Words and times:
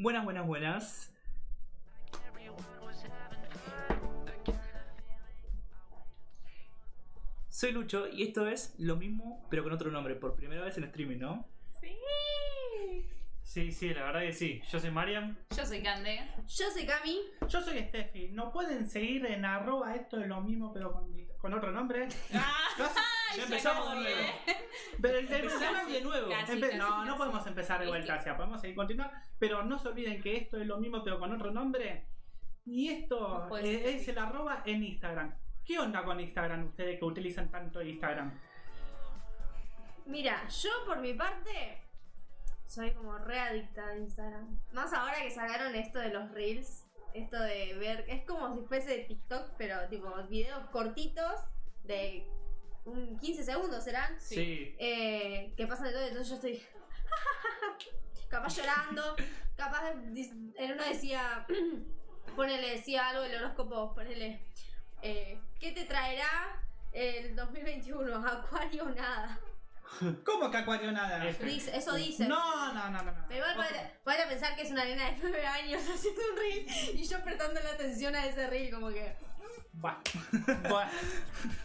Buenas, 0.00 0.24
buenas, 0.24 0.46
buenas. 0.46 1.12
Soy 7.48 7.72
Lucho 7.72 8.06
y 8.06 8.22
esto 8.22 8.46
es 8.46 8.76
lo 8.78 8.94
mismo, 8.94 9.44
pero 9.50 9.64
con 9.64 9.72
otro 9.72 9.90
nombre, 9.90 10.14
por 10.14 10.36
primera 10.36 10.64
vez 10.64 10.78
en 10.78 10.84
streaming, 10.84 11.18
¿no? 11.18 11.44
Sí. 11.80 11.98
Sí, 13.42 13.72
sí, 13.72 13.92
la 13.92 14.04
verdad 14.04 14.20
que 14.20 14.32
sí. 14.32 14.62
Yo 14.70 14.78
soy 14.78 14.92
Mariam. 14.92 15.36
Yo 15.56 15.66
soy 15.66 15.82
Cande. 15.82 16.20
Yo 16.46 16.70
soy 16.70 16.86
Cami. 16.86 17.20
Yo 17.48 17.60
soy 17.60 17.80
Steffi. 17.80 18.28
¿No 18.28 18.52
pueden 18.52 18.88
seguir 18.88 19.26
en 19.26 19.44
arroba 19.44 19.96
esto 19.96 20.20
es 20.20 20.28
lo 20.28 20.40
mismo 20.40 20.72
pero 20.72 20.92
con, 20.92 21.12
con 21.38 21.54
otro 21.54 21.72
nombre? 21.72 22.06
Ya 23.36 23.42
empezamos 23.44 23.90
de 23.90 23.96
nuevo. 24.00 24.28
Pero 25.02 25.18
el, 25.18 25.26
el 25.32 25.44
Empezamos 25.44 25.92
de 25.92 26.00
nuevo. 26.00 26.28
Casi, 26.30 26.52
Empe- 26.52 26.66
casi, 26.66 26.78
no, 26.78 26.88
casi. 26.88 27.08
no 27.08 27.16
podemos 27.16 27.46
empezar 27.46 27.80
de 27.80 27.86
vuelta 27.86 28.14
hacia, 28.14 28.36
podemos 28.36 28.60
seguir 28.60 28.76
continuar, 28.76 29.12
pero 29.38 29.64
no 29.64 29.78
se 29.78 29.88
olviden 29.88 30.20
que 30.22 30.36
esto 30.36 30.58
es 30.60 30.66
lo 30.66 30.78
mismo 30.78 31.02
pero 31.04 31.18
con 31.18 31.32
otro 31.32 31.50
nombre. 31.50 32.06
Y 32.64 32.88
esto 32.90 33.48
eh, 33.58 33.96
es 33.96 34.08
el 34.08 34.18
arroba 34.18 34.62
en 34.66 34.82
Instagram. 34.82 35.34
¿Qué 35.64 35.78
onda 35.78 36.04
con 36.04 36.18
Instagram 36.20 36.66
ustedes 36.68 36.98
que 36.98 37.04
utilizan 37.04 37.50
tanto 37.50 37.82
Instagram? 37.82 38.38
Mira, 40.06 40.48
yo 40.48 40.70
por 40.86 40.98
mi 40.98 41.12
parte 41.14 41.82
soy 42.66 42.92
como 42.92 43.18
re 43.18 43.38
adicta 43.40 43.86
a 43.88 43.96
Instagram. 43.96 44.58
Más 44.72 44.92
ahora 44.92 45.22
que 45.22 45.30
sacaron 45.30 45.74
esto 45.74 45.98
de 45.98 46.10
los 46.10 46.30
reels. 46.32 46.84
Esto 47.14 47.40
de 47.40 47.74
ver, 47.78 48.04
es 48.08 48.24
como 48.26 48.54
si 48.54 48.62
fuese 48.66 48.98
TikTok, 49.04 49.52
pero 49.56 49.88
tipo 49.88 50.12
videos 50.28 50.68
cortitos 50.70 51.40
de 51.84 52.26
un 52.88 53.18
15 53.18 53.44
segundos 53.44 53.84
serán. 53.84 54.18
Sí. 54.20 54.74
eh, 54.78 55.52
que 55.56 55.66
pasan 55.66 55.86
de 55.86 55.92
todo, 55.92 56.02
entonces 56.06 56.28
yo 56.28 56.34
estoy 56.36 56.62
capaz 58.28 58.56
llorando, 58.56 59.16
capaz 59.56 59.90
en 59.92 60.72
uno 60.72 60.84
decía, 60.84 61.46
ponele, 62.36 62.70
decía 62.76 63.08
algo 63.08 63.22
del 63.22 63.36
horóscopo, 63.36 63.94
ponele, 63.94 64.40
eh, 65.02 65.40
¿qué 65.60 65.72
te 65.72 65.84
traerá 65.84 66.62
el 66.92 67.34
2021? 67.36 68.26
Acuario 68.26 68.84
nada. 68.90 69.38
¿Cómo 70.24 70.50
que 70.50 70.58
acuario 70.58 70.92
nada? 70.92 71.24
Dice, 71.24 71.74
eso 71.76 71.94
dice. 71.94 72.28
No, 72.28 72.74
no, 72.74 72.90
no, 72.90 73.02
no. 73.02 73.12
no. 73.12 73.24
Pero 73.28 73.40
igual 73.40 73.56
podría- 73.56 73.98
podría 74.04 74.28
pensar 74.28 74.54
que 74.54 74.62
es 74.62 74.70
una 74.70 74.84
nena 74.84 75.10
de 75.10 75.16
9 75.22 75.46
años 75.46 75.82
haciendo 75.94 76.20
un 76.30 76.36
reel 76.36 76.66
y 77.00 77.04
yo 77.04 77.22
prestando 77.24 77.58
la 77.60 77.70
atención 77.70 78.14
a 78.14 78.26
ese 78.26 78.46
reel 78.48 78.70
como 78.72 78.88
que... 78.90 79.16
Buah. 79.72 79.98
Buah. 80.68 80.88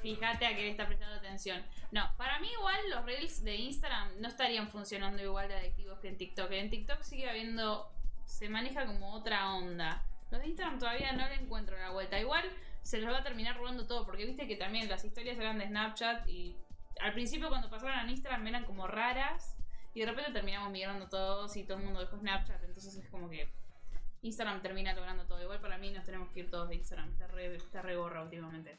Fíjate 0.01 0.45
a 0.45 0.55
que 0.55 0.61
le 0.61 0.69
está 0.71 0.85
prestando 0.85 1.15
atención. 1.15 1.63
No, 1.91 2.09
para 2.17 2.39
mí 2.39 2.49
igual 2.51 2.77
los 2.89 3.05
reels 3.05 3.43
de 3.43 3.55
Instagram 3.55 4.19
no 4.19 4.27
estarían 4.27 4.69
funcionando 4.69 5.21
igual 5.21 5.47
de 5.47 5.55
adictivos 5.55 5.99
que 5.99 6.09
en 6.09 6.17
TikTok. 6.17 6.51
En 6.51 6.69
TikTok 6.69 7.01
sigue 7.01 7.29
habiendo, 7.29 7.91
se 8.25 8.49
maneja 8.49 8.85
como 8.85 9.13
otra 9.13 9.53
onda. 9.53 10.03
Los 10.31 10.41
de 10.41 10.47
Instagram 10.47 10.79
todavía 10.79 11.11
no 11.13 11.27
le 11.27 11.35
encuentro 11.35 11.77
la 11.77 11.91
vuelta. 11.91 12.19
Igual 12.19 12.43
se 12.81 12.99
los 12.99 13.13
va 13.13 13.19
a 13.19 13.23
terminar 13.23 13.57
robando 13.57 13.87
todo, 13.87 14.05
porque 14.05 14.25
viste 14.25 14.47
que 14.47 14.55
también 14.55 14.89
las 14.89 15.05
historias 15.05 15.37
eran 15.37 15.57
de 15.57 15.67
Snapchat 15.67 16.27
y 16.27 16.55
al 16.99 17.13
principio 17.13 17.49
cuando 17.49 17.69
pasaron 17.69 17.97
a 17.97 18.11
Instagram 18.11 18.45
eran 18.47 18.65
como 18.65 18.87
raras 18.87 19.55
y 19.93 20.01
de 20.01 20.05
repente 20.07 20.31
terminamos 20.31 20.71
migrando 20.71 21.07
todos 21.07 21.55
y 21.55 21.63
todo 21.63 21.77
el 21.77 21.83
mundo 21.85 21.99
dejó 21.99 22.17
Snapchat. 22.17 22.63
Entonces 22.63 22.95
es 22.95 23.09
como 23.09 23.29
que 23.29 23.49
Instagram 24.23 24.61
termina 24.61 24.93
logrando 24.93 25.25
todo. 25.25 25.41
Igual 25.41 25.59
para 25.59 25.77
mí 25.77 25.91
nos 25.91 26.03
tenemos 26.03 26.29
que 26.29 26.41
ir 26.41 26.49
todos 26.49 26.69
de 26.69 26.75
Instagram. 26.75 27.11
Está 27.11 27.27
re, 27.27 27.55
está 27.55 27.81
re 27.81 27.95
gorra 27.95 28.23
últimamente. 28.23 28.77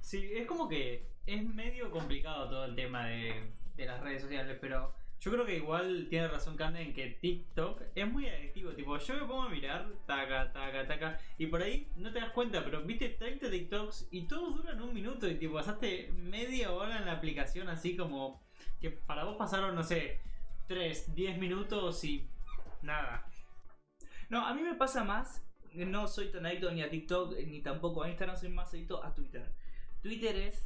Sí, 0.00 0.30
es 0.34 0.46
como 0.46 0.68
que 0.68 1.08
es 1.26 1.42
medio 1.42 1.90
complicado 1.90 2.48
todo 2.48 2.64
el 2.64 2.74
tema 2.74 3.06
de, 3.06 3.50
de 3.76 3.86
las 3.86 4.00
redes 4.00 4.22
sociales, 4.22 4.56
pero 4.60 4.94
yo 5.20 5.32
creo 5.32 5.44
que 5.44 5.56
igual 5.56 6.06
tiene 6.08 6.28
razón 6.28 6.56
Cande 6.56 6.80
en 6.80 6.92
que 6.92 7.18
TikTok 7.20 7.82
es 7.94 8.10
muy 8.10 8.28
adictivo. 8.28 8.72
Tipo, 8.72 8.96
yo 8.98 9.14
me 9.14 9.20
pongo 9.20 9.42
a 9.42 9.48
mirar, 9.48 9.90
taca, 10.06 10.52
taca, 10.52 10.86
taca, 10.86 11.18
y 11.38 11.46
por 11.46 11.62
ahí 11.62 11.90
no 11.96 12.12
te 12.12 12.20
das 12.20 12.30
cuenta, 12.30 12.64
pero 12.64 12.82
viste 12.82 13.08
30 13.08 13.50
TikToks 13.50 14.08
y 14.12 14.28
todos 14.28 14.56
duran 14.56 14.80
un 14.80 14.94
minuto 14.94 15.28
y 15.28 15.34
tipo, 15.34 15.54
pasaste 15.54 16.12
media 16.14 16.72
hora 16.72 16.98
en 16.98 17.06
la 17.06 17.12
aplicación 17.12 17.68
así 17.68 17.96
como 17.96 18.42
que 18.80 18.90
para 18.90 19.24
vos 19.24 19.36
pasaron, 19.36 19.74
no 19.74 19.82
sé, 19.82 20.20
3, 20.68 21.14
10 21.14 21.38
minutos 21.38 22.04
y 22.04 22.28
nada. 22.82 23.26
No, 24.28 24.46
a 24.46 24.54
mí 24.54 24.62
me 24.62 24.74
pasa 24.74 25.04
más. 25.04 25.42
No 25.74 26.08
soy 26.08 26.30
tan 26.30 26.46
adicto 26.46 26.70
ni 26.70 26.82
a 26.82 26.90
TikTok 26.90 27.36
ni 27.46 27.60
tampoco 27.60 28.02
a 28.02 28.08
Instagram, 28.08 28.36
soy 28.36 28.48
más 28.48 28.72
adicto 28.72 29.02
a 29.04 29.14
Twitter. 29.14 29.52
Twitter 30.02 30.36
es. 30.36 30.64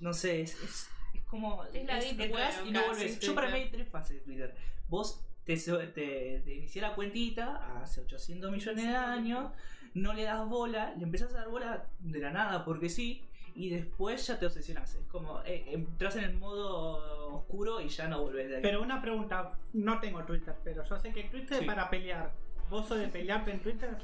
No 0.00 0.12
sé, 0.12 0.42
es, 0.42 0.54
es, 0.62 0.88
es 1.14 1.22
como. 1.24 1.64
Es 1.64 1.84
la 1.84 2.00
entras 2.00 2.62
y 2.66 2.70
no 2.70 2.86
volvés. 2.86 3.20
Yo 3.20 3.34
para 3.34 3.48
mí 3.48 3.54
hay 3.54 3.70
tres 3.70 3.88
fases 3.88 4.18
de 4.18 4.24
Twitter. 4.24 4.54
Vos 4.88 5.24
te, 5.44 5.56
te, 5.56 6.40
te 6.40 6.54
inicié 6.54 6.82
la 6.82 6.94
cuentita 6.94 7.80
hace 7.82 8.00
800 8.00 8.50
millones 8.50 8.84
de 8.84 8.96
años, 8.96 9.52
no 9.94 10.14
le 10.14 10.24
das 10.24 10.46
bola, 10.48 10.94
le 10.96 11.04
empezás 11.04 11.32
a 11.34 11.38
dar 11.38 11.48
bola 11.48 11.86
de 12.00 12.18
la 12.18 12.30
nada 12.30 12.64
porque 12.64 12.88
sí, 12.88 13.24
y 13.54 13.70
después 13.70 14.26
ya 14.26 14.38
te 14.38 14.46
obsesionas. 14.46 14.94
Es 14.94 15.06
como. 15.06 15.40
Eh, 15.44 15.64
entras 15.68 16.16
en 16.16 16.24
el 16.24 16.34
modo 16.34 17.34
oscuro 17.36 17.80
y 17.80 17.88
ya 17.88 18.08
no 18.08 18.22
volvés 18.22 18.48
de 18.48 18.56
ahí. 18.56 18.62
Pero 18.62 18.82
una 18.82 19.00
pregunta, 19.00 19.52
no 19.72 20.00
tengo 20.00 20.22
Twitter, 20.24 20.54
pero 20.64 20.84
yo 20.84 20.98
sé 20.98 21.12
que 21.12 21.24
Twitter 21.24 21.58
Sí. 21.58 21.64
es 21.64 21.66
para 21.66 21.88
pelear. 21.90 22.32
¿Vos 22.70 22.86
sos 22.88 22.98
de 22.98 23.08
pelearte 23.08 23.50
en 23.52 23.60
Twitter? 23.60 23.90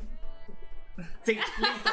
Sí, 1.25 1.35
listo. 1.35 1.91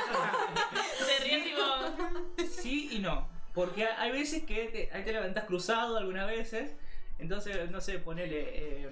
Se 1.05 1.23
ríe 1.23 1.41
tipo. 1.43 2.45
Sí 2.45 2.89
y 2.91 2.99
no. 2.99 3.27
Porque 3.53 3.85
hay 3.85 4.11
veces 4.11 4.43
que 4.43 4.65
te, 4.67 4.89
ahí 4.95 5.03
te 5.05 5.13
levantás 5.13 5.45
cruzado 5.45 5.97
algunas 5.97 6.27
veces. 6.27 6.75
Entonces, 7.17 7.71
no 7.71 7.79
sé, 7.79 7.99
ponele. 7.99 8.41
eh, 8.83 8.89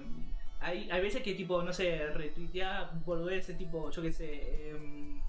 hay, 0.60 0.90
hay 0.90 1.02
veces 1.02 1.22
que 1.22 1.34
tipo, 1.34 1.62
no 1.62 1.72
sé, 1.72 2.06
retuiteás 2.08 2.88
ese 3.30 3.54
tipo, 3.54 3.90
yo 3.90 4.02
qué 4.02 4.10
sé, 4.10 4.70
em, 4.70 5.20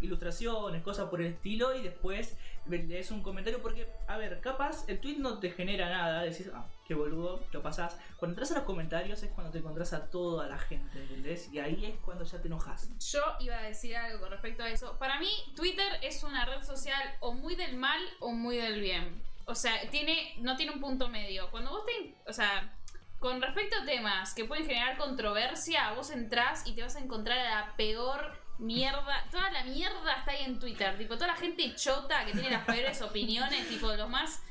ilustraciones, 0.00 0.82
cosas 0.82 1.08
por 1.08 1.20
el 1.20 1.28
estilo, 1.28 1.74
y 1.74 1.82
después 1.82 2.36
lees 2.66 3.10
un 3.10 3.22
comentario 3.22 3.62
porque, 3.62 3.88
a 4.06 4.18
ver, 4.18 4.40
capaz 4.40 4.84
el 4.88 5.00
tweet 5.00 5.16
no 5.16 5.38
te 5.38 5.50
genera 5.50 5.88
nada, 5.88 6.22
decís, 6.22 6.50
ah, 6.54 6.66
qué 6.86 6.94
boludo, 6.94 7.42
lo 7.52 7.62
pasás. 7.62 7.98
Cuando 8.16 8.32
entras 8.32 8.50
a 8.52 8.54
los 8.56 8.64
comentarios 8.64 9.22
es 9.22 9.30
cuando 9.30 9.52
te 9.52 9.58
encontrás 9.58 9.92
a 9.92 10.10
toda 10.10 10.46
la 10.48 10.58
gente, 10.58 11.00
¿entendés? 11.00 11.52
Y 11.52 11.58
ahí 11.58 11.84
es 11.84 11.96
cuando 12.00 12.24
ya 12.24 12.40
te 12.40 12.48
enojas. 12.48 12.88
Yo 13.10 13.20
iba 13.40 13.58
a 13.58 13.62
decir 13.62 13.96
algo 13.96 14.20
con 14.20 14.30
respecto 14.30 14.62
a 14.62 14.68
eso. 14.68 14.98
Para 14.98 15.18
mí, 15.18 15.28
Twitter 15.56 15.98
es 16.02 16.22
una 16.24 16.44
red 16.44 16.62
social 16.62 17.02
o 17.20 17.32
muy 17.32 17.56
del 17.56 17.76
mal 17.76 18.00
o 18.20 18.32
muy 18.32 18.56
del 18.56 18.80
bien. 18.80 19.22
O 19.46 19.54
sea, 19.54 19.88
tiene, 19.90 20.34
no 20.40 20.56
tiene 20.56 20.72
un 20.72 20.80
punto 20.80 21.08
medio. 21.08 21.50
Cuando 21.50 21.70
vos 21.70 21.86
te. 21.86 22.14
O 22.26 22.32
sea, 22.32 22.74
con 23.18 23.40
respecto 23.40 23.76
a 23.80 23.84
temas 23.84 24.34
que 24.34 24.44
pueden 24.44 24.66
generar 24.66 24.96
controversia, 24.96 25.92
vos 25.94 26.10
entrás 26.10 26.66
y 26.66 26.74
te 26.74 26.82
vas 26.82 26.96
a 26.96 27.00
encontrar 27.00 27.38
a 27.38 27.44
la 27.44 27.76
peor 27.76 28.47
mierda. 28.58 29.24
Toda 29.30 29.50
la 29.50 29.64
mierda 29.64 30.12
está 30.18 30.32
ahí 30.32 30.44
en 30.44 30.58
Twitter. 30.58 30.96
Tipo, 30.98 31.14
toda 31.14 31.28
la 31.28 31.36
gente 31.36 31.74
chota 31.74 32.24
que 32.24 32.32
tiene 32.32 32.50
las 32.50 32.64
peores 32.64 33.00
opiniones, 33.02 33.68
tipo, 33.68 33.92
los 33.92 34.08
más. 34.08 34.42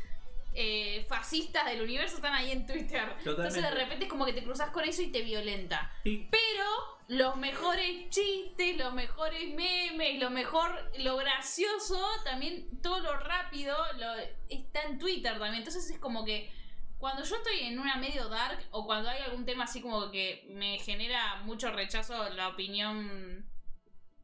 eh, 0.59 1.05
fascistas 1.07 1.65
del 1.65 1.83
universo 1.83 2.15
están 2.15 2.33
ahí 2.33 2.51
en 2.51 2.65
Twitter. 2.65 3.15
Entonces 3.19 3.61
de 3.61 3.69
repente 3.69 4.05
es 4.05 4.09
como 4.09 4.25
que 4.25 4.33
te 4.33 4.43
cruzas 4.43 4.71
con 4.71 4.83
eso 4.83 5.03
y 5.03 5.11
te 5.11 5.21
violenta. 5.21 5.91
Pero 6.03 6.97
los 7.09 7.37
mejores 7.37 8.09
chistes, 8.09 8.75
los 8.75 8.91
mejores 8.93 9.53
memes, 9.53 10.19
lo 10.19 10.31
mejor, 10.31 10.91
lo 10.97 11.15
gracioso, 11.17 12.03
también 12.23 12.81
todo 12.81 12.99
lo 13.01 13.17
rápido 13.19 13.77
lo, 13.97 14.15
está 14.49 14.81
en 14.83 14.97
Twitter 14.97 15.33
también. 15.33 15.55
Entonces 15.55 15.91
es 15.91 15.99
como 15.99 16.25
que 16.25 16.51
cuando 16.97 17.23
yo 17.23 17.35
estoy 17.35 17.59
en 17.59 17.77
una 17.77 17.97
medio 17.97 18.27
dark 18.27 18.59
o 18.71 18.87
cuando 18.87 19.09
hay 19.09 19.21
algún 19.21 19.45
tema 19.45 19.65
así 19.65 19.79
como 19.79 20.09
que 20.09 20.43
me 20.49 20.79
genera 20.79 21.35
mucho 21.43 21.71
rechazo 21.71 22.29
la 22.29 22.47
opinión 22.47 23.45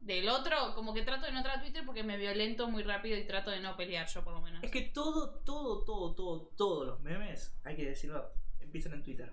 del 0.04 0.28
otro, 0.28 0.74
como 0.74 0.92
que 0.92 1.02
trato 1.02 1.24
de 1.24 1.32
no 1.32 1.38
entrar 1.38 1.58
a 1.58 1.60
Twitter 1.62 1.82
porque 1.86 2.02
me 2.02 2.18
violento 2.18 2.68
muy 2.68 2.82
rápido 2.82 3.16
y 3.16 3.26
trato 3.26 3.50
de 3.50 3.60
no 3.60 3.76
pelear 3.76 4.06
yo 4.06 4.22
por 4.22 4.34
lo 4.34 4.42
menos. 4.42 4.62
Es 4.62 4.70
que 4.70 4.82
todo, 4.82 5.40
todo, 5.40 5.82
todo, 5.84 6.14
todo, 6.14 6.52
todos 6.56 6.86
los 6.86 7.00
memes, 7.00 7.58
hay 7.64 7.74
que 7.74 7.86
decirlo, 7.86 8.32
empiezan 8.60 8.92
en 8.92 9.02
Twitter. 9.02 9.32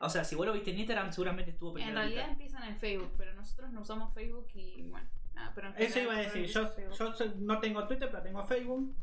O 0.00 0.10
sea, 0.10 0.24
si 0.24 0.36
vos 0.36 0.46
lo 0.46 0.52
viste 0.52 0.70
en 0.70 0.78
Instagram, 0.78 1.12
seguramente 1.12 1.52
estuvo 1.52 1.76
En 1.78 1.94
realidad 1.94 2.30
empiezan 2.30 2.64
en 2.64 2.76
Facebook, 2.76 3.14
pero 3.16 3.32
nosotros 3.32 3.72
no 3.72 3.80
usamos 3.80 4.12
Facebook 4.14 4.48
y 4.54 4.82
bueno, 4.82 5.08
nada, 5.34 5.52
pero 5.54 5.68
en 5.68 5.82
eso 5.82 6.00
iba 6.00 6.14
a 6.14 6.20
decir, 6.20 6.46
yo, 6.46 6.70
yo 6.92 7.12
no 7.38 7.58
tengo 7.58 7.86
Twitter, 7.86 8.08
pero 8.10 8.22
tengo 8.22 8.44
Facebook. 8.44 8.94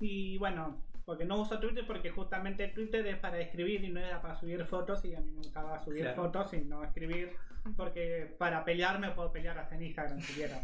Y 0.00 0.36
bueno, 0.38 0.82
porque 1.08 1.24
no 1.24 1.36
uso 1.40 1.58
Twitter 1.58 1.86
porque 1.86 2.10
justamente 2.10 2.68
Twitter 2.68 3.06
es 3.06 3.16
para 3.16 3.38
escribir 3.40 3.82
y 3.82 3.88
no 3.88 3.98
era 3.98 4.20
para 4.20 4.34
subir 4.34 4.62
fotos 4.66 5.02
y 5.06 5.14
a 5.14 5.20
mí 5.20 5.30
me 5.30 5.38
gustaba 5.38 5.78
subir 5.78 6.02
Claro. 6.02 6.24
fotos 6.24 6.52
y 6.52 6.58
no 6.58 6.84
escribir 6.84 7.34
porque 7.78 8.34
para 8.38 8.62
pelear 8.62 8.98
me 8.98 9.10
puedo 9.12 9.32
pelear 9.32 9.58
hasta 9.58 9.74
en 9.76 9.84
Instagram 9.84 10.20
si 10.20 10.34
quiero. 10.34 10.56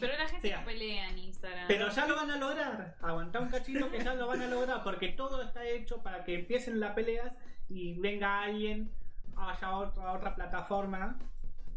Pero 0.00 0.16
la 0.18 0.26
gente 0.26 0.48
Sí. 0.48 0.54
no 0.58 0.64
pelea 0.64 1.10
en 1.10 1.18
Instagram. 1.18 1.68
Pero 1.68 1.88
ya 1.90 2.06
lo 2.08 2.16
van 2.16 2.28
a 2.32 2.36
lograr. 2.38 2.96
Aguantá 3.00 3.38
un 3.38 3.50
cachito 3.50 3.88
que 3.88 4.02
ya 4.02 4.14
lo 4.14 4.26
van 4.26 4.42
a 4.42 4.46
lograr 4.48 4.82
porque 4.82 5.10
todo 5.10 5.42
está 5.42 5.64
hecho 5.64 6.02
para 6.02 6.24
que 6.24 6.34
empiecen 6.40 6.80
las 6.80 6.94
peleas 6.94 7.32
y 7.68 7.94
venga 8.00 8.42
alguien 8.42 8.90
haya 9.36 9.76
otra, 9.76 10.12
otra 10.12 10.34
plataforma 10.34 11.16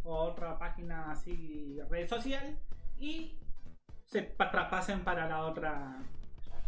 o 0.03 0.15
otra 0.15 0.57
página 0.57 1.11
así, 1.11 1.77
red 1.87 2.07
social 2.09 2.57
y 2.97 3.37
se 4.05 4.23
pa- 4.23 4.49
traspasen 4.49 5.03
para 5.03 5.27
la 5.29 5.43
otra. 5.45 5.97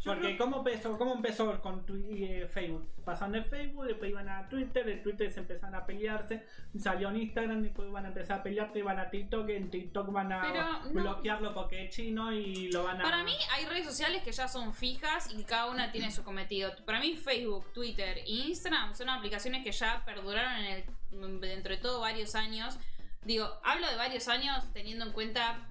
Porque 0.05 0.37
¿cómo 0.37 0.57
empezó, 0.57 0.97
cómo 0.97 1.13
empezó 1.13 1.61
con 1.61 1.85
tu- 1.85 1.95
eh, 1.95 2.47
Facebook? 2.51 2.89
Pasando 3.05 3.37
en 3.37 3.45
Facebook, 3.45 3.85
después 3.85 4.09
iban 4.11 4.27
a 4.27 4.47
Twitter, 4.49 4.87
en 4.89 5.01
Twitter 5.03 5.31
se 5.31 5.39
empezaron 5.39 5.75
a 5.75 5.85
pelearse, 5.85 6.45
salió 6.77 7.09
en 7.09 7.17
Instagram, 7.21 7.61
después 7.63 7.89
van 7.91 8.05
a 8.05 8.07
empezar 8.09 8.39
a 8.39 8.43
pelearse, 8.43 8.79
iban 8.79 8.99
a 8.99 9.09
TikTok, 9.09 9.49
en 9.49 9.69
TikTok 9.69 10.11
van 10.11 10.31
a 10.31 10.81
no- 10.83 10.89
bloquearlo 10.91 11.53
porque 11.53 11.85
es 11.85 11.95
chino 11.95 12.31
y 12.33 12.71
lo 12.71 12.83
van 12.83 12.99
a... 12.99 13.03
Para 13.03 13.23
mí 13.23 13.33
hay 13.53 13.65
redes 13.65 13.85
sociales 13.85 14.23
que 14.23 14.31
ya 14.31 14.47
son 14.47 14.73
fijas 14.73 15.33
y 15.33 15.43
cada 15.43 15.67
una 15.69 15.91
tiene 15.91 16.11
su 16.11 16.23
cometido. 16.23 16.71
Para 16.85 16.99
mí 16.99 17.15
Facebook, 17.15 17.71
Twitter 17.73 18.17
e 18.17 18.29
Instagram 18.29 18.93
son 18.93 19.09
aplicaciones 19.09 19.63
que 19.63 19.71
ya 19.71 20.03
perduraron 20.05 20.53
en 20.63 20.83
el, 21.21 21.39
dentro 21.39 21.73
de 21.73 21.81
todo 21.81 22.01
varios 22.01 22.35
años. 22.35 22.77
Digo, 23.23 23.47
hablo 23.63 23.87
de 23.89 23.95
varios 23.95 24.27
años 24.27 24.65
teniendo 24.73 25.05
en 25.05 25.13
cuenta 25.13 25.65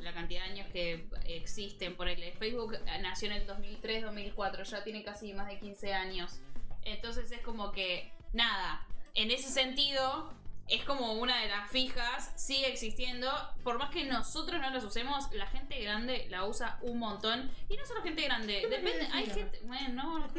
la 0.00 0.12
cantidad 0.12 0.44
de 0.44 0.50
años 0.50 0.66
que 0.72 1.06
existen 1.26 1.96
por 1.96 2.08
el 2.08 2.32
Facebook 2.34 2.78
nació 3.00 3.30
en 3.30 3.34
el 3.34 3.46
2003, 3.46 4.02
2004, 4.02 4.64
ya 4.64 4.84
tiene 4.84 5.02
casi 5.02 5.32
más 5.32 5.48
de 5.48 5.58
15 5.58 5.94
años. 5.94 6.40
Entonces 6.84 7.30
es 7.30 7.40
como 7.40 7.72
que, 7.72 8.12
nada, 8.32 8.86
en 9.14 9.30
ese 9.30 9.48
sentido 9.50 10.32
es 10.68 10.84
como 10.84 11.12
una 11.14 11.40
de 11.42 11.48
las 11.48 11.70
fijas, 11.70 12.32
sigue 12.36 12.68
existiendo. 12.68 13.30
Por 13.62 13.78
más 13.78 13.90
que 13.90 14.04
nosotros 14.04 14.60
no 14.60 14.70
las 14.70 14.84
usemos, 14.84 15.30
la 15.32 15.46
gente 15.46 15.80
grande 15.82 16.26
la 16.30 16.46
usa 16.46 16.78
un 16.82 16.98
montón. 16.98 17.50
Y 17.68 17.76
no 17.76 17.84
solo 17.84 18.02
gente 18.02 18.22
grande, 18.22 18.66
depende, 18.68 19.08
hay 19.12 19.26
gente. 19.26 19.60
Bueno, 19.64 19.88
no, 20.02 20.28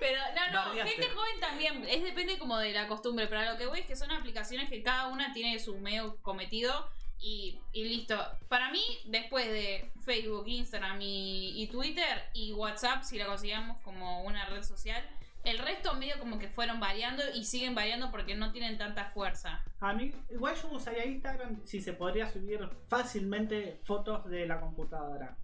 pero 0.00 0.18
no, 0.34 0.52
no, 0.52 0.84
gente 0.84 1.08
joven 1.08 1.40
también. 1.40 1.84
Es 1.88 2.02
depende 2.02 2.38
como 2.38 2.58
de 2.58 2.72
la 2.72 2.88
costumbre. 2.88 3.26
Pero 3.26 3.42
a 3.42 3.52
lo 3.52 3.58
que 3.58 3.66
voy 3.66 3.80
es 3.80 3.86
que 3.86 3.96
son 3.96 4.10
aplicaciones 4.10 4.68
que 4.68 4.82
cada 4.82 5.08
una 5.08 5.32
tiene 5.32 5.58
su 5.58 5.78
medio 5.78 6.16
cometido. 6.22 6.90
Y, 7.18 7.58
y 7.72 7.84
listo. 7.84 8.18
Para 8.48 8.70
mí, 8.70 8.82
después 9.06 9.46
de 9.46 9.90
Facebook, 10.04 10.46
Instagram 10.46 11.00
y, 11.00 11.62
y 11.62 11.66
Twitter 11.68 12.28
y 12.34 12.52
WhatsApp, 12.52 13.04
si 13.04 13.16
la 13.16 13.26
consideramos 13.26 13.80
como 13.82 14.22
una 14.22 14.44
red 14.46 14.62
social, 14.62 15.02
el 15.46 15.58
resto 15.58 15.94
medio 15.94 16.18
como 16.18 16.38
que 16.38 16.48
fueron 16.48 16.80
variando 16.80 17.22
y 17.34 17.44
siguen 17.44 17.74
variando 17.74 18.10
porque 18.10 18.34
no 18.34 18.50
tienen 18.50 18.76
tanta 18.78 19.06
fuerza. 19.06 19.62
A 19.80 19.92
mí, 19.92 20.12
igual 20.28 20.56
yo 20.56 20.68
usaría 20.72 21.06
Instagram 21.06 21.60
si 21.64 21.80
se 21.80 21.92
podría 21.92 22.26
subir 22.28 22.68
fácilmente 22.88 23.78
fotos 23.84 24.28
de 24.28 24.46
la 24.46 24.60
computadora. 24.60 25.36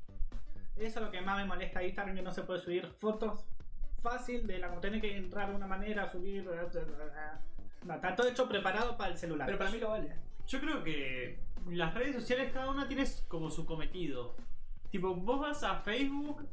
Eso 0.77 0.99
es 0.99 1.07
lo 1.07 1.11
que 1.13 1.21
más 1.21 1.37
me 1.37 1.45
molesta 1.45 1.79
de 1.79 1.87
Instagram, 1.87 2.17
que 2.17 2.23
no 2.23 2.33
se 2.33 2.43
puede 2.43 2.61
subir 2.61 2.87
fotos 2.89 3.45
fácil 3.99 4.45
de 4.47 4.59
la 4.59 4.69
computadora. 4.69 5.01
Tiene 5.01 5.01
que 5.01 5.17
entrar 5.17 5.51
de 5.51 5.55
una 5.55 5.69
manera, 5.69 6.11
subir... 6.11 6.45
No, 7.85 7.95
está 7.95 8.17
todo 8.17 8.29
hecho 8.29 8.49
preparado 8.49 8.97
para 8.97 9.13
el 9.13 9.19
celular. 9.19 9.47
Pero 9.47 9.59
para 9.59 9.71
mí 9.71 9.79
lo 9.79 9.91
vale. 9.91 10.13
Yo 10.49 10.61
creo 10.61 10.83
que 10.83 11.39
las 11.71 11.95
redes 11.95 12.17
sociales 12.17 12.53
cada 12.53 12.71
una 12.71 12.89
tiene 12.89 13.05
como 13.29 13.51
su 13.51 13.65
cometido. 13.65 14.35
Tipo, 14.91 15.15
vos 15.15 15.41
vas 15.41 15.63
a 15.63 15.77
Facebook 15.77 16.47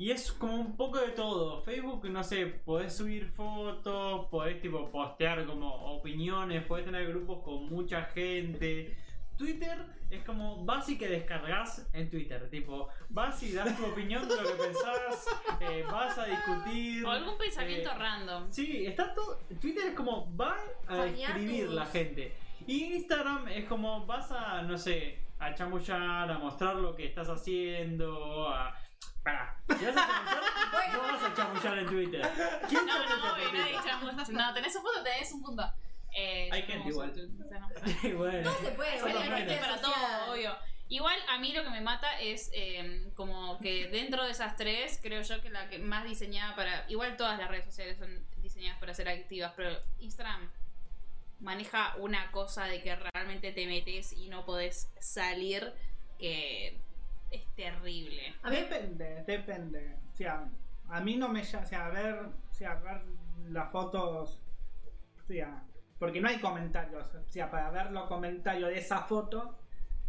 y 0.00 0.10
es 0.12 0.32
como 0.32 0.54
un 0.54 0.78
poco 0.78 0.98
de 0.98 1.08
todo. 1.08 1.60
Facebook, 1.60 2.08
no 2.08 2.24
sé, 2.24 2.46
podés 2.46 2.96
subir 2.96 3.26
fotos, 3.26 4.28
podés 4.30 4.58
tipo 4.62 4.90
postear 4.90 5.44
como 5.44 5.68
opiniones, 5.94 6.64
podés 6.64 6.86
tener 6.86 7.06
grupos 7.06 7.42
con 7.44 7.68
mucha 7.68 8.04
gente. 8.04 8.96
Twitter 9.36 9.76
es 10.08 10.24
como 10.24 10.64
vas 10.64 10.88
y 10.88 10.96
que 10.96 11.06
descargas 11.06 11.86
en 11.92 12.08
Twitter, 12.08 12.48
tipo, 12.48 12.88
vas 13.10 13.42
y 13.42 13.52
das 13.52 13.76
tu 13.76 13.84
opinión 13.84 14.26
de 14.26 14.36
lo 14.36 14.42
que 14.44 14.54
pensás, 14.54 15.26
eh, 15.60 15.84
vas 15.86 16.16
a 16.16 16.24
discutir. 16.24 17.04
O 17.04 17.10
algún 17.10 17.36
pensamiento 17.36 17.90
eh, 17.90 17.98
random. 17.98 18.46
Sí, 18.50 18.86
está 18.86 19.12
todo. 19.12 19.38
Twitter 19.60 19.88
es 19.88 19.94
como 19.94 20.34
va 20.34 20.56
a 20.88 21.04
escribir 21.04 21.68
la 21.68 21.84
gente. 21.84 22.34
Y 22.66 22.84
Instagram 22.94 23.48
es 23.48 23.66
como 23.66 24.06
vas 24.06 24.32
a, 24.32 24.62
no 24.62 24.78
sé, 24.78 25.18
a 25.38 25.54
chamullar, 25.54 26.30
a 26.30 26.38
mostrar 26.38 26.76
lo 26.76 26.96
que 26.96 27.04
estás 27.04 27.28
haciendo, 27.28 28.48
a. 28.48 28.79
Pará, 29.22 29.56
si 29.78 29.84
vas 29.84 29.96
a 29.96 30.06
chamullar, 30.06 30.92
no 30.92 31.02
vas 31.02 31.22
a 31.22 31.34
chamullar 31.34 31.78
en 31.78 31.86
Twitter. 31.86 32.30
¿Quién 32.68 32.86
No, 32.86 32.98
no, 32.98 33.20
por 33.20 33.30
obvio, 33.32 33.52
nadie 33.52 33.72
Twitter? 33.74 33.90
chamulla. 33.90 34.24
No, 34.30 34.54
tenés 34.54 34.76
un 34.76 34.82
punto, 34.82 35.02
tenés 35.02 35.32
un 35.32 35.42
punto. 35.42 35.72
Eh, 36.16 36.48
Hay 36.50 36.62
yo 36.62 36.66
gente 36.66 36.78
no 36.78 36.84
uso 36.84 36.90
igual. 36.90 37.12
Twitter, 37.12 37.44
o 37.44 37.48
sea, 37.48 37.58
no. 37.60 37.68
bueno. 38.18 38.50
No 38.50 38.54
se 38.58 38.70
puede, 38.72 38.90
hay 39.00 39.32
gente 39.38 39.56
para 39.58 39.80
todo, 39.80 40.32
obvio. 40.32 40.56
Igual 40.88 41.16
a 41.28 41.38
mí 41.38 41.52
lo 41.52 41.62
que 41.62 41.70
me 41.70 41.80
mata 41.82 42.18
es 42.20 42.50
eh, 42.52 43.12
como 43.14 43.60
que 43.60 43.86
dentro 43.88 44.24
de 44.24 44.32
esas 44.32 44.56
tres, 44.56 44.98
creo 45.00 45.22
yo 45.22 45.40
que 45.40 45.48
la 45.50 45.68
que 45.68 45.78
más 45.78 46.04
diseñada 46.04 46.56
para. 46.56 46.84
Igual 46.88 47.16
todas 47.16 47.38
las 47.38 47.48
redes 47.48 47.66
sociales 47.66 47.96
son 47.98 48.26
diseñadas 48.38 48.80
para 48.80 48.92
ser 48.94 49.08
activas, 49.08 49.52
pero 49.54 49.70
Instagram 50.00 50.50
maneja 51.38 51.94
una 51.98 52.30
cosa 52.32 52.64
de 52.64 52.82
que 52.82 52.96
realmente 52.96 53.52
te 53.52 53.66
metes 53.66 54.12
y 54.12 54.28
no 54.28 54.44
podés 54.44 54.90
salir 54.98 55.72
que 56.18 56.80
es 57.30 57.46
terrible. 57.54 58.34
A 58.42 58.50
mí, 58.50 58.56
Depende, 58.56 59.24
depende. 59.26 59.96
O 60.12 60.16
sea, 60.16 60.50
a 60.88 61.00
mí 61.00 61.16
no 61.16 61.28
me 61.28 61.42
llama, 61.42 61.64
o 61.64 61.68
sea, 61.68 61.88
ver, 61.90 62.14
o 62.14 62.52
sea, 62.52 62.74
ver 62.76 63.02
las 63.48 63.70
fotos, 63.70 64.40
o 65.18 65.22
sea, 65.26 65.62
porque 65.98 66.20
no 66.20 66.28
hay 66.28 66.38
comentarios, 66.40 67.14
o 67.14 67.24
sea, 67.28 67.50
para 67.50 67.70
ver 67.70 67.92
los 67.92 68.08
comentarios 68.08 68.68
de 68.70 68.78
esa 68.78 69.02
foto 69.02 69.56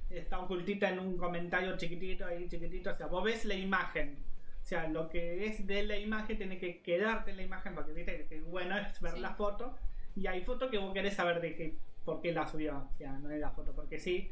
está 0.09 0.39
ocultita 0.39 0.89
en 0.89 0.99
un 0.99 1.17
comentario 1.17 1.77
chiquitito 1.77 2.25
ahí 2.25 2.47
chiquitito, 2.49 2.91
o 2.91 2.95
sea, 2.95 3.07
vos 3.07 3.23
ves 3.23 3.45
la 3.45 3.55
imagen. 3.55 4.23
O 4.61 4.65
sea, 4.65 4.87
lo 4.87 5.09
que 5.09 5.45
es 5.47 5.65
de 5.65 5.83
la 5.83 5.97
imagen 5.97 6.37
tiene 6.37 6.57
que 6.59 6.81
quedarte 6.83 7.31
en 7.31 7.37
la 7.37 7.43
imagen 7.43 7.73
porque 7.73 7.93
viste 7.93 8.27
que 8.27 8.41
bueno 8.41 8.77
es 8.77 8.99
ver 9.01 9.13
Sí. 9.13 9.19
la 9.19 9.33
foto 9.33 9.75
y 10.15 10.27
hay 10.27 10.43
fotos 10.43 10.69
que 10.69 10.77
vos 10.77 10.93
querés 10.93 11.15
saber 11.15 11.41
de 11.41 11.55
qué 11.55 11.77
por 12.05 12.19
qué 12.21 12.31
la 12.31 12.47
subió, 12.47 12.89
o 12.91 12.97
sea, 12.97 13.11
no 13.13 13.29
es 13.31 13.39
la 13.39 13.51
foto, 13.51 13.73
porque 13.73 13.99
sí, 13.99 14.29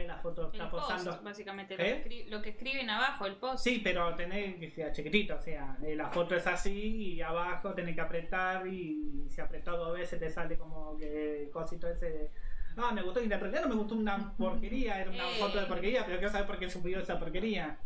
es 0.00 0.06
la 0.06 0.16
foto 0.18 0.46
El 0.46 0.52
está 0.52 0.70
post, 0.70 0.90
posando. 0.90 1.22
básicamente, 1.22 1.76
lo, 1.76 1.84
¿Eh? 1.84 2.26
lo 2.28 2.40
que 2.42 2.50
escriben 2.50 2.88
abajo, 2.88 3.26
el 3.26 3.36
post. 3.36 3.62
Sí, 3.64 3.80
pero 3.84 4.14
tenés 4.14 4.56
que 4.56 4.70
ser 4.70 4.92
chiquitito, 4.92 5.36
o 5.36 5.40
sea, 5.40 5.76
eh, 5.84 5.94
la 5.94 6.08
foto 6.10 6.34
es 6.34 6.46
así 6.46 7.14
y 7.14 7.20
abajo 7.20 7.74
tenés 7.74 7.94
que 7.94 8.00
apretar 8.00 8.66
y 8.66 9.24
si 9.28 9.40
apretó 9.40 9.76
dos 9.76 9.98
veces 9.98 10.18
te 10.18 10.30
sale 10.30 10.56
como 10.56 10.96
que 10.96 11.50
cosito 11.52 11.88
ese 11.88 12.10
de... 12.10 12.30
Ah, 12.78 12.90
me 12.92 13.02
gustó 13.02 13.20
y 13.20 13.24
en 13.24 13.38
realidad 13.38 13.62
no 13.62 13.68
me 13.68 13.74
gustó 13.74 13.94
una 13.94 14.32
porquería, 14.38 15.00
era 15.02 15.10
una 15.10 15.28
Eh. 15.30 15.34
foto 15.38 15.60
de 15.60 15.66
porquería, 15.66 16.06
pero 16.06 16.16
quiero 16.18 16.32
saber 16.32 16.46
por 16.46 16.58
qué 16.58 16.70
subió 16.70 16.98
esa 17.00 17.18
porquería. 17.18 17.78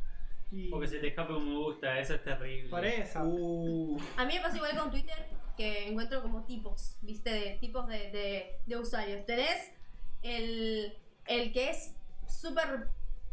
Y 0.53 0.69
Porque 0.71 0.87
se 0.87 1.01
te 1.01 1.09
escape 1.09 1.33
un 1.33 1.45
me 1.51 1.57
gusta, 1.59 1.99
eso 1.99 2.15
es 2.15 2.23
terrible. 2.23 2.71
por 2.71 2.85
eso. 2.87 3.21
Uh, 3.25 3.99
a 4.17 4.25
mí 4.25 4.35
me 4.35 4.41
pasa 4.41 4.57
igual 4.57 4.77
con 4.79 4.91
Twitter 4.93 5.27
que 5.57 5.89
encuentro 5.89 6.23
como 6.23 6.45
tipos, 6.45 6.97
¿viste? 7.03 7.31
De 7.31 7.59
tipos 7.61 7.89
de, 7.89 8.13
de, 8.13 8.61
de 8.65 8.77
usuarios. 8.77 9.27
Tenés 9.27 9.73
el, 10.23 10.97
el 11.29 11.53
que 11.53 11.71
es 11.71 11.93
súper 12.29 12.89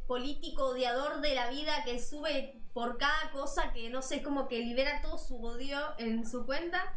político, 0.07 0.69
odiador 0.69 1.21
de 1.21 1.35
la 1.35 1.49
vida, 1.49 1.83
que 1.85 1.99
sube 1.99 2.55
por 2.73 2.97
cada 2.97 3.31
cosa 3.31 3.71
que 3.71 3.89
no 3.89 4.01
sé, 4.01 4.23
como 4.23 4.47
que 4.47 4.59
libera 4.59 5.01
todo 5.01 5.17
su 5.17 5.43
odio 5.43 5.79
en 5.97 6.27
su 6.29 6.45
cuenta. 6.45 6.93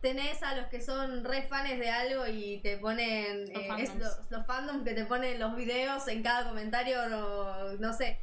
Tenés 0.00 0.42
a 0.42 0.54
los 0.54 0.66
que 0.66 0.80
son 0.80 1.24
re 1.24 1.42
fans 1.42 1.78
de 1.78 1.90
algo 1.90 2.26
y 2.26 2.58
te 2.58 2.76
ponen 2.76 3.40
Los 3.52 3.62
eh, 3.62 3.66
fandoms. 3.66 3.90
es 3.90 3.94
los, 3.96 4.30
los 4.30 4.46
fandoms 4.46 4.84
que 4.84 4.94
te 4.94 5.04
ponen 5.04 5.40
los 5.40 5.56
videos 5.56 6.06
en 6.08 6.22
cada 6.22 6.48
comentario, 6.48 7.08
no, 7.08 7.72
no 7.74 7.92
sé. 7.92 8.20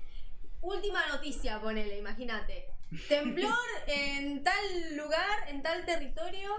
Última 0.62 1.06
noticia, 1.08 1.60
ponele, 1.60 1.98
imagínate. 1.98 2.70
Temblor 3.10 3.54
en 3.88 4.44
tal 4.44 4.96
lugar, 4.96 5.50
en 5.50 5.62
tal 5.62 5.84
territorio, 5.84 6.52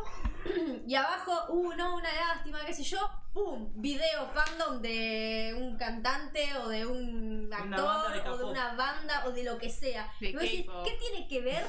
y 0.87 0.95
abajo, 0.95 1.47
uh, 1.49 1.73
no, 1.75 1.97
una 1.97 2.13
lástima, 2.13 2.65
qué 2.67 2.75
sé 2.75 2.83
yo, 2.83 2.99
¡pum! 3.35 3.69
Video 3.75 4.27
fandom 4.33 4.81
de 4.81 5.55
un 5.59 5.77
cantante 5.77 6.57
o 6.57 6.69
de 6.69 6.87
un 6.87 7.51
de 7.51 7.57
actor 7.57 8.13
o 8.29 8.39
de 8.39 8.45
una 8.45 8.75
banda 8.75 9.25
o 9.27 9.33
de 9.33 9.43
lo 9.43 9.59
que 9.59 9.69
sea. 9.69 10.11
De 10.21 10.31
Y 10.31 10.33
vos 10.33 10.43
decís. 10.43 10.65
¿qué 10.85 10.93
tiene 10.93 11.29
que 11.29 11.41
ver? 11.41 11.65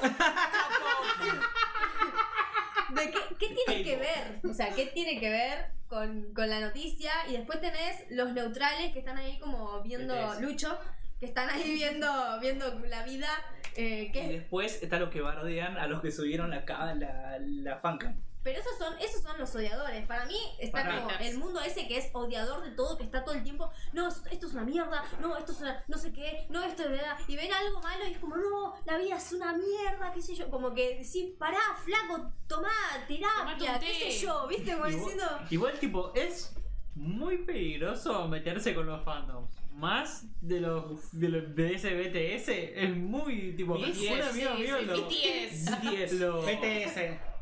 ¿De 2.94 3.10
qué, 3.10 3.18
qué 3.38 3.48
tiene 3.48 3.82
que 3.82 3.96
ver? 3.96 4.40
O 4.48 4.54
sea, 4.54 4.72
¿qué 4.72 4.86
tiene 4.86 5.18
que 5.18 5.28
ver 5.28 5.72
con, 5.88 6.32
con 6.32 6.48
la 6.48 6.60
noticia? 6.60 7.10
Y 7.28 7.32
después 7.32 7.60
tenés 7.60 8.08
los 8.10 8.32
neutrales 8.32 8.92
que 8.92 9.00
están 9.00 9.18
ahí 9.18 9.40
como 9.40 9.82
viendo. 9.82 10.14
Lucho, 10.40 10.78
que 11.18 11.26
están 11.26 11.50
ahí 11.50 11.74
viendo, 11.74 12.38
viendo 12.40 12.78
la 12.88 13.02
vida. 13.02 13.28
Eh, 13.74 14.06
y 14.08 14.12
que, 14.12 14.28
después 14.28 14.82
está 14.82 15.00
los 15.00 15.10
que 15.10 15.20
bardean 15.20 15.76
a 15.76 15.88
los 15.88 16.00
que 16.00 16.12
subieron 16.12 16.50
la, 16.50 16.64
la, 16.94 17.38
la 17.40 17.76
fancam. 17.78 18.22
Pero 18.46 18.60
esos 18.60 18.78
son, 18.78 18.94
esos 19.00 19.22
son 19.22 19.36
los 19.38 19.52
odiadores. 19.56 20.06
Para 20.06 20.24
mí 20.26 20.38
está 20.60 20.84
Para- 20.84 21.02
como 21.02 21.10
el 21.18 21.36
mundo 21.36 21.60
ese 21.60 21.88
que 21.88 21.98
es 21.98 22.10
odiador 22.12 22.62
de 22.62 22.70
todo, 22.70 22.96
que 22.96 23.02
está 23.02 23.24
todo 23.24 23.34
el 23.34 23.42
tiempo, 23.42 23.68
no, 23.92 24.06
esto 24.06 24.46
es 24.46 24.52
una 24.52 24.62
mierda, 24.62 25.02
no, 25.20 25.36
esto 25.36 25.50
es 25.50 25.60
una, 25.62 25.82
no 25.88 25.98
sé 25.98 26.12
qué, 26.12 26.46
no, 26.48 26.62
esto 26.62 26.84
es 26.84 26.90
verdad. 26.90 27.18
Y 27.26 27.34
ven 27.34 27.52
algo 27.52 27.80
malo 27.80 28.06
y 28.06 28.12
es 28.12 28.18
como, 28.18 28.36
no, 28.36 28.74
la 28.84 28.98
vida 28.98 29.16
es 29.16 29.32
una 29.32 29.52
mierda, 29.52 30.12
qué 30.14 30.22
sé 30.22 30.36
yo. 30.36 30.48
Como 30.48 30.72
que 30.74 30.96
decir, 30.98 31.36
pará, 31.36 31.58
flaco, 31.84 32.30
tomá 32.46 32.70
terapia, 33.08 33.80
qué 33.80 34.12
sé 34.12 34.24
yo, 34.24 34.46
¿viste? 34.46 34.74
Como 34.74 34.86
Igual- 34.86 34.92
diciendo... 34.94 35.24
Igual, 35.50 35.78
tipo, 35.80 36.12
es 36.14 36.54
muy 36.94 37.38
peligroso 37.38 38.28
meterse 38.28 38.76
con 38.76 38.86
los 38.86 39.04
fandoms. 39.04 39.50
Más 39.72 40.22
de 40.40 40.60
los 40.60 41.10
de, 41.18 41.28
los, 41.28 41.54
de 41.56 41.74
ese 41.74 41.94
BTS 41.94 42.48
es 42.48 42.96
muy 42.96 43.54
tipo. 43.56 43.74
BTS, 43.74 43.94
sí, 44.32 44.38
mío 44.38 44.50
sí, 44.56 44.84
lo- 44.86 45.08
BTS. 45.08 45.70
BTS. 45.82 46.12
lo- 46.20 46.42
BTS. 46.42 47.35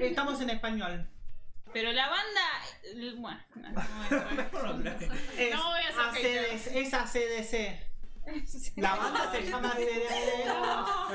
Estamos 0.00 0.40
en 0.40 0.50
español. 0.50 1.08
Pero 1.72 1.92
la 1.92 2.08
banda. 2.08 2.40
Bueno, 3.18 3.40
no, 3.54 4.74
no 4.74 4.90
entrar. 4.90 5.12
Es 5.38 5.54
No 5.54 5.64
voy 5.64 5.80
a 5.80 6.08
ACDC, 6.08 6.76
es 6.76 6.94
ACDC. 6.94 7.86
La 8.76 8.96
banda 8.96 9.30
se 9.32 9.42
llama 9.42 9.74
CDD, 9.76 10.48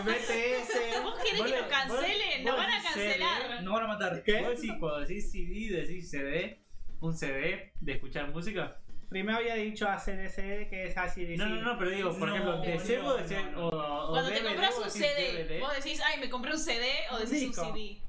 BTS. 0.04 1.04
¿Vos 1.04 1.20
querés 1.24 1.42
que 1.42 1.58
nos 1.62 1.68
cancelen? 1.68 2.44
Nos 2.46 2.58
van 2.58 2.72
a 2.72 2.84
cancelar. 2.84 3.64
No 3.64 3.74
van 3.74 3.84
a 3.84 3.88
matar. 3.88 4.24
¿Qué? 4.24 4.42
¿Vos 4.42 4.56
decís 4.62 4.72
cuando 4.80 5.00
decís 5.02 5.32
CD, 5.32 5.82
decís 5.82 6.10
CD? 6.10 6.64
¿Un 7.00 7.18
CD 7.18 7.74
de 7.80 7.92
escuchar 7.94 8.30
música? 8.30 8.78
Primero 9.10 9.40
había 9.40 9.56
dicho 9.56 9.90
ACDC, 9.90 10.70
que 10.70 10.86
es 10.88 10.98
ACDC. 10.98 11.38
No, 11.38 11.48
no, 11.50 11.62
no, 11.62 11.78
pero 11.78 11.92
digo, 11.92 12.18
por 12.18 12.30
No, 12.30 12.36
ejemplo, 12.36 12.58
no, 12.58 12.64
no, 12.64 13.52
no. 13.52 13.68
o, 13.68 14.08
o 14.08 14.12
Cuando 14.12 14.30
te 14.32 14.42
compras 14.44 14.76
un 14.78 14.90
CD, 14.90 15.60
vos 15.60 15.76
decís, 15.76 16.00
ay, 16.06 16.20
me 16.22 16.30
compré 16.30 16.52
un 16.54 16.60
CD 16.60 16.88
o 17.12 17.18
decís 17.18 17.48
un 17.48 17.54
CD. 17.54 18.02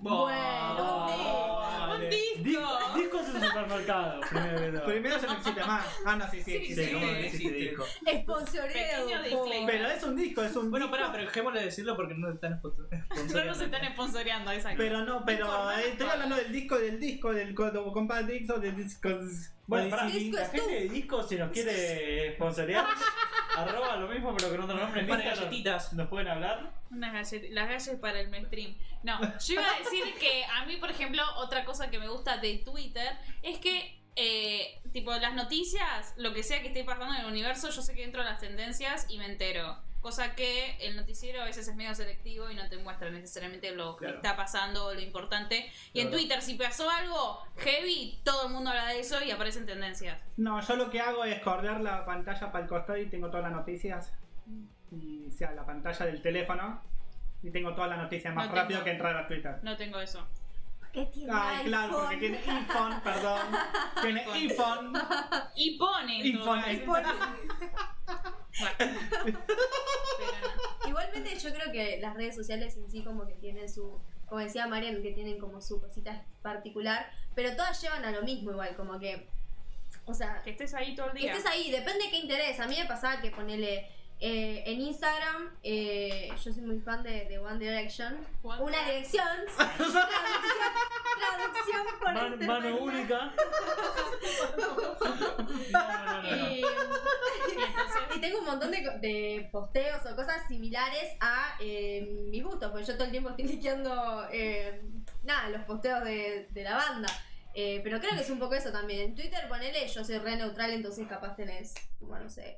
Bueno, 0.00 1.06
un 1.06 1.79
Un 1.96 2.08
disco. 2.10 2.42
Disco- 2.42 2.94
Discos 2.96 3.28
en 3.34 3.42
supermercado, 3.42 4.20
primero. 4.30 4.84
Primero 4.84 5.18
no 5.26 5.32
existe 5.34 5.64
más. 5.64 5.86
Ah, 6.06 6.16
no, 6.16 6.30
sí, 6.30 6.38
sí, 6.38 6.44
Sí, 6.44 6.56
existe. 6.56 6.84
Sí, 6.86 6.92
¿cómo 6.92 7.06
no 7.06 7.12
sí, 7.12 7.18
existe 7.18 7.48
sí. 7.48 7.54
disco? 7.54 7.86
Sponsoreo. 8.20 8.72
Pequeño 8.72 9.16
por- 9.20 9.24
disclaimer. 9.30 9.74
Pero 9.76 9.88
es 9.90 10.02
un 10.04 10.16
disco, 10.16 10.42
es 10.42 10.56
un 10.56 10.70
Bueno, 10.70 10.86
disco. 10.86 10.98
pará, 10.98 11.12
pero 11.12 11.24
dejémosle 11.24 11.62
decirlo 11.64 11.96
porque 11.96 12.14
no 12.14 12.30
están 12.32 12.60
No 13.34 13.44
nos 13.44 13.60
están 13.60 13.92
sponsoreando, 13.92 14.50
exacto. 14.52 14.78
Pero 14.78 15.04
no, 15.04 15.24
pero 15.24 15.70
eh, 15.72 15.88
estoy 15.88 16.08
hablando 16.08 16.36
del 16.36 16.52
disco, 16.52 16.78
del 16.78 16.98
disco, 17.00 17.32
del 17.32 17.54
cuando 17.54 17.90
compras 17.92 18.26
discos, 18.26 18.60
del 18.60 18.76
discos. 18.76 19.24
Bueno, 19.66 19.88
pará. 19.88 20.06
Disco 20.06 20.36
la 20.36 20.42
es 20.42 20.50
gente 20.50 20.72
de 20.74 20.88
disco 20.88 21.22
si 21.22 21.36
nos 21.36 21.52
quiere 21.52 22.34
sponsorear, 22.34 22.84
arroba 23.56 23.96
lo 23.96 24.08
mismo 24.08 24.34
pero 24.36 24.50
con 24.50 24.60
otro 24.62 24.76
nombre. 24.76 25.00
en 25.02 25.06
Para 25.06 25.20
Instagram, 25.22 25.44
galletitas. 25.44 25.92
¿Nos 25.92 26.08
pueden 26.08 26.26
hablar? 26.26 26.72
Unas 26.90 27.12
gallet- 27.14 27.50
las 27.50 27.68
galletas 27.68 28.00
para 28.00 28.18
el 28.20 28.30
mainstream. 28.30 28.74
No, 29.04 29.20
yo 29.38 29.54
iba 29.54 29.62
a 29.70 29.78
decir 29.78 30.02
que 30.18 30.44
a 30.44 30.64
mí, 30.66 30.76
por 30.78 30.90
ejemplo, 30.90 31.22
otra 31.36 31.64
cosa 31.64 31.79
que 31.88 31.98
me 32.00 32.08
gusta 32.08 32.36
de 32.38 32.58
Twitter 32.58 33.16
es 33.42 33.58
que, 33.58 34.02
eh, 34.16 34.80
tipo, 34.92 35.12
las 35.14 35.34
noticias, 35.34 36.12
lo 36.16 36.34
que 36.34 36.42
sea 36.42 36.60
que 36.60 36.68
esté 36.68 36.84
pasando 36.84 37.14
en 37.14 37.20
el 37.20 37.26
universo, 37.26 37.70
yo 37.70 37.80
sé 37.80 37.94
que 37.94 38.02
entro 38.04 38.22
a 38.22 38.24
las 38.24 38.40
tendencias 38.40 39.06
y 39.08 39.18
me 39.18 39.26
entero. 39.26 39.78
Cosa 40.00 40.34
que 40.34 40.76
el 40.80 40.96
noticiero 40.96 41.42
a 41.42 41.44
veces 41.44 41.68
es 41.68 41.76
medio 41.76 41.94
selectivo 41.94 42.50
y 42.50 42.54
no 42.54 42.66
te 42.70 42.78
muestra 42.78 43.10
necesariamente 43.10 43.70
lo 43.72 43.96
que 43.98 44.08
está 44.08 44.34
pasando 44.34 44.86
o 44.86 44.94
lo 44.94 45.00
importante. 45.00 45.70
Y 45.92 46.00
en. 46.00 46.10
Twitter, 46.10 46.40
si 46.40 46.54
pasó 46.54 46.88
algo 46.88 47.38
heavy, 47.58 48.18
todo 48.24 48.46
el 48.46 48.52
mundo 48.52 48.70
habla 48.70 48.86
de 48.86 49.00
eso 49.00 49.22
y 49.22 49.30
aparecen 49.30 49.66
tendencias. 49.66 50.18
No, 50.38 50.58
yo 50.62 50.76
lo 50.76 50.90
que 50.90 51.00
hago 51.00 51.24
es 51.26 51.40
correr 51.42 51.80
la 51.82 52.06
pantalla 52.06 52.50
para 52.50 52.64
el 52.64 52.68
costado 52.70 52.98
y 52.98 53.10
tengo 53.10 53.28
todas 53.28 53.42
las 53.42 53.52
noticias. 53.52 54.10
Y 54.90 55.26
o 55.28 55.32
sea, 55.32 55.52
la 55.52 55.66
pantalla 55.66 56.06
del 56.06 56.22
teléfono. 56.22 56.82
Y 57.42 57.50
tengo 57.50 57.74
todas 57.74 57.90
las 57.90 57.98
noticias 57.98 58.34
más 58.34 58.48
No 58.48 58.54
rápido 58.54 58.78
tengo. 58.80 58.84
que 58.84 58.90
entrar 58.92 59.16
a 59.16 59.26
Twitter. 59.28 59.58
No 59.62 59.76
tengo 59.76 60.00
eso. 60.00 60.26
¿Qué 60.92 61.06
tiene 61.06 61.32
Ay, 61.32 61.66
claro, 61.66 62.00
porque 62.00 62.16
tiene 62.16 62.38
iPhone, 62.38 63.00
perdón. 63.02 63.40
Tiene 64.02 64.24
iPhone. 64.32 64.92
Y 65.54 65.78
pone. 65.78 66.22
iPhone. 66.22 67.04
Pero 68.76 68.90
no. 68.90 69.40
Igualmente 70.88 71.38
yo 71.38 71.52
creo 71.52 71.72
que 71.72 71.98
las 72.00 72.14
redes 72.14 72.34
sociales 72.34 72.76
en 72.76 72.90
sí 72.90 73.04
como 73.04 73.26
que 73.26 73.34
tienen 73.34 73.68
su, 73.68 74.00
como 74.26 74.40
decía 74.40 74.66
Marian, 74.66 75.02
que 75.02 75.12
tienen 75.12 75.38
como 75.38 75.60
su 75.60 75.80
cosita 75.80 76.24
particular, 76.42 77.10
pero 77.34 77.54
todas 77.54 77.80
llevan 77.80 78.04
a 78.04 78.10
lo 78.10 78.22
mismo 78.22 78.50
igual, 78.50 78.74
como 78.76 78.98
que, 78.98 79.28
o 80.06 80.14
sea, 80.14 80.42
Que 80.42 80.50
estés 80.50 80.74
ahí 80.74 80.94
todo 80.94 81.06
el 81.06 81.12
que 81.12 81.20
día. 81.20 81.32
estés 81.32 81.46
ahí, 81.50 81.70
depende 81.70 82.04
de 82.04 82.10
qué 82.10 82.16
interés. 82.18 82.58
A 82.58 82.66
mí 82.66 82.76
me 82.76 82.86
pasaba 82.86 83.20
que 83.20 83.30
ponele 83.30 83.88
eh, 84.20 84.62
en 84.66 84.80
Instagram, 84.82 85.50
eh, 85.62 86.28
yo 86.44 86.52
soy 86.52 86.62
muy 86.62 86.78
fan 86.80 87.02
de, 87.02 87.24
de 87.26 87.38
One 87.38 87.58
Direction, 87.58 88.18
One 88.42 88.62
una 88.62 88.84
dirección, 88.84 89.26
traducción, 89.56 90.02
traducción 91.36 91.86
por 91.98 92.12
Man- 92.14 92.32
este 92.34 92.46
mano 92.46 92.76
única. 92.76 93.32
No, 95.70 95.80
no, 95.80 96.04
no, 96.04 96.22
no. 96.22 96.50
Y, 96.50 96.64
y 98.16 98.20
tengo 98.20 98.38
un 98.40 98.44
montón 98.46 98.70
de, 98.70 98.78
de 99.00 99.48
posteos 99.52 100.04
o 100.06 100.16
cosas 100.16 100.46
similares 100.48 101.14
a 101.20 101.56
eh, 101.60 102.26
mis 102.30 102.42
gustos, 102.44 102.70
porque 102.70 102.84
yo 102.86 102.94
todo 102.94 103.04
el 103.04 103.10
tiempo 103.10 103.30
estoy 103.30 103.46
liqueando 103.46 104.26
eh, 104.32 104.82
nada, 105.22 105.48
los 105.50 105.62
posteos 105.64 106.04
de, 106.04 106.48
de 106.50 106.62
la 106.64 106.74
banda. 106.76 107.08
Eh, 107.54 107.80
pero 107.82 107.98
creo 108.00 108.12
que 108.14 108.20
es 108.20 108.30
un 108.30 108.38
poco 108.38 108.54
eso 108.54 108.70
también. 108.70 109.00
En 109.00 109.14
Twitter, 109.14 109.48
ponele, 109.48 109.86
yo 109.88 110.04
soy 110.04 110.18
re 110.18 110.36
neutral, 110.36 110.70
entonces 110.72 111.06
capaz 111.08 111.34
tenés, 111.36 111.74
como 111.98 112.16
no 112.18 112.28
sé, 112.30 112.56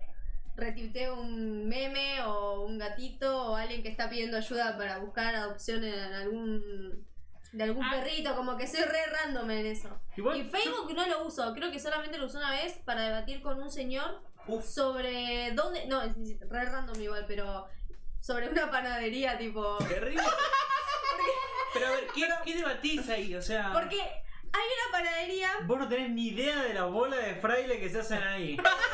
retuiteo 0.56 1.21
un 1.21 1.68
meme 1.68 2.23
o 2.25 2.62
un 2.62 2.78
gatito 2.78 3.52
o 3.52 3.56
alguien 3.56 3.82
que 3.82 3.88
está 3.88 4.09
pidiendo 4.11 4.37
ayuda 4.37 4.76
para 4.76 4.99
buscar 4.99 5.35
adopción 5.35 5.82
en 5.85 6.12
algún 6.12 7.06
de 7.52 7.64
algún 7.64 7.85
Ah. 7.85 7.90
perrito, 7.90 8.35
como 8.35 8.56
que 8.56 8.66
soy 8.66 8.80
re 8.82 9.06
random 9.06 9.50
en 9.50 9.66
eso. 9.66 10.00
Igual, 10.16 10.38
Y 10.38 10.44
Facebook 10.44 10.94
no 10.94 11.06
lo 11.06 11.26
uso, 11.26 11.52
creo 11.54 11.71
que 11.71 11.78
solamente 11.78 12.16
lo 12.16 12.25
usé 12.26 12.38
una 12.38 12.50
vez 12.50 12.78
para 12.87 13.02
debatir 13.02 13.42
con 13.42 13.61
un 13.61 13.71
señor 13.71 14.23
Uf. 14.47 14.64
sobre 14.64 15.50
dónde, 15.52 15.87
no, 15.87 16.00
es 16.02 16.14
re 16.49 16.64
random 16.64 16.99
igual, 17.00 17.26
pero 17.28 17.66
sobre 18.21 18.49
una 18.49 18.71
panadería 18.71 19.37
tipo... 19.37 19.76
Terrible. 19.87 20.23
Pero 21.75 21.87
a 21.87 21.90
ver, 21.92 22.06
¿qué, 22.14 22.28
¿qué 22.44 22.54
debatís 22.56 23.09
ahí? 23.09 23.35
O 23.35 23.40
sea. 23.40 23.71
Porque 23.73 23.99
hay 23.99 24.02
una 24.52 24.92
panadería 24.99 25.49
Vos 25.64 25.78
no 25.78 25.88
tenés 25.88 26.11
ni 26.11 26.28
idea 26.28 26.62
de 26.64 26.75
la 26.75 26.85
bola 26.85 27.16
de 27.16 27.35
fraile 27.37 27.80
que 27.80 27.88
se 27.88 28.00
hacen 28.00 28.23
ahí. 28.23 28.56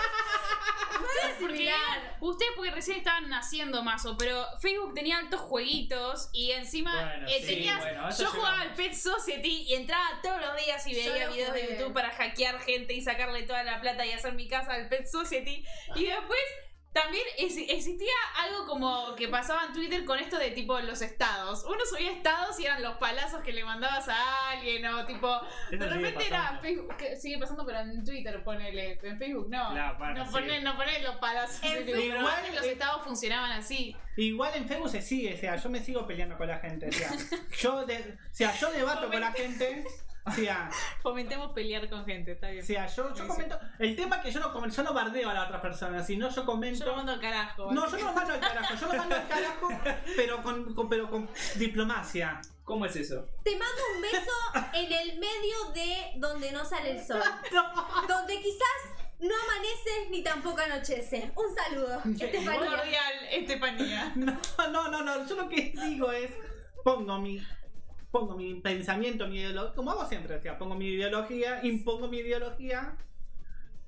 Porque 1.38 1.72
ustedes 2.20 2.52
porque 2.56 2.70
recién 2.70 2.98
estaban 2.98 3.28
naciendo 3.28 3.82
mazo, 3.82 4.16
pero 4.18 4.46
Facebook 4.60 4.94
tenía 4.94 5.18
altos 5.18 5.40
jueguitos 5.40 6.28
y 6.32 6.52
encima 6.52 6.92
Bueno, 6.92 7.28
eh, 7.28 7.40
sí, 7.40 7.46
tenías. 7.46 7.78
bueno, 7.80 8.08
yo 8.16 8.26
jugaba 8.26 8.60
al. 8.62 8.74
Pet 8.74 8.92
Society 8.94 9.62
y 9.68 9.74
entraba 9.74 10.20
todos 10.22 10.40
los 10.40 10.56
días 10.64 10.86
y 10.86 10.94
veía 10.94 11.28
videos 11.28 11.52
de. 11.52 11.68
YouTube 11.68 11.92
para 11.92 12.10
hackear 12.10 12.58
gente 12.60 12.94
y 12.94 13.00
sacarle 13.02 13.42
toda 13.42 13.64
la 13.64 13.80
plata 13.80 14.06
y 14.06 14.12
hacer 14.12 14.34
mi 14.34 14.48
casa 14.48 14.72
al 14.72 14.88
Pet 14.88 15.06
Society. 15.06 15.64
Y 15.94 16.04
después 16.04 16.40
también 16.92 17.22
existía 17.36 18.12
algo 18.42 18.66
como 18.66 19.14
que 19.14 19.28
pasaba 19.28 19.64
en 19.66 19.72
Twitter 19.72 20.04
con 20.04 20.18
esto 20.18 20.38
de 20.38 20.50
tipo 20.50 20.78
los 20.80 21.00
estados. 21.02 21.64
Uno 21.64 21.78
subía 21.88 22.10
estados 22.12 22.58
y 22.58 22.64
eran 22.64 22.82
los 22.82 22.96
palazos 22.96 23.42
que 23.42 23.52
le 23.52 23.64
mandabas 23.64 24.08
a 24.08 24.50
alguien 24.50 24.84
o 24.86 25.04
tipo. 25.06 25.28
De 25.70 25.76
Eso 25.76 25.84
sigue 25.84 25.94
repente 25.94 26.26
era. 26.26 26.58
Facebook, 26.60 26.96
que 26.96 27.16
sigue 27.16 27.38
pasando, 27.38 27.64
pero 27.64 27.80
en 27.80 28.04
Twitter 28.04 28.42
ponele, 28.42 28.98
en 29.02 29.18
Facebook 29.18 29.48
no. 29.48 29.70
Bueno, 29.98 30.14
no 30.14 30.24
sí. 30.26 30.32
pones 30.32 30.62
no 30.62 30.76
los 31.02 31.16
palazos. 31.16 31.62
En 31.62 31.70
en 31.76 31.84
Facebook 31.84 32.04
igual, 32.04 32.54
los 32.54 32.64
eh, 32.64 32.72
estados 32.72 33.04
funcionaban 33.04 33.52
así. 33.52 33.96
Igual 34.16 34.52
en 34.56 34.66
Facebook 34.66 34.90
se 34.90 35.02
sigue, 35.02 35.34
o 35.34 35.36
sea, 35.38 35.56
yo 35.56 35.68
me 35.68 35.80
sigo 35.80 36.06
peleando 36.06 36.36
con 36.36 36.48
la 36.48 36.58
gente, 36.58 36.88
o 36.88 36.92
sea, 36.92 37.10
yo, 37.60 37.86
de- 37.86 38.16
o 38.18 38.34
sea, 38.34 38.52
yo 38.58 38.72
debato 38.72 39.08
con 39.08 39.20
la 39.20 39.30
gente, 39.32 39.84
sea, 40.30 40.70
Fomentemos 41.02 41.52
pelear 41.52 41.88
con 41.88 42.04
gente, 42.04 42.32
está 42.32 42.48
bien. 42.48 42.62
o 42.62 42.66
sea, 42.66 42.86
yo, 42.86 43.14
yo 43.14 43.26
comento, 43.28 43.58
el 43.78 43.96
tema 43.96 44.16
es 44.16 44.22
que 44.22 44.30
yo 44.32 44.40
no, 44.40 44.68
yo 44.68 44.82
no 44.82 44.92
bardeo 44.94 45.30
a 45.30 45.34
la 45.34 45.44
otra 45.44 45.60
persona, 45.60 46.02
sino 46.02 46.28
yo 46.30 46.44
comento... 46.44 46.80
Yo 46.80 46.86
lo 46.86 46.96
mando 46.96 47.12
al 47.12 47.20
carajo. 47.20 47.72
No, 47.72 47.90
yo 47.90 47.98
no 47.98 48.04
lo 48.06 48.12
mando 48.12 48.34
al 48.34 48.40
carajo, 48.40 48.74
yo 48.74 48.86
lo 48.86 48.94
mando 48.98 49.14
al 49.14 49.28
carajo, 49.28 49.68
pero 50.16 50.42
con, 50.42 50.74
con- 50.74 50.88
pero 50.88 51.10
con 51.10 51.28
diplomacia. 51.56 52.40
¿Cómo 52.64 52.84
es 52.84 52.96
eso? 52.96 53.26
Te 53.44 53.52
mando 53.52 53.82
un 53.96 54.02
beso 54.02 54.68
en 54.74 54.92
el 54.92 55.18
medio 55.18 55.70
de 55.74 56.12
donde 56.16 56.52
no 56.52 56.64
sale 56.64 56.90
el 56.98 57.06
sol. 57.06 57.22
Donde 58.08 58.38
quizás 58.42 59.06
no 59.20 59.34
amanece 59.34 60.10
ni 60.10 60.22
tampoco 60.22 60.60
anochece. 60.60 61.32
Un 61.34 61.54
saludo. 61.54 62.00
Estefanía. 62.04 62.68
Cordial, 62.76 63.14
Estefanía. 63.30 64.12
No, 64.16 64.38
no, 64.70 64.88
no, 64.90 65.02
no, 65.02 65.26
yo 65.26 65.34
lo 65.36 65.48
que 65.48 65.72
digo 65.82 66.12
es, 66.12 66.30
pongo 66.84 67.18
mi, 67.18 67.42
pongo 68.10 68.34
mi 68.36 68.54
pensamiento, 68.60 69.26
mi 69.28 69.38
ideología, 69.38 69.74
como 69.74 69.90
hago 69.90 70.06
siempre, 70.06 70.36
o 70.36 70.40
sea, 70.42 70.58
pongo 70.58 70.74
mi 70.74 70.86
ideología, 70.86 71.60
impongo 71.64 72.08
mi 72.08 72.18
ideología, 72.18 72.96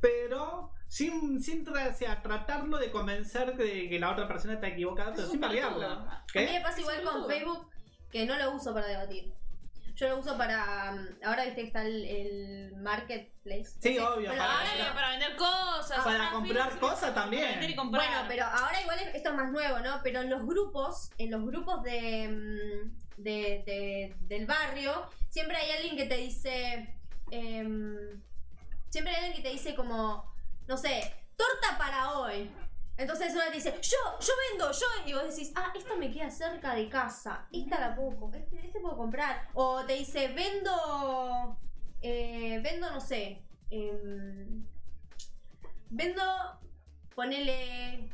pero 0.01 0.73
sin, 0.89 1.43
sin 1.43 1.65
tra- 1.65 1.93
o 1.93 1.97
sea, 1.97 2.23
tratarlo 2.23 2.79
de 2.79 2.91
convencer 2.91 3.57
de 3.57 3.89
que 3.89 3.99
la 3.99 4.11
otra 4.13 4.27
persona 4.27 4.55
está 4.55 4.69
equivocada, 4.69 5.13
pero 5.13 5.25
Es 5.25 5.31
sin 5.31 5.41
variarla. 5.41 5.87
A 5.93 6.25
mí 6.35 6.41
me 6.45 6.47
¿Qué? 6.47 6.61
pasa 6.63 6.81
igual 6.81 7.03
con. 7.03 7.27
Facebook, 7.27 7.69
que 8.11 8.27
no 8.27 8.37
lo 8.37 8.53
uso 8.53 8.73
para 8.75 8.87
debatir. 8.87 9.33
Yo 9.97 10.09
lo 10.09 10.19
uso 10.19 10.37
para. 10.39 10.93
mm, 10.93 11.25
Ahora 11.25 11.45
viste 11.45 11.61
que 11.61 11.67
está 11.67 11.83
el, 11.83 12.05
el 12.07 12.77
marketplace. 12.77 13.67
Sí, 13.81 13.95
No 13.97 14.01
sé, 14.01 14.01
obvio, 14.19 14.31
pero 14.31 14.43
para- 14.43 14.59
ahora 14.59 14.95
Para, 14.95 15.11
vender 15.11 15.37
cosas. 15.37 16.05
Para 16.05 16.31
comprar 16.33 16.79
cosas 16.79 17.15
también. 17.15 17.43
para 17.43 17.53
vender 17.53 17.71
y 17.71 17.77
comprar. 17.77 18.07
Bueno, 18.07 18.23
pero 18.29 18.45
ahora 18.47 18.81
igual 18.81 18.99
es- 19.01 19.15
esto 19.17 19.29
es 19.31 19.35
más 19.37 19.53
nuevo, 19.53 19.79
¿no? 19.81 20.01
Pero 20.03 20.21
en 20.23 20.31
los 20.31 20.45
grupos, 20.47 21.11
en 21.19 21.31
los 21.31 21.45
grupos 21.45 21.83
de, 21.83 22.29
mm, 22.29 23.10
de- 23.23 23.63
de- 23.67 24.17
del 24.23 24.47
barrio, 24.47 25.09
siempre 25.29 25.57
hay 25.57 25.71
alguien 25.73 25.97
que 25.97 26.07
te 26.07 26.17
dice. 26.17 26.97
em, 27.33 28.21
siempre 28.89 29.15
hay 29.15 29.25
alguien 29.27 29.37
que 29.43 29.49
te 29.49 29.55
dice 29.55 29.75
como, 29.77 30.35
no 30.67 30.77
sé, 30.77 31.15
torta 31.37 31.79
para 31.79 32.13
hoy. 32.15 32.51
Entonces 32.97 33.33
una 33.35 33.47
te 33.49 33.55
dice, 33.55 33.73
yo, 33.81 33.97
yo 34.21 34.33
vendo, 34.51 34.71
yo, 34.73 34.87
y 35.07 35.13
vos 35.15 35.23
decís, 35.35 35.53
ah, 35.55 35.73
esta 35.77 35.95
me 35.95 36.11
queda 36.11 36.29
cerca 36.31 36.75
de 36.75 36.89
casa, 36.89 37.47
esta 37.53 37.79
la 37.81 37.95
puedo, 37.95 38.31
este, 38.35 38.67
este 38.67 38.81
puedo 38.81 38.97
comprar. 38.97 39.49
O 39.55 39.85
te 39.87 39.93
dice, 39.95 40.29
vendo, 40.29 41.57
eh, 42.03 42.59
vendo, 42.65 42.91
no 42.91 43.01
sé, 43.01 43.43
em, 43.71 44.67
vendo, 45.89 46.23
ponele 47.15 48.11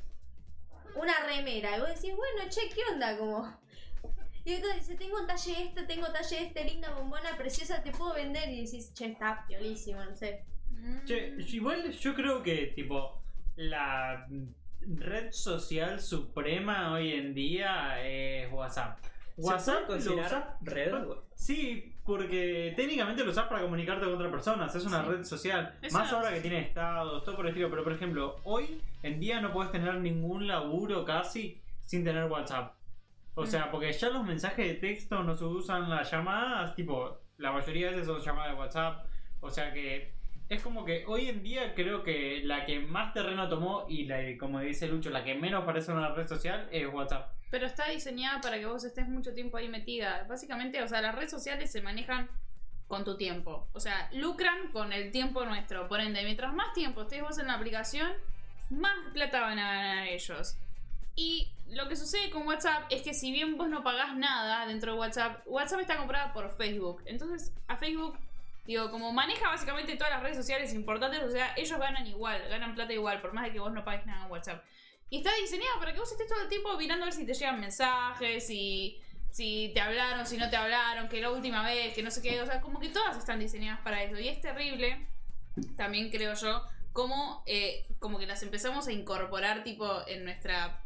una 0.95 1.19
remera. 1.27 1.77
Y 1.77 1.81
vos 1.81 1.89
decís, 1.89 2.15
bueno, 2.15 2.49
che, 2.51 2.69
¿qué 2.69 2.81
onda? 2.93 3.17
Como... 3.19 3.59
Y 4.47 4.53
entonces 4.55 4.87
dice, 4.87 4.95
tengo 4.97 5.27
talle 5.27 5.63
este, 5.65 5.83
tengo 5.83 6.07
talle 6.07 6.43
este, 6.47 6.65
linda, 6.65 6.91
bombona, 6.95 7.37
preciosa, 7.37 7.83
te 7.83 7.91
puedo 7.91 8.15
vender. 8.15 8.49
Y 8.49 8.65
decís, 8.65 8.93
che, 8.95 9.07
está 9.07 9.45
piolísimo, 9.49 10.05
no 10.05 10.15
sé. 10.15 10.45
Mm. 10.71 11.05
Che, 11.05 11.35
igual 11.49 11.91
yo 11.91 12.15
creo 12.15 12.43
que, 12.43 12.69
tipo, 12.75 13.21
la, 13.57 14.27
red 14.89 15.33
social 15.33 16.01
suprema 16.01 16.93
hoy 16.93 17.13
en 17.13 17.35
día 17.35 18.01
es 18.07 18.53
WhatsApp. 18.53 18.99
WhatsApp 19.37 19.81
¿Se 19.81 19.87
puede 19.87 19.99
lo 20.05 20.05
considerar 20.15 20.59
usás- 20.63 20.73
red? 20.75 20.95
Sí, 21.35 21.93
porque 22.05 22.73
técnicamente 22.77 23.25
lo 23.25 23.33
usas 23.33 23.49
para 23.49 23.63
comunicarte 23.63 24.05
con 24.05 24.15
otras 24.15 24.31
personas, 24.31 24.75
es 24.75 24.85
una 24.87 25.03
Sí. 25.03 25.11
red 25.11 25.25
social. 25.25 25.77
Es 25.83 25.93
Más 25.93 26.09
una- 26.11 26.19
ahora 26.21 26.35
que 26.35 26.41
tiene 26.41 26.61
estados, 26.61 27.25
todo 27.25 27.35
por 27.35 27.47
el 27.47 27.51
estilo. 27.51 27.69
Pero 27.69 27.83
por 27.83 27.93
ejemplo, 27.93 28.41
hoy 28.45 28.81
en 29.03 29.19
día 29.19 29.41
no 29.41 29.53
puedes 29.53 29.73
tener 29.73 29.95
ningún 29.97 30.47
laburo 30.47 31.05
casi 31.05 31.61
sin 31.85 32.05
tener 32.05 32.31
WhatsApp. 32.31 32.75
O 33.37 33.43
Mm. 33.43 33.47
sea, 33.47 33.71
porque 33.71 33.93
ya 33.93 34.09
los 34.09 34.25
mensajes 34.25 34.67
de 34.67 34.75
texto 34.75 35.23
no 35.23 35.37
se 35.37 35.45
usan 35.45 35.89
las 35.89 36.11
llamadas, 36.11 36.75
tipo, 36.75 37.21
la 37.37 37.53
mayoría 37.53 37.87
de 37.91 37.93
veces 37.93 38.07
son 38.09 38.21
llamadas 38.21 38.53
de 38.55 38.59
WhatsApp. 38.59 39.07
O 39.41 39.51
sea 39.51 39.73
que 39.73 40.13
es 40.49 40.63
como 40.63 40.85
que 40.85 41.05
hoy 41.07 41.29
en 41.29 41.43
día 41.43 41.75
creo 41.75 42.03
que 42.03 42.41
la 42.45 42.65
que 42.65 42.81
más 42.81 43.13
terreno 43.13 43.49
tomó 43.49 43.85
y 43.89 44.05
la, 44.07 44.19
como 44.39 44.61
dice 44.61 44.89
Lucho, 44.89 45.11
la 45.11 45.23
que 45.23 45.35
menos 45.35 45.65
parece 45.65 45.93
una 45.93 46.09
red 46.15 46.27
social 46.27 46.67
es 46.73 46.87
WhatsApp. 46.93 47.31
Pero 47.51 47.67
está 47.67 47.89
diseñada 47.91 48.41
para 48.41 48.59
que 48.59 48.67
vos 48.67 48.83
estés 48.85 49.07
mucho 49.07 49.33
tiempo 49.35 49.57
ahí 49.59 49.69
metida. 49.69 50.25
Básicamente, 50.29 50.83
o 50.83 50.89
sea, 50.89 51.01
las 51.03 51.15
redes 51.15 51.31
sociales 51.31 51.71
se 51.71 51.83
manejan 51.83 52.29
con 52.89 53.05
tu 53.05 53.17
tiempo. 53.17 53.69
O 53.73 53.81
sea, 53.81 54.09
lucran 54.15 54.73
con 54.73 54.93
el 54.93 55.11
tiempo 55.13 55.45
nuestro. 55.45 55.87
Por 55.89 56.01
ende, 56.01 56.25
mientras 56.25 56.55
más 56.55 56.73
tiempo 56.73 57.03
estés 57.03 57.21
vos 57.23 57.39
en 57.39 57.49
la 57.49 57.55
aplicación, 57.55 58.11
más 58.71 58.95
plata 59.13 59.41
van 59.43 59.59
a 59.59 59.73
ganar 59.73 60.09
ellos. 60.09 60.57
Y 61.17 61.51
lo 61.71 61.89
que 61.89 61.97
sucede 61.97 62.31
con 62.31 62.47
WhatsApp 62.47 62.85
es 62.91 63.03
que 63.03 63.15
si 63.15 63.33
bien 63.33 63.57
vos 63.57 63.69
no 63.69 63.83
pagás 63.83 64.15
nada 64.15 64.67
dentro 64.67 64.93
de 64.93 64.99
WhatsApp, 64.99 65.43
WhatsApp 65.47 65.81
está 65.81 65.97
comprada 65.97 66.33
por 66.33 66.55
Facebook. 66.55 67.03
Entonces, 67.07 67.53
a 67.67 67.77
Facebook, 67.77 68.19
digo, 68.67 68.91
como 68.91 69.13
maneja 69.13 69.49
básicamente 69.49 69.97
todas 69.97 70.13
las 70.13 70.23
redes 70.23 70.37
sociales 70.37 70.73
importantes, 70.75 71.23
o 71.23 71.31
sea, 71.31 71.55
ellos 71.57 71.79
ganan 71.79 72.07
igual, 72.07 72.47
ganan 72.49 72.75
plata 72.75 72.93
igual, 72.93 73.21
por 73.21 73.33
más 73.33 73.45
de 73.47 73.53
que 73.53 73.61
vos 73.61 73.73
no 73.73 73.85
pagues 73.85 74.07
nada 74.07 74.27
en 74.27 74.31
WhatsApp. 74.31 74.63
Y 75.09 75.19
está 75.19 75.35
diseñada 75.41 75.79
para 75.79 75.93
que 75.93 76.01
vos 76.01 76.11
estés 76.11 76.29
todo 76.29 76.43
el 76.43 76.49
tiempo 76.49 76.77
mirando 76.77 77.05
a 77.05 77.07
ver 77.07 77.15
si 77.15 77.25
te 77.25 77.33
llegan 77.33 77.61
mensajes, 77.61 78.47
si, 78.47 79.01
si 79.31 79.71
te 79.73 79.81
hablaron, 79.81 80.27
si 80.27 80.37
no 80.37 80.51
te 80.51 80.57
hablaron, 80.57 81.09
que 81.09 81.21
la 81.21 81.31
última 81.31 81.63
vez, 81.65 81.95
que 81.95 82.03
no 82.03 82.11
sé 82.11 82.23
qué. 82.23 82.41
O 82.41 82.47
sea, 82.47 82.61
como 82.61 82.81
que 82.81 82.89
todas 82.89 83.17
están 83.17 83.39
diseñadas 83.39 83.81
para 83.81 84.03
eso. 84.03 84.19
Y 84.19 84.29
es 84.29 84.41
terrible, 84.41 85.07
también 85.77 86.11
creo 86.11 86.35
yo, 86.35 86.63
como, 86.93 87.43
eh, 87.47 87.87
como 88.01 88.19
que 88.19 88.27
las 88.27 88.43
empezamos 88.43 88.89
a 88.89 88.93
incorporar 88.93 89.63
tipo 89.63 90.07
en 90.09 90.25
nuestra 90.25 90.83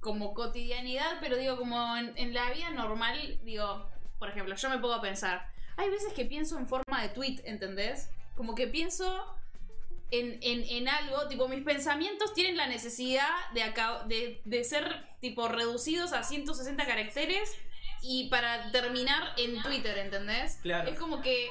como 0.00 0.34
cotidianidad, 0.34 1.18
pero 1.20 1.36
digo, 1.36 1.56
como 1.56 1.96
en, 1.96 2.12
en 2.16 2.34
la 2.34 2.50
vida 2.50 2.70
normal, 2.70 3.38
digo, 3.44 3.88
por 4.18 4.28
ejemplo, 4.28 4.54
yo 4.54 4.70
me 4.70 4.78
pongo 4.78 4.94
a 4.94 5.00
pensar, 5.00 5.48
hay 5.76 5.90
veces 5.90 6.12
que 6.12 6.24
pienso 6.24 6.58
en 6.58 6.66
forma 6.66 7.02
de 7.02 7.08
tweet, 7.10 7.40
¿entendés? 7.44 8.10
Como 8.36 8.54
que 8.54 8.66
pienso 8.66 9.24
en, 10.10 10.38
en, 10.42 10.64
en 10.64 10.88
algo, 10.88 11.28
tipo, 11.28 11.48
mis 11.48 11.64
pensamientos 11.64 12.32
tienen 12.34 12.56
la 12.56 12.66
necesidad 12.66 13.28
de, 13.54 13.62
acá, 13.62 14.04
de, 14.04 14.40
de 14.44 14.64
ser, 14.64 15.06
tipo, 15.20 15.48
reducidos 15.48 16.12
a 16.12 16.22
160 16.22 16.84
caracteres 16.86 17.56
y 18.02 18.28
para 18.28 18.70
terminar 18.70 19.34
en 19.36 19.60
Twitter, 19.62 19.98
¿entendés? 19.98 20.58
Claro. 20.62 20.90
Es 20.90 20.98
como 20.98 21.20
que 21.20 21.48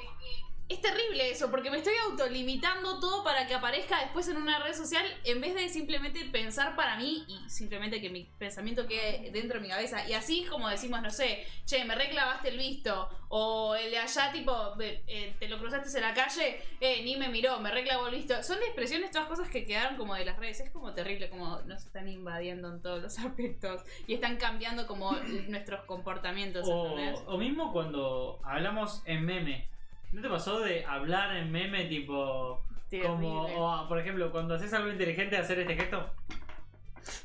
es 0.70 0.82
terrible 0.82 1.30
eso, 1.30 1.50
porque 1.50 1.72
me 1.72 1.78
estoy 1.78 1.94
autolimitando 2.10 3.00
todo 3.00 3.24
para 3.24 3.48
que 3.48 3.54
aparezca 3.54 4.02
después 4.02 4.28
en 4.28 4.38
una 4.38 4.60
red 4.60 4.74
social 4.74 5.06
en 5.24 5.40
vez 5.40 5.56
de 5.56 5.70
simplemente 5.70 6.26
pensar 6.26 6.76
para 6.76 6.98
mí 6.98 7.24
y 7.28 7.50
simplemente 7.50 8.02
que 8.02 8.10
mi 8.10 8.26
pensamiento 8.38 8.86
quede 8.86 9.32
dentro 9.32 9.60
de 9.60 9.64
mi 9.64 9.70
cabeza. 9.70 10.08
Y 10.10 10.14
así 10.14 10.46
como 10.46 10.68
decimos, 10.68 11.02
no 11.02 11.10
sé, 11.10 11.46
che, 11.66 11.86
me 11.86 11.96
reclavaste 11.96 12.50
el 12.50 12.58
visto, 12.58 13.10
o 13.30 13.76
el 13.76 13.92
de 13.92 13.98
allá, 13.98 14.32
tipo, 14.32 14.54
eh, 14.80 15.36
te 15.40 15.48
lo 15.48 15.58
cruzaste 15.58 15.96
en 15.98 16.04
la 16.04 16.14
calle, 16.14 16.62
eh, 16.82 17.02
ni 17.04 17.16
me 17.16 17.30
miró, 17.30 17.60
me 17.60 17.72
reclavó 17.72 18.08
el 18.08 18.16
visto. 18.16 18.42
Son 18.44 18.58
expresiones, 18.58 19.12
todas 19.12 19.28
cosas 19.28 19.50
que 19.50 19.66
quedaron 19.66 19.98
como 19.98 20.16
de 20.16 20.26
las 20.26 20.38
redes. 20.38 20.60
Es 20.60 20.70
como 20.72 20.94
terrible, 20.94 21.30
como 21.30 21.62
nos 21.62 21.86
están 21.86 22.10
invadiendo 22.10 22.74
en 22.74 22.82
todos 22.82 23.02
los 23.02 23.20
aspectos 23.20 23.84
y 24.06 24.16
están 24.16 24.36
cambiando 24.36 24.86
como 24.86 25.14
nuestros 25.48 25.82
comportamientos, 25.86 26.68
O, 26.68 26.94
o 27.26 27.38
mismo 27.38 27.72
cuando 27.72 28.40
hablamos 28.44 29.02
en 29.06 29.26
meme. 29.26 29.77
¿No 30.12 30.22
te 30.22 30.30
pasó 30.30 30.60
de 30.62 30.86
hablar 30.86 31.36
en 31.36 31.52
meme 31.52 31.86
tipo... 31.86 32.64
Como, 33.04 33.44
Terrible. 33.48 33.56
o, 33.58 33.86
por 33.90 34.00
ejemplo, 34.00 34.32
cuando 34.32 34.56
haces 34.56 34.72
algo 34.74 34.90
inteligente, 34.90 35.36
hacer 35.36 35.60
este 35.60 35.76
gesto? 35.76 36.10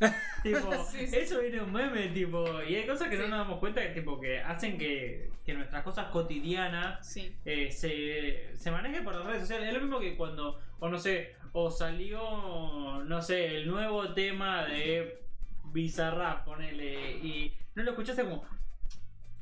tipo, 0.42 0.72
Sí, 0.90 1.06
sí. 1.06 1.16
eso 1.16 1.40
viene 1.40 1.60
un 1.62 1.72
meme, 1.72 2.08
tipo, 2.08 2.44
y 2.68 2.74
hay 2.76 2.86
cosas 2.86 3.08
que 3.08 3.16
no 3.16 3.24
Sí. 3.24 3.30
nos 3.30 3.38
damos 3.38 3.58
cuenta 3.60 3.80
que, 3.82 3.88
tipo, 4.00 4.20
que 4.20 4.40
hacen 4.40 4.76
que, 4.76 5.30
que 5.46 5.54
nuestras 5.54 5.82
cosas 5.84 6.06
cotidianas 6.08 7.06
Sí. 7.06 7.32
eh, 7.44 7.70
se, 7.70 8.56
se 8.56 8.70
manejen 8.72 9.04
por 9.04 9.14
las 9.14 9.24
redes 9.24 9.42
sociales. 9.42 9.68
Es 9.68 9.74
lo 9.74 9.80
mismo 9.80 10.00
que 10.00 10.16
cuando, 10.16 10.58
o 10.80 10.88
no 10.88 10.98
sé, 10.98 11.34
o 11.52 11.70
salió, 11.70 13.02
no 13.04 13.22
sé, 13.22 13.56
el 13.58 13.68
nuevo 13.68 14.12
tema 14.14 14.64
de 14.64 15.22
Bizarrap, 15.66 16.44
ponele, 16.44 17.12
y 17.18 17.52
no 17.76 17.82
lo 17.84 17.90
escuchaste 17.92 18.24
como... 18.24 18.44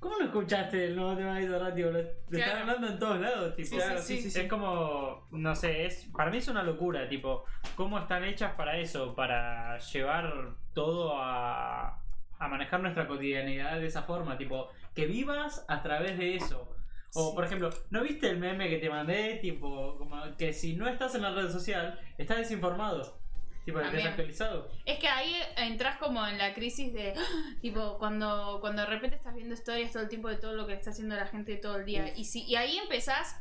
¿Cómo 0.01 0.17
lo 0.19 0.25
escuchaste 0.25 0.87
el 0.87 0.97
nuevo 0.97 1.15
tema 1.15 1.35
de 1.35 1.47
Bizarrap? 1.47 1.75
Tipo, 1.75 1.89
lo, 1.91 1.93
lo 1.93 1.99
están 2.01 2.21
Claro. 2.31 2.59
hablando 2.61 2.87
en 2.89 2.99
todos 2.99 3.21
lados, 3.21 3.55
tipo. 3.55 3.69
Sí, 3.69 3.77
Claro, 3.77 3.99
sí, 4.01 4.17
sí, 4.17 4.23
sí. 4.23 4.31
sí, 4.31 4.41
Es 4.41 4.49
como, 4.49 5.29
no 5.31 5.55
sé, 5.55 5.85
es 5.87 6.09
para 6.17 6.31
mí 6.31 6.39
es 6.39 6.49
una 6.49 6.63
locura, 6.63 7.07
tipo, 7.09 7.45
cómo 7.77 7.99
están 7.99 8.25
hechas 8.25 8.55
para 8.55 8.79
eso, 8.79 9.15
para 9.15 9.79
llevar 9.79 10.55
todo 10.73 11.19
a, 11.19 12.03
a 12.39 12.49
manejar 12.49 12.81
nuestra 12.81 13.07
cotidianidad 13.07 13.79
de 13.79 13.87
esa 13.87 14.03
forma, 14.05 14.39
tipo, 14.39 14.69
que 14.95 15.05
vivas 15.07 15.65
a 15.69 15.83
través 15.83 16.17
de 16.19 16.37
eso. 16.37 16.75
O, 17.15 17.31
Sí. 17.31 17.35
por 17.35 17.45
ejemplo, 17.45 17.71
¿no 17.91 18.03
viste 18.03 18.31
el 18.31 18.39
meme 18.39 18.69
que 18.71 18.79
te 18.79 18.89
mandé? 18.89 19.37
Tipo, 19.43 19.99
como 19.99 20.17
que 20.39 20.53
si 20.55 20.77
no 20.77 20.89
estás 20.89 21.15
en 21.17 21.23
la 21.23 21.33
red 21.33 21.51
social, 21.51 21.99
estás 22.17 22.39
desinformado. 22.39 23.19
Tipo, 23.70 23.80
También. 23.80 24.04
desactualizado. 24.04 24.70
Es 24.85 24.98
que 24.98 25.09
ahí 25.09 25.35
entras 25.56 25.96
como 25.98 26.26
en 26.26 26.38
la 26.38 26.54
crisis 26.54 26.92
de, 26.92 27.14
¡ah! 27.16 27.54
tipo, 27.61 27.98
cuando, 27.98 28.59
cuando 28.61 28.83
de 28.83 28.88
repente 28.88 29.16
estás 29.16 29.35
viendo 29.35 29.54
historias 29.54 29.92
todo 29.92 30.02
el 30.02 30.09
tiempo 30.09 30.28
de 30.28 30.37
todo 30.37 30.52
lo 30.54 30.66
que 30.66 30.74
está 30.74 30.90
haciendo 30.90 31.14
la 31.16 31.26
gente 31.26 31.56
todo 31.56 31.76
el 31.76 31.85
día. 31.85 32.12
Y, 32.16 32.24
si, 32.24 32.44
y 32.44 32.56
ahí 32.56 32.78
empezás, 32.78 33.37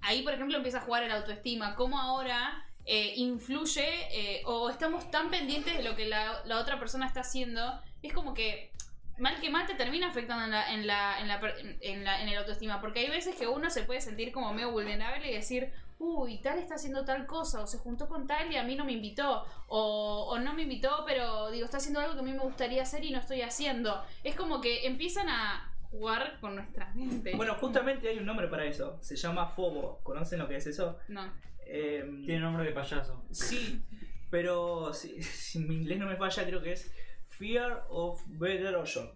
ahí 0.00 0.22
por 0.22 0.32
ejemplo 0.34 0.56
empieza 0.56 0.78
a 0.78 0.82
jugar 0.82 1.02
el 1.02 1.10
autoestima. 1.12 1.74
Cómo 1.76 1.98
ahora 2.00 2.64
eh, 2.86 3.14
influye 3.16 3.84
eh, 4.12 4.42
o 4.44 4.68
estamos 4.70 5.10
tan 5.10 5.30
pendientes 5.30 5.76
de 5.76 5.82
lo 5.82 5.96
que 5.96 6.06
la, 6.06 6.42
la 6.44 6.58
otra 6.58 6.78
persona 6.78 7.06
está 7.06 7.20
haciendo. 7.20 7.80
Es 8.02 8.12
como 8.12 8.34
que 8.34 8.70
mal 9.16 9.40
que 9.40 9.48
mal 9.48 9.64
te 9.66 9.74
termina 9.74 10.08
afectando 10.08 10.44
en, 10.44 10.50
la, 10.50 10.72
en, 10.74 10.86
la, 10.86 11.20
en, 11.20 11.28
la 11.28 11.40
en, 11.80 12.04
la- 12.04 12.20
en 12.22 12.28
el 12.28 12.36
autoestima. 12.36 12.80
Porque 12.80 13.00
hay 13.00 13.08
veces 13.10 13.36
que 13.36 13.46
uno 13.46 13.70
se 13.70 13.82
puede 13.84 14.00
sentir 14.00 14.32
como 14.32 14.52
medio 14.52 14.70
vulnerable 14.72 15.30
y 15.30 15.34
decir, 15.34 15.72
uy, 16.04 16.38
tal 16.40 16.58
está 16.58 16.74
haciendo 16.74 17.04
tal 17.04 17.26
cosa, 17.26 17.62
o 17.62 17.66
se 17.66 17.78
juntó 17.78 18.08
con 18.08 18.26
tal 18.26 18.52
y 18.52 18.56
a 18.56 18.62
mí 18.64 18.76
no 18.76 18.84
me 18.84 18.92
invitó, 18.92 19.44
o, 19.68 20.26
o 20.30 20.38
no 20.38 20.52
me 20.54 20.62
invitó, 20.62 21.04
pero 21.06 21.50
digo, 21.50 21.64
está 21.64 21.78
haciendo 21.78 22.00
algo 22.00 22.14
que 22.14 22.20
a 22.20 22.22
mí 22.22 22.32
me 22.32 22.38
gustaría 22.38 22.82
hacer 22.82 23.04
y 23.04 23.10
no 23.10 23.18
estoy 23.18 23.40
haciendo. 23.42 24.02
Es 24.22 24.34
como 24.36 24.60
que 24.60 24.86
empiezan 24.86 25.28
a 25.28 25.70
jugar 25.90 26.38
con 26.40 26.56
nuestra 26.56 26.92
mente. 26.94 27.34
Bueno, 27.36 27.54
justamente 27.54 28.08
hay 28.08 28.18
un 28.18 28.26
nombre 28.26 28.48
para 28.48 28.64
eso. 28.64 28.98
Se 29.00 29.16
llama 29.16 29.46
Fobo. 29.48 30.00
¿Conocen 30.02 30.40
lo 30.40 30.48
que 30.48 30.56
es 30.56 30.66
eso? 30.66 30.98
No. 31.08 31.32
Em, 31.66 32.24
Tiene 32.26 32.40
nombre 32.40 32.64
de 32.64 32.72
payaso. 32.72 33.24
Sí, 33.30 33.82
pero 34.30 34.92
si, 34.92 35.22
si 35.22 35.60
mi 35.60 35.76
inglés 35.76 35.98
no 35.98 36.06
me 36.06 36.16
falla, 36.16 36.44
creo 36.44 36.62
que 36.62 36.72
es 36.72 36.92
Fear 37.26 37.86
of 37.88 38.20
Better 38.26 38.74
Options. 38.76 39.10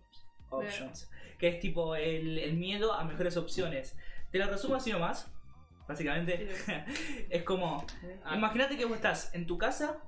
options 0.50 1.10
que 1.38 1.48
es 1.48 1.60
tipo 1.60 1.94
el, 1.94 2.38
el 2.38 2.56
miedo 2.56 2.92
a 2.92 3.04
mejores 3.04 3.36
opciones. 3.36 3.96
Te 4.32 4.38
lo 4.38 4.46
resumo 4.46 4.74
así 4.74 4.90
nomás. 4.90 5.30
Básicamente, 5.88 6.48
es 7.30 7.42
como: 7.42 7.84
Ah. 8.24 8.36
Imagínate 8.36 8.76
que 8.76 8.84
vos 8.84 8.96
estás 8.96 9.34
en 9.34 9.46
tu 9.46 9.56
casa 9.58 10.02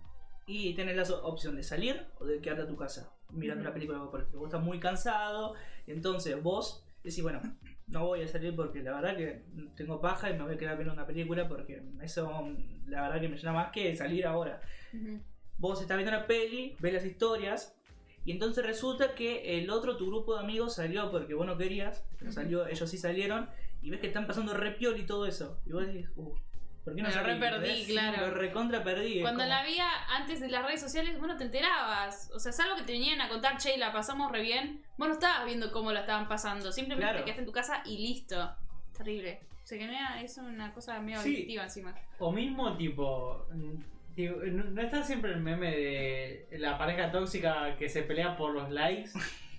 y 0.46 0.74
tenés 0.74 0.96
la 0.96 1.16
opción 1.22 1.56
de 1.56 1.62
salir 1.62 2.06
o 2.18 2.26
de 2.26 2.40
quedarte 2.40 2.62
a 2.62 2.66
tu 2.66 2.76
casa 2.76 3.12
mirando 3.30 3.62
una 3.62 3.72
película. 3.72 3.98
Por 4.10 4.20
ejemplo, 4.20 4.40
vos 4.40 4.48
estás 4.48 4.62
muy 4.62 4.78
cansado, 4.78 5.54
y 5.86 5.92
entonces 5.92 6.40
vos 6.42 6.84
decís: 7.02 7.22
Bueno, 7.22 7.40
no 7.86 8.06
voy 8.06 8.22
a 8.22 8.28
salir 8.28 8.54
porque 8.54 8.82
la 8.82 8.92
verdad 8.92 9.16
que 9.16 9.44
tengo 9.74 10.00
paja 10.00 10.30
y 10.30 10.34
me 10.34 10.44
voy 10.44 10.54
a 10.54 10.58
quedar 10.58 10.76
viendo 10.76 10.92
una 10.92 11.06
película 11.06 11.48
porque 11.48 11.82
eso, 12.02 12.48
la 12.86 13.02
verdad 13.02 13.20
que 13.20 13.28
me 13.28 13.36
llena 13.36 13.52
más 13.52 13.72
que 13.72 13.96
salir 13.96 14.26
ahora 14.26 14.60
Ujú. 14.92 15.20
vos 15.58 15.80
estás 15.80 15.96
viendo 15.96 16.14
una 16.16 16.26
peli, 16.26 16.76
ves 16.78 16.92
las 16.92 17.04
historias, 17.04 17.76
y 18.24 18.32
entonces 18.32 18.64
resulta 18.64 19.14
que 19.14 19.58
el 19.58 19.70
otro, 19.70 19.96
tu 19.96 20.06
grupo 20.06 20.34
de 20.34 20.40
amigos, 20.44 20.74
salió 20.74 21.10
porque 21.10 21.34
vos 21.34 21.46
no 21.46 21.56
querías, 21.56 22.04
pero 22.18 22.30
salió, 22.30 22.66
ellos 22.66 22.88
sí 22.88 22.98
salieron, 22.98 23.48
y 23.82 23.90
ves 23.90 24.00
que 24.00 24.06
están 24.08 24.26
pasando 24.26 24.54
re 24.54 24.72
piol 24.72 24.98
y 24.98 25.04
todo 25.06 25.26
eso. 25.26 25.60
Y 25.66 25.72
vos 25.72 25.86
decís, 25.86 26.08
uh, 26.16 26.34
¿por 26.84 26.94
qué 26.94 27.02
no 27.02 27.08
Me 27.08 27.14
lo 27.14 27.22
re 27.22 27.36
perdí, 27.36 27.84
claro. 27.86 28.26
Lo 28.26 28.34
recontra 28.34 28.82
perdí. 28.84 29.18
es 29.18 29.22
Cuando 29.22 29.40
como- 29.44 29.48
la 29.54 29.64
vida 29.64 29.88
antes 30.16 30.40
de 30.40 30.48
las 30.48 30.64
redes 30.64 30.80
sociales, 30.80 31.18
vos 31.18 31.28
no 31.28 31.36
te 31.36 31.44
enterabas. 31.44 32.30
O 32.34 32.38
sea, 32.38 32.52
salvo 32.52 32.76
que 32.76 32.82
te 32.82 32.92
venían 32.92 33.20
a 33.20 33.28
contar, 33.28 33.56
che, 33.58 33.76
la 33.78 33.92
pasamos 33.92 34.30
re 34.32 34.42
bien. 34.42 34.82
Vos 34.98 35.08
no 35.08 35.14
estabas 35.14 35.44
viendo 35.46 35.70
cómo 35.72 35.92
la 35.92 36.00
estaban 36.00 36.28
pasando. 36.28 36.72
Simplemente 36.72 37.04
Claro. 37.06 37.18
te 37.18 37.24
quedaste 37.24 37.40
en 37.42 37.46
tu 37.46 37.52
casa 37.52 37.82
y 37.86 37.98
listo. 37.98 38.54
Terrible. 38.96 39.40
Se 39.64 39.78
genera 39.78 40.20
eso 40.20 40.42
una 40.42 40.72
cosa 40.74 41.00
medio 41.00 41.20
Sí. 41.20 41.34
adictiva 41.34 41.62
encima. 41.64 41.94
O 42.18 42.32
mismo 42.32 42.76
tipo, 42.76 43.46
mm, 43.52 44.14
tipo, 44.16 44.36
no, 44.44 44.82
está 44.82 45.02
siempre 45.04 45.32
el 45.32 45.40
meme 45.40 45.70
de 45.70 46.48
la 46.58 46.76
pareja 46.76 47.10
tóxica 47.12 47.76
que 47.78 47.88
se 47.88 48.02
pelea 48.02 48.36
por 48.36 48.52
los 48.52 48.68
likes. 48.70 49.10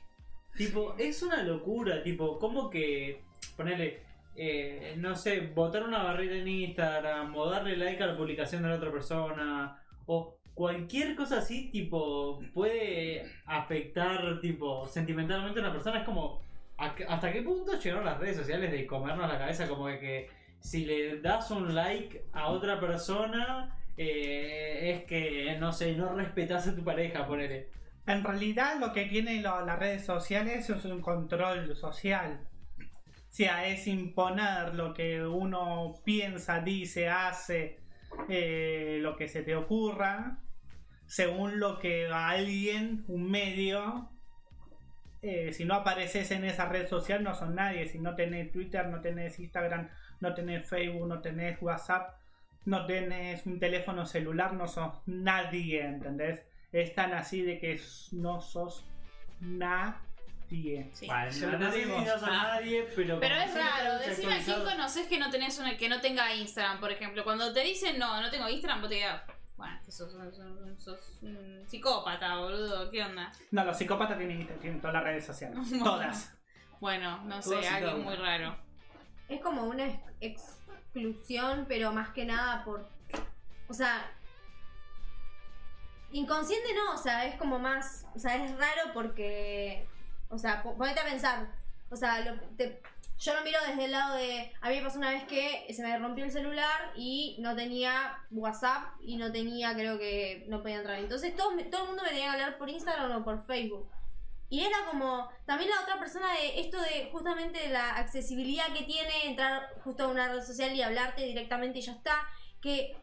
tipo, 0.57 0.95
es 0.97 1.23
una 1.23 1.41
locura, 1.43 2.03
tipo, 2.03 2.37
como 2.39 2.69
que 2.69 3.21
ponerle, 3.55 4.01
eh, 4.35 4.95
no 4.97 5.15
sé, 5.15 5.41
botar 5.53 5.83
una 5.83 6.03
barrita 6.03 6.35
en 6.35 6.47
Instagram 6.47 7.35
o 7.35 7.49
darle 7.49 7.77
like 7.77 8.01
a 8.03 8.07
la 8.07 8.17
publicación 8.17 8.63
de 8.63 8.69
la 8.69 8.75
otra 8.75 8.91
persona. 8.91 9.77
O 10.05 10.37
cualquier 10.53 11.15
cosa 11.15 11.39
así, 11.39 11.69
tipo, 11.71 12.39
puede 12.53 13.25
afectar, 13.45 14.39
tipo, 14.41 14.85
sentimentalmente 14.87 15.59
a 15.59 15.63
una 15.63 15.71
persona. 15.71 15.99
Es 15.99 16.05
como, 16.05 16.41
¿a 16.77 16.95
qué- 16.95 17.05
¿hasta 17.05 17.31
qué 17.31 17.41
punto 17.41 17.77
llegaron 17.79 18.05
las 18.05 18.19
redes 18.19 18.37
sociales 18.37 18.71
de 18.71 18.85
comernos 18.85 19.27
la 19.27 19.37
cabeza? 19.37 19.67
Como 19.67 19.87
de 19.87 19.99
que 19.99 20.29
si 20.59 20.85
le 20.85 21.19
das 21.21 21.49
un 21.51 21.73
like 21.75 22.23
a 22.33 22.47
otra 22.49 22.79
persona, 22.79 23.75
eh, 23.97 24.95
es 24.95 25.05
que, 25.05 25.57
no 25.59 25.71
sé, 25.71 25.95
no 25.95 26.13
respetas 26.13 26.67
a 26.67 26.75
tu 26.75 26.83
pareja, 26.83 27.25
ponele. 27.27 27.69
En 28.07 28.23
realidad 28.23 28.79
lo 28.79 28.93
que 28.93 29.05
tienen 29.05 29.43
las 29.43 29.77
redes 29.79 30.05
sociales 30.05 30.69
es 30.69 30.85
un 30.85 31.01
control 31.01 31.75
social. 31.75 32.41
Sea, 33.31 33.65
es 33.67 33.87
imponer 33.87 34.75
lo 34.75 34.93
que 34.93 35.25
uno 35.25 35.95
piensa, 36.05 36.59
dice, 36.59 37.09
hace, 37.09 37.79
eh, 38.29 38.99
lo 39.01 39.15
que 39.15 39.27
se 39.27 39.41
te 39.41 39.55
ocurra, 39.55 40.37
según 41.07 41.59
lo 41.59 41.79
que 41.79 42.07
alguien, 42.07 43.03
un 43.07 43.31
medio, 43.31 44.11
eh, 45.21 45.53
si 45.53 45.65
no 45.65 45.75
apareces 45.75 46.31
en 46.31 46.45
esa 46.45 46.65
red 46.65 46.87
social 46.87 47.23
no 47.23 47.35
son 47.35 47.55
nadie. 47.55 47.87
Si 47.87 47.99
no 47.99 48.15
tenés 48.15 48.51
Twitter, 48.51 48.87
no 48.87 49.01
tenés 49.01 49.39
Instagram, 49.39 49.89
no 50.19 50.33
tenés 50.33 50.67
Facebook, 50.67 51.07
no 51.07 51.21
tenés 51.21 51.61
WhatsApp, 51.61 52.15
no 52.65 52.85
tenés 52.85 53.45
un 53.45 53.59
teléfono 53.59 54.05
celular, 54.05 54.53
no 54.53 54.67
sos 54.67 54.93
nadie, 55.05 55.85
¿entendés? 55.85 56.43
Es 56.71 56.95
tan 56.95 57.13
así 57.13 57.41
de 57.41 57.59
que 57.59 57.79
no 58.13 58.41
sos 58.41 58.85
nadie. 59.39 60.10
Sí. 60.51 61.07
Vale, 61.07 61.31
Ya 61.31 61.47
no 61.47 61.71
digo. 61.71 61.97
digas 61.99 62.21
a 62.23 62.27
nadie, 62.29 62.83
pero. 62.95 63.19
Pero 63.21 63.35
es 63.35 63.53
raro, 63.53 63.99
decime 63.99 64.33
a 64.35 64.43
quién 64.43 64.63
conoces 64.63 65.07
que 65.07 65.17
no 65.17 65.29
tenés 65.29 65.57
una, 65.59 65.77
que 65.77 65.87
no 65.87 66.01
tenga 66.01 66.33
Instagram, 66.35 66.79
por 66.81 66.91
ejemplo. 66.91 67.23
Cuando 67.23 67.53
te 67.53 67.61
dicen 67.61 67.97
no, 67.97 68.21
no 68.21 68.29
tengo 68.29 68.49
Instagram, 68.49 68.81
vos 68.81 68.89
te 68.89 68.97
quedas. 68.99 69.23
Bueno, 69.55 69.79
que 69.85 69.91
sos, 69.91 70.11
sos- 70.11 70.83
sos 70.83 71.19
un 71.21 71.63
psicópata, 71.67 72.35
boludo, 72.37 72.89
¿qué 72.91 73.01
onda? 73.03 73.31
No, 73.51 73.63
los 73.63 73.77
psicópatas 73.77 74.17
tienen, 74.17 74.45
tienen 74.59 74.81
todas 74.81 74.95
las 74.95 75.03
redes 75.03 75.25
sociales. 75.25 75.57
Bueno. 75.69 75.83
Todas. 75.85 76.33
Bueno, 76.81 77.23
no 77.25 77.41
sé, 77.41 77.67
algo 77.69 77.97
muy 77.99 78.15
raro. 78.15 78.57
Es 79.29 79.39
como 79.39 79.63
una 79.65 79.85
ex- 80.19 80.57
exclusión, 80.93 81.65
pero 81.69 81.93
más 81.93 82.09
que 82.09 82.25
nada 82.25 82.63
por. 82.65 82.89
O 83.69 83.73
sea. 83.73 84.11
Inconsciente 86.11 86.73
no, 86.75 86.93
o 86.95 86.97
sea, 86.97 87.25
es 87.25 87.35
como 87.35 87.57
más. 87.57 88.05
O 88.15 88.19
sea, 88.19 88.43
es 88.43 88.51
raro 88.57 88.91
porque. 88.93 89.87
O 90.31 90.37
sea, 90.37 90.63
po- 90.63 90.75
ponete 90.77 90.99
a 90.99 91.05
pensar. 91.05 91.47
O 91.89 91.95
sea, 91.95 92.19
lo- 92.21 92.35
yo 93.19 93.35
lo 93.35 93.41
miro 93.43 93.59
desde 93.67 93.85
el 93.85 93.91
lado 93.91 94.15
de. 94.15 94.51
A 94.61 94.69
mí 94.69 94.77
me 94.77 94.81
pasó 94.83 94.97
una 94.97 95.11
vez 95.11 95.23
que 95.25 95.67
se 95.73 95.83
me 95.83 95.97
rompió 95.99 96.25
el 96.25 96.31
celular 96.31 96.91
y 96.95 97.35
no 97.39 97.55
tenía 97.55 98.17
WhatsApp 98.31 98.95
y 99.01 99.17
no 99.17 99.31
tenía, 99.31 99.73
creo 99.75 99.99
que 99.99 100.45
no 100.47 100.61
podía 100.61 100.77
entrar. 100.77 100.97
Entonces 100.97 101.35
todo, 101.35 101.51
todo 101.69 101.81
el 101.83 101.87
mundo 101.89 102.01
me 102.03 102.09
tenía 102.09 102.23
que 102.25 102.29
hablar 102.31 102.57
por 102.57 102.69
Instagram 102.69 103.11
o 103.11 103.23
por 103.23 103.45
Facebook. 103.45 103.87
Y 104.49 104.65
era 104.65 104.75
como, 104.89 105.29
también 105.45 105.69
la 105.69 105.81
otra 105.81 105.97
persona 105.99 106.33
de 106.33 106.59
esto 106.59 106.81
de 106.81 107.09
justamente 107.11 107.69
la 107.69 107.91
accesibilidad 107.95 108.65
que 108.73 108.83
tiene 108.83 109.27
entrar 109.27 109.69
justo 109.83 110.03
a 110.03 110.07
una 110.07 110.27
red 110.27 110.41
social 110.43 110.75
y 110.75 110.81
hablarte 110.81 111.23
directamente 111.23 111.79
y 111.79 111.83
ya 111.83 111.93
está, 111.93 112.27
que 112.59 112.97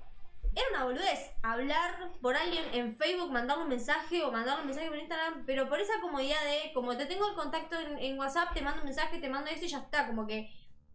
era 0.54 0.64
una 0.70 0.84
boludez 0.84 1.30
hablar 1.42 2.12
por 2.20 2.37
alguien 2.37 2.64
en 2.72 2.96
Facebook, 2.96 3.30
mandar 3.30 3.58
un 3.58 3.68
mensaje 3.68 4.22
o 4.24 4.32
mandar 4.32 4.61
un 4.61 4.66
mensaje 4.66 4.88
por 4.88 4.98
Instagram, 4.98 5.44
pero 5.46 5.68
por 5.68 5.80
esa 5.80 6.00
comodidad 6.00 6.42
de, 6.44 6.72
como 6.72 6.96
te 6.96 7.06
tengo 7.06 7.28
el 7.28 7.34
contacto 7.34 7.76
en, 7.78 8.18
WhatsApp, 8.18 8.54
te 8.54 8.62
mando 8.62 8.80
un 8.80 8.87
mensaje, 8.87 9.18
te 9.18 9.28
mando 9.28 9.50
esto 9.50 9.66
y 9.66 9.68
ya 9.68 9.78
está, 9.78 10.06
como 10.06 10.26
que 10.26 10.50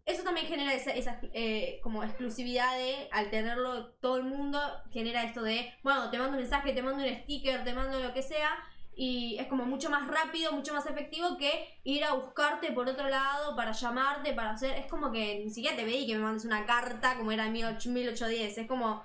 eso 0.06 0.22
también 0.22 0.46
genera 0.46 0.74
esa, 0.74 0.90
esa, 0.90 1.18
eh, 1.32 1.80
como 1.82 2.04
exclusividad 2.04 2.76
de, 2.76 3.08
al 3.10 3.30
tenerlo 3.30 3.92
todo 4.00 4.16
el 4.16 4.24
mundo, 4.24 4.60
genera 4.90 5.24
esto 5.24 5.42
de, 5.42 5.72
bueno, 5.82 6.10
te 6.10 6.18
mando 6.18 6.32
un 6.32 6.40
mensaje, 6.42 6.72
te 6.72 6.82
mando 6.82 7.02
un 7.02 7.14
sticker, 7.22 7.64
te 7.64 7.72
mando 7.72 7.98
lo 8.00 8.12
que 8.12 8.22
sea, 8.22 8.58
y 8.96 9.36
es 9.38 9.46
como 9.48 9.64
mucho 9.64 9.90
más 9.90 10.06
rápido, 10.06 10.52
mucho 10.52 10.72
más 10.72 10.86
efectivo 10.86 11.36
que 11.36 11.80
ir 11.82 12.04
a 12.04 12.14
buscarte 12.14 12.70
por 12.72 12.88
otro 12.88 13.08
lado 13.08 13.56
para 13.56 13.72
llamarte, 13.72 14.32
para 14.32 14.52
hacer. 14.52 14.78
Es 14.78 14.86
como 14.86 15.10
que 15.10 15.40
ni 15.44 15.50
siquiera 15.50 15.76
te 15.76 15.84
pedí 15.84 16.06
que 16.06 16.14
me 16.14 16.22
mandes 16.22 16.44
una 16.44 16.64
carta 16.64 17.16
como 17.16 17.32
era 17.32 17.46
en 17.46 17.54
18- 17.54 17.88
1810. 17.88 18.58
Es 18.58 18.68
como. 18.68 19.02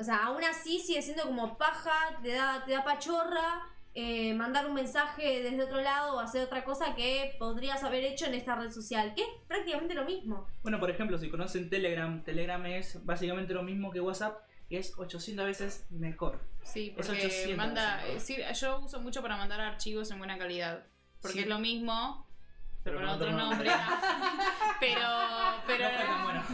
O 0.00 0.04
sea, 0.04 0.24
aún 0.24 0.42
así 0.44 0.78
sigue 0.80 1.02
siendo 1.02 1.24
como 1.24 1.58
paja, 1.58 1.92
te 2.22 2.32
da, 2.32 2.64
te 2.64 2.72
da 2.72 2.82
pachorra. 2.84 3.66
eh, 3.92 4.34
mandar 4.34 4.66
un 4.66 4.74
mensaje 4.74 5.42
desde 5.42 5.64
otro 5.64 5.80
lado 5.80 6.14
o 6.14 6.20
hacer 6.20 6.44
otra 6.44 6.62
cosa 6.62 6.94
que 6.94 7.34
podrías 7.40 7.82
haber 7.82 8.04
hecho 8.04 8.24
en 8.26 8.34
esta 8.34 8.54
red 8.54 8.70
social, 8.70 9.12
que 9.16 9.22
es 9.22 9.28
prácticamente 9.48 9.94
lo 9.94 10.04
mismo. 10.04 10.46
Bueno, 10.62 10.78
por 10.78 10.90
ejemplo, 10.90 11.18
si 11.18 11.28
conocen 11.28 11.68
Telegram, 11.68 12.22
Telegram 12.22 12.64
es 12.66 13.04
básicamente 13.04 13.52
lo 13.52 13.64
mismo 13.64 13.90
que 13.90 14.00
WhatsApp 14.00 14.38
y 14.68 14.76
es 14.76 14.96
800 14.96 15.44
veces 15.44 15.86
mejor. 15.90 16.40
Sí, 16.62 16.94
Es 16.96 17.04
porque 17.08 17.26
800, 17.26 17.56
manda. 17.56 18.00
sí. 18.20 18.34
eh, 18.36 18.54
sí, 18.54 18.60
yo 18.60 18.78
uso 18.78 19.00
mucho 19.00 19.22
para 19.22 19.36
mandar 19.36 19.60
archivos 19.60 20.08
en 20.12 20.18
buena 20.18 20.38
calidad. 20.38 20.86
Porque 21.20 21.38
Sí. 21.38 21.42
es 21.42 21.48
lo 21.48 21.58
mismo, 21.58 22.28
pero, 22.82 22.96
Pero 22.96 22.98
con 22.98 23.08
otro 23.08 23.32
nombre. 23.32 23.70
pero. 24.80 25.00
Pero. 25.66 25.84
no 25.84 25.96
fue 25.96 26.06
tan 26.06 26.24
bueno. 26.24 26.42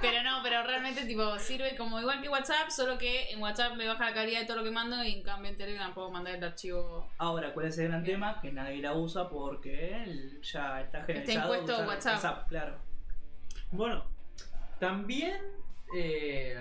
Pero 0.00 0.22
no, 0.22 0.40
pero 0.44 0.62
realmente 0.62 1.04
tipo 1.06 1.38
sirve 1.40 1.74
como 1.76 2.00
igual 2.00 2.22
que 2.22 2.28
WhatsApp, 2.28 2.70
solo 2.70 2.96
que 2.96 3.30
en 3.30 3.42
WhatsApp 3.42 3.74
me 3.74 3.86
baja 3.86 4.04
la 4.04 4.14
calidad 4.14 4.40
de 4.40 4.46
todo 4.46 4.58
lo 4.58 4.64
que 4.64 4.70
mando 4.70 5.02
y 5.02 5.14
en 5.14 5.22
cambio 5.24 5.50
en 5.50 5.56
Telegram 5.56 5.92
puedo 5.92 6.08
mandar 6.10 6.36
el 6.36 6.44
archivo. 6.44 7.10
Ahora, 7.18 7.52
¿cuál 7.52 7.66
es 7.66 7.78
el 7.78 7.88
gran 7.88 8.04
tema? 8.04 8.40
Que 8.40 8.52
nadie 8.52 8.80
la 8.80 8.94
usa 8.94 9.28
porque 9.28 10.38
ya 10.40 10.82
está 10.82 11.02
generalizado. 11.02 11.54
impuesto 11.54 11.82
usar 11.82 11.88
WhatsApp. 11.88 12.48
claro. 12.48 12.78
Bueno, 13.72 14.04
también 14.78 15.36
eh, 15.96 16.56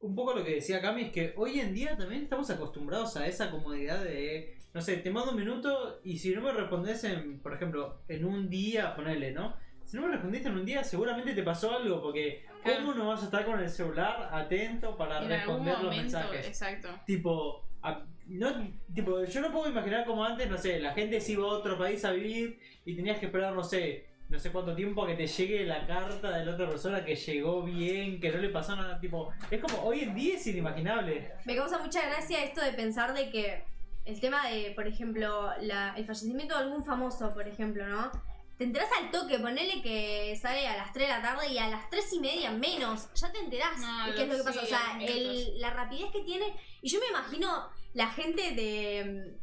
un 0.00 0.14
poco 0.14 0.34
lo 0.34 0.44
que 0.44 0.56
decía 0.56 0.80
Cami 0.80 1.04
es 1.04 1.12
que 1.12 1.32
hoy 1.36 1.60
en 1.60 1.74
día 1.74 1.96
también 1.96 2.24
estamos 2.24 2.50
acostumbrados 2.50 3.16
a 3.16 3.26
esa 3.26 3.50
comodidad 3.50 4.02
de, 4.02 4.58
no 4.74 4.80
sé, 4.80 4.96
te 4.98 5.10
mando 5.10 5.30
un 5.30 5.38
minuto 5.38 6.00
y 6.02 6.18
si 6.18 6.34
no 6.34 6.40
me 6.42 6.50
respondes 6.52 7.04
en, 7.04 7.38
por 7.38 7.54
ejemplo, 7.54 8.00
en 8.08 8.24
un 8.24 8.50
día, 8.50 8.94
ponele, 8.96 9.30
¿no? 9.30 9.56
Si 9.84 9.96
no 9.96 10.02
me 10.02 10.08
respondiste 10.12 10.48
en 10.48 10.56
un 10.56 10.64
día, 10.66 10.82
seguramente 10.82 11.32
te 11.32 11.42
pasó 11.44 11.76
algo, 11.76 12.02
porque 12.02 12.44
Claro. 12.64 12.80
¿cómo 12.80 12.94
no 12.94 13.08
vas 13.08 13.22
a 13.22 13.26
estar 13.26 13.44
con 13.44 13.60
el 13.60 13.68
celular 13.68 14.30
atento 14.32 14.96
para 14.96 15.18
en 15.18 15.30
algún 15.32 15.64
responder 15.64 15.78
los 15.84 15.96
mensajes? 15.96 16.46
exacto. 16.48 16.88
Tipo, 17.06 17.64
a- 17.82 18.02
no, 18.26 18.68
tipo, 18.92 19.22
yo 19.24 19.40
no 19.42 19.52
puedo 19.52 19.68
imaginar 19.70 20.04
como 20.06 20.24
antes, 20.24 20.50
no 20.50 20.58
sé, 20.58 20.80
la 20.80 20.92
gente 20.92 21.20
se 21.20 21.32
iba 21.32 21.44
a 21.44 21.48
otro 21.48 21.78
país 21.78 22.04
a 22.04 22.10
vivir 22.10 22.58
y 22.84 22.96
tenías 22.96 23.18
que 23.20 23.26
esperar, 23.26 23.52
no 23.54 23.62
sé, 23.62 24.06
no 24.30 24.38
sé 24.40 24.50
cuánto 24.50 24.74
tiempo 24.74 25.04
a 25.04 25.06
que 25.06 25.14
te 25.14 25.26
llegue 25.26 25.66
la 25.66 25.86
carta 25.86 26.36
de 26.36 26.46
la 26.46 26.52
otra 26.54 26.66
persona 26.68 27.04
que 27.04 27.14
llegó 27.14 27.62
bien, 27.62 28.18
que 28.18 28.32
no 28.32 28.38
le 28.38 28.48
pasó 28.48 28.74
nada, 28.74 28.98
tipo, 28.98 29.30
es 29.50 29.60
como, 29.60 29.82
hoy 29.84 30.00
en 30.00 30.14
día 30.14 30.34
es 30.36 30.46
inimaginable. 30.46 31.30
Me 31.44 31.54
causa 31.54 31.78
mucha 31.78 32.00
gracia 32.08 32.42
esto 32.42 32.62
de 32.62 32.72
pensar 32.72 33.12
de 33.14 33.30
que 33.30 33.62
el 34.04 34.20
tema 34.20 34.48
de, 34.48 34.72
por 34.74 34.86
ejemplo, 34.86 35.50
la- 35.60 35.94
el 35.96 36.06
fallecimiento 36.06 36.56
de 36.56 36.64
algún 36.64 36.84
famoso, 36.84 37.32
por 37.32 37.46
ejemplo, 37.48 37.86
¿no? 37.86 38.10
Te 38.58 38.64
enterás 38.64 38.88
al 39.00 39.10
toque, 39.10 39.38
ponele 39.40 39.82
que 39.82 40.38
sale 40.40 40.68
a 40.68 40.76
las 40.76 40.92
3 40.92 41.08
de 41.08 41.14
la 41.14 41.22
tarde 41.22 41.48
y 41.48 41.58
a 41.58 41.68
las 41.68 41.90
3 41.90 42.12
y 42.12 42.20
media 42.20 42.52
menos, 42.52 43.08
ya 43.14 43.32
te 43.32 43.40
enterás 43.40 43.78
No, 43.80 44.06
de 44.06 44.14
qué 44.14 44.22
es 44.22 44.28
lo 44.28 44.34
que 44.34 44.40
sí, 44.40 44.46
pasa. 44.46 44.62
O 44.62 44.66
sea, 44.66 44.98
el- 45.00 45.60
la 45.60 45.70
rapidez 45.70 46.10
que 46.12 46.20
tiene. 46.22 46.54
Y 46.80 46.88
yo 46.88 47.00
me 47.00 47.06
imagino 47.08 47.68
la 47.94 48.08
gente 48.08 48.52
de. 48.52 49.36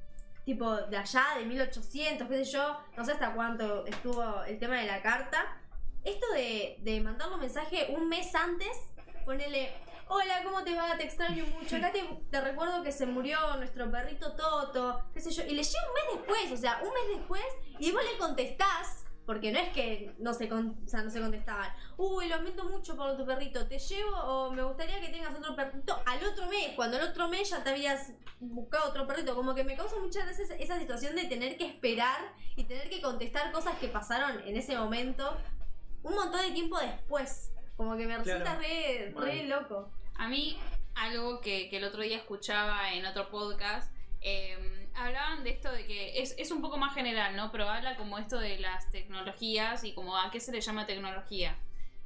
Tipo, 0.45 0.75
de 0.75 0.97
allá, 0.97 1.23
de 1.37 1.45
1800, 1.45 2.27
qué 2.27 2.43
sé 2.45 2.51
yo, 2.51 2.75
no 2.97 3.05
sé 3.05 3.11
hasta 3.11 3.33
cuánto 3.35 3.85
estuvo 3.85 4.43
el 4.43 4.57
tema 4.57 4.77
de 4.79 4.87
la 4.87 5.01
carta. 5.01 5.57
Esto 6.03 6.25
de, 6.33 6.77
de 6.79 6.99
mandarle 6.99 7.35
un 7.35 7.41
mensaje 7.41 7.93
un 7.95 8.09
mes 8.09 8.33
antes, 8.33 8.75
ponele, 9.23 9.71
hola, 10.13 10.43
¿cómo 10.43 10.63
te 10.63 10.75
va? 10.75 10.97
Te 10.97 11.03
extraño 11.05 11.45
mucho. 11.47 11.77
Acá 11.77 11.91
te, 11.91 12.03
te 12.29 12.41
recuerdo 12.41 12.83
que 12.83 12.91
se 12.91 13.05
murió 13.05 13.37
nuestro 13.57 13.89
perrito 13.89 14.33
Toto, 14.33 15.03
qué 15.13 15.21
sé 15.21 15.31
yo. 15.31 15.43
Y 15.43 15.51
le 15.55 15.63
llega 15.63 15.87
un 15.87 15.93
mes 15.93 16.03
después, 16.17 16.51
o 16.51 16.57
sea, 16.57 16.81
un 16.83 16.89
mes 16.89 17.17
después, 17.17 17.43
y 17.79 17.91
vos 17.91 18.01
le 18.03 18.17
contestás, 18.17 19.05
porque 19.25 19.51
no 19.53 19.59
es 19.59 19.69
que 19.69 20.13
no 20.19 20.33
se, 20.33 20.49
con- 20.49 20.77
o 20.83 20.87
sea, 20.87 21.01
no 21.03 21.09
se 21.09 21.21
contestaban. 21.21 21.71
Uy, 21.95 22.27
lo 22.27 22.35
lamento 22.37 22.65
mucho 22.65 22.97
por 22.97 23.15
tu 23.15 23.25
perrito, 23.25 23.67
te 23.67 23.79
llevo 23.79 24.11
o 24.17 24.51
me 24.51 24.63
gustaría 24.63 24.99
que 24.99 25.07
tengas 25.09 25.33
otro 25.33 25.55
perrito 25.55 26.01
al 26.05 26.23
otro 26.25 26.47
mes, 26.47 26.71
cuando 26.75 26.97
el 26.97 27.03
otro 27.03 27.29
mes 27.29 27.49
ya 27.49 27.63
te 27.63 27.69
habías 27.69 28.11
buscado 28.41 28.89
otro 28.89 29.07
perrito. 29.07 29.33
Como 29.35 29.55
que 29.55 29.63
me 29.63 29.77
causa 29.77 29.95
muchas 29.99 30.25
veces 30.25 30.49
esa 30.59 30.77
situación 30.77 31.15
de 31.15 31.25
tener 31.25 31.55
que 31.57 31.65
esperar 31.67 32.33
y 32.57 32.65
tener 32.65 32.89
que 32.89 33.01
contestar 33.01 33.51
cosas 33.53 33.77
que 33.77 33.87
pasaron 33.87 34.41
en 34.45 34.57
ese 34.57 34.75
momento 34.75 35.37
un 36.03 36.15
montón 36.15 36.41
de 36.41 36.51
tiempo 36.51 36.77
después. 36.79 37.53
Como 37.77 37.95
que 37.95 38.05
me 38.05 38.17
resulta 38.17 38.43
Claro. 38.43 38.59
re, 38.61 39.13
re 39.15 39.43
loco. 39.45 39.91
A 40.21 40.27
mí, 40.27 40.55
algo 40.93 41.41
que, 41.41 41.67
que 41.67 41.77
el 41.77 41.83
otro 41.83 42.03
día 42.03 42.17
escuchaba 42.17 42.93
en 42.93 43.07
otro 43.07 43.31
podcast, 43.31 43.91
eh, 44.21 44.87
hablaban 44.93 45.43
de 45.43 45.49
esto 45.49 45.71
de 45.71 45.87
que 45.87 46.21
es, 46.21 46.35
es 46.37 46.51
un 46.51 46.61
poco 46.61 46.77
más 46.77 46.93
general, 46.93 47.35
¿no? 47.35 47.51
Pero 47.51 47.67
habla 47.67 47.97
como 47.97 48.19
esto 48.19 48.37
de 48.37 48.59
las 48.59 48.87
tecnologías 48.91 49.83
y 49.83 49.95
como 49.95 50.15
a 50.15 50.29
qué 50.29 50.39
se 50.39 50.51
le 50.51 50.61
llama 50.61 50.85
tecnología. 50.85 51.57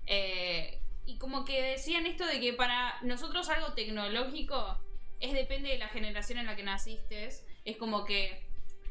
Eh, 0.06 0.82
y 1.06 1.18
como 1.18 1.44
que 1.44 1.62
decían 1.62 2.06
esto 2.06 2.26
de 2.26 2.40
que 2.40 2.54
para 2.54 3.02
nosotros 3.02 3.50
algo 3.50 3.74
tecnológico 3.74 4.80
es 5.20 5.34
depende 5.34 5.68
de 5.68 5.78
la 5.78 5.90
generación 5.90 6.40
en 6.40 6.46
la 6.46 6.56
que 6.56 6.64
naciste. 6.64 7.28
Es 7.66 7.76
como 7.78 8.06
que, 8.06 8.48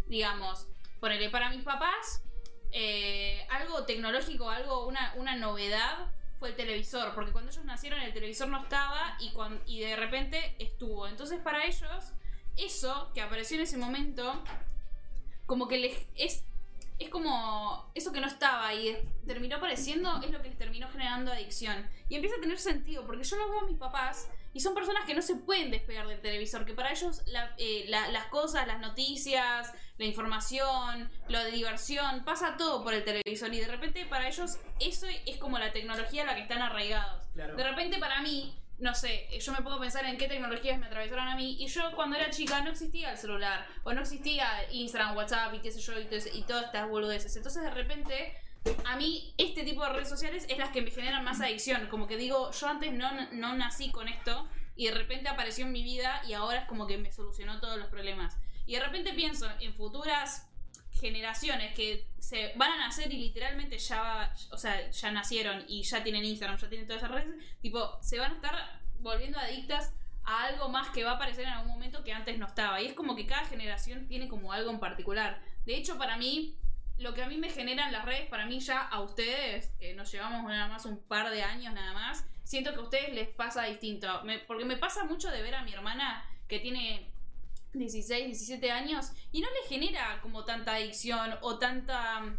digamos, 0.07 0.69
ponele 1.01 1.31
para 1.31 1.49
mis 1.49 1.63
papás, 1.63 2.23
eh, 2.73 3.47
algo 3.49 3.87
tecnológico, 3.87 4.51
algo, 4.51 4.87
una, 4.87 5.15
una 5.17 5.35
novedad, 5.35 6.13
el 6.47 6.57
televisor, 6.57 7.15
porque 7.15 7.33
cuando 7.33 7.51
ellos 7.51 7.65
nacieron 7.65 8.01
el 8.01 8.13
televisor 8.13 8.49
no 8.49 8.63
estaba 8.63 9.17
y, 9.21 9.33
cuan- 9.33 9.61
y 9.67 9.81
de 9.81 9.97
repente 9.97 10.55
estuvo. 10.59 11.07
Entonces 11.09 11.41
para 11.41 11.65
ellos, 11.65 12.13
eso 12.57 13.11
que 13.15 13.21
apareció 13.23 13.57
en 13.57 13.63
ese 13.65 13.77
momento, 13.77 14.43
como 15.47 15.69
que 15.69 15.79
les 15.79 16.07
es, 16.17 16.45
es 16.99 17.09
como 17.11 17.91
eso 17.95 18.13
que 18.13 18.21
no 18.21 18.27
estaba 18.27 18.73
y 18.75 18.97
terminó 19.27 19.57
apareciendo, 19.57 20.21
es 20.23 20.31
lo 20.31 20.41
que 20.43 20.49
les 20.49 20.59
terminó 20.59 20.89
generando 20.91 21.33
adicción. 21.33 21.89
Y 22.09 22.15
empieza 22.17 22.37
a 22.37 22.41
tener 22.41 22.59
sentido, 22.59 23.05
porque 23.07 23.25
yo 23.25 23.37
los 23.37 23.51
veo 23.51 23.61
a 23.61 23.67
mis 23.67 23.79
papás 23.79 24.29
y 24.55 24.61
son 24.61 24.75
personas 24.75 25.05
que 25.05 25.15
no 25.15 25.21
se 25.21 25.35
pueden 25.37 25.71
despegar 25.71 26.07
del 26.07 26.21
televisor, 26.21 26.65
que 26.65 26.73
para 26.73 26.91
ellos 26.93 27.21
la- 27.27 27.55
eh, 27.59 27.85
la- 27.89 28.09
las 28.09 28.27
cosas, 28.27 28.67
las 28.67 28.81
noticias, 28.81 29.73
la 29.99 30.05
información, 30.07 31.11
lo 31.29 31.39
de 31.45 31.51
diversión, 31.51 32.25
pasa 32.25 32.57
todo 32.57 32.83
por 32.83 32.95
el 32.95 33.05
televisor 33.05 33.53
y 33.53 33.61
de 33.61 33.67
repente 33.69 34.07
para 34.07 34.29
ellos 34.29 34.59
eso 34.81 35.07
es 35.27 35.37
como 35.37 35.59
la 35.59 35.73
tecnología 35.73 36.23
a 36.23 36.27
la 36.27 36.35
que 36.37 36.43
están 36.43 36.63
arraigados. 36.63 37.27
Claro. 37.35 37.57
De 37.57 37.65
repente 37.65 37.99
para 37.99 38.23
mí, 38.23 38.59
no 38.79 38.93
sé, 38.95 39.29
yo 39.41 39.53
me 39.53 39.59
a 39.59 39.81
pensar 39.81 40.05
en 40.05 40.17
qué 40.19 40.27
tecnologías 40.27 40.79
me 40.81 40.87
atravesaron 40.87 41.29
a 41.29 41.37
mí 41.37 41.57
y 41.61 41.67
yo 41.69 41.93
cuando 41.95 42.17
era 42.17 42.31
chica 42.31 42.61
no 42.61 42.71
existía 42.71 43.13
el 43.13 43.19
celular 43.19 43.67
o 43.85 43.93
no 43.93 44.01
existía 44.01 44.49
Instagram, 44.73 45.17
WhatsApp 45.17 45.55
y 45.55 45.61
qué 45.61 45.71
sé 45.71 45.81
yo 45.81 45.99
y, 46.01 46.05
todo 46.07 46.19
y 46.33 46.43
todas 46.43 46.65
estas 46.67 46.89
boludeces. 46.89 47.37
Entonces 47.37 47.63
de 47.63 47.71
repente 47.71 48.35
a 48.85 48.97
mí 48.97 49.35
este 49.39 49.63
tipo 49.65 49.83
de 49.85 49.91
redes 49.91 50.09
sociales 50.09 50.47
es 50.49 50.59
las 50.59 50.71
que 50.71 50.83
me 50.83 50.91
generan 50.91 51.25
más 51.25 51.41
adicción. 51.41 51.87
Como 51.89 52.07
que 52.07 52.17
digo, 52.17 52.51
yo 52.53 52.69
antes 52.69 52.93
no, 52.93 53.11
no 53.33 53.55
nací 53.57 53.91
con 53.91 54.09
esto 54.09 54.49
y 54.77 54.87
de 54.87 54.95
repente 54.95 55.29
apareció 55.29 55.67
en 55.67 55.73
mi 55.73 55.83
vida 55.83 56.23
y 56.27 56.33
ahora 56.33 56.61
es 56.61 56.69
como 56.69 56.87
que 56.87 56.99
me 56.99 57.13
solucionó 57.13 57.61
todos 57.61 57.79
los 57.79 57.89
problemas. 57.89 58.37
Y 58.67 58.75
de 58.75 58.81
repente 58.81 59.13
pienso 59.13 59.49
en 59.61 59.75
futuras 59.75 60.49
generaciones 60.93 61.75
que 61.75 62.07
se 62.19 62.53
van 62.57 62.71
a 62.73 62.79
nacer 62.79 63.13
y 63.13 63.19
literalmente 63.19 63.79
ya 63.79 64.01
va- 64.01 64.35
o 64.53 64.57
sea, 64.57 64.91
ya 64.91 65.11
nacieron 65.11 65.65
y 65.69 65.83
ya 65.83 66.03
tienen 66.03 66.25
Instagram, 66.25 66.57
ya 66.59 66.69
tienen 66.69 66.87
todas 66.87 67.03
esas 67.03 67.15
redes, 67.15 67.35
tipo, 67.61 67.99
se 68.01 68.19
van 68.19 68.33
a 68.33 68.35
estar 68.37 68.81
volviendo 69.01 69.39
adictas 69.39 69.93
a 70.25 70.45
algo 70.45 70.69
más 70.71 70.89
que 70.91 71.05
va 71.05 71.13
a 71.13 71.15
aparecer 71.17 71.45
en 71.45 71.51
algún 71.51 71.73
momento 71.73 72.03
que 72.03 72.13
antes 72.13 72.39
no 72.39 72.47
estaba. 72.47 72.81
Y 72.81 72.87
es 72.87 72.95
como 72.95 73.15
que 73.15 73.27
cada 73.27 73.45
generación 73.45 74.07
tiene 74.09 74.29
como 74.29 74.53
algo 74.53 74.71
en 74.71 74.81
particular. 74.81 75.43
De 75.67 75.77
hecho, 75.77 75.99
para 75.99 76.17
mí, 76.17 76.57
lo 76.99 77.15
que 77.15 77.23
a 77.23 77.29
mí 77.29 77.37
me 77.37 77.51
generan 77.51 77.93
las 77.93 78.05
redes, 78.05 78.29
para 78.29 78.47
mí 78.47 78.61
ya 78.61 78.81
a 78.81 79.01
ustedes, 79.01 79.69
que 79.79 79.95
nos 79.95 80.11
llevamos 80.13 80.45
nada 80.45 80.69
más 80.69 80.85
un 80.87 81.03
par 81.03 81.31
de 81.31 81.43
años 81.43 81.73
nada 81.75 81.93
más, 81.93 82.25
siento 82.45 82.73
que 82.73 82.81
a 82.81 82.83
ustedes 82.83 83.13
les 83.13 83.29
pasa 83.29 83.65
distinto. 83.65 84.09
Porque 84.47 84.65
me 84.65 84.77
pasa 84.77 85.05
mucho 85.05 85.31
de 85.31 85.43
ver 85.43 85.55
a 85.55 85.63
mi 85.63 85.73
hermana 85.73 86.25
que 86.47 86.61
tiene 86.61 87.11
16, 87.73 88.27
17 88.27 88.71
años 88.71 89.13
y 89.33 89.41
no 89.41 89.49
le 89.51 89.69
genera 89.69 90.21
como 90.23 90.45
tanta 90.45 90.75
adicción 90.75 91.37
o 91.41 91.59
tanta... 91.59 92.39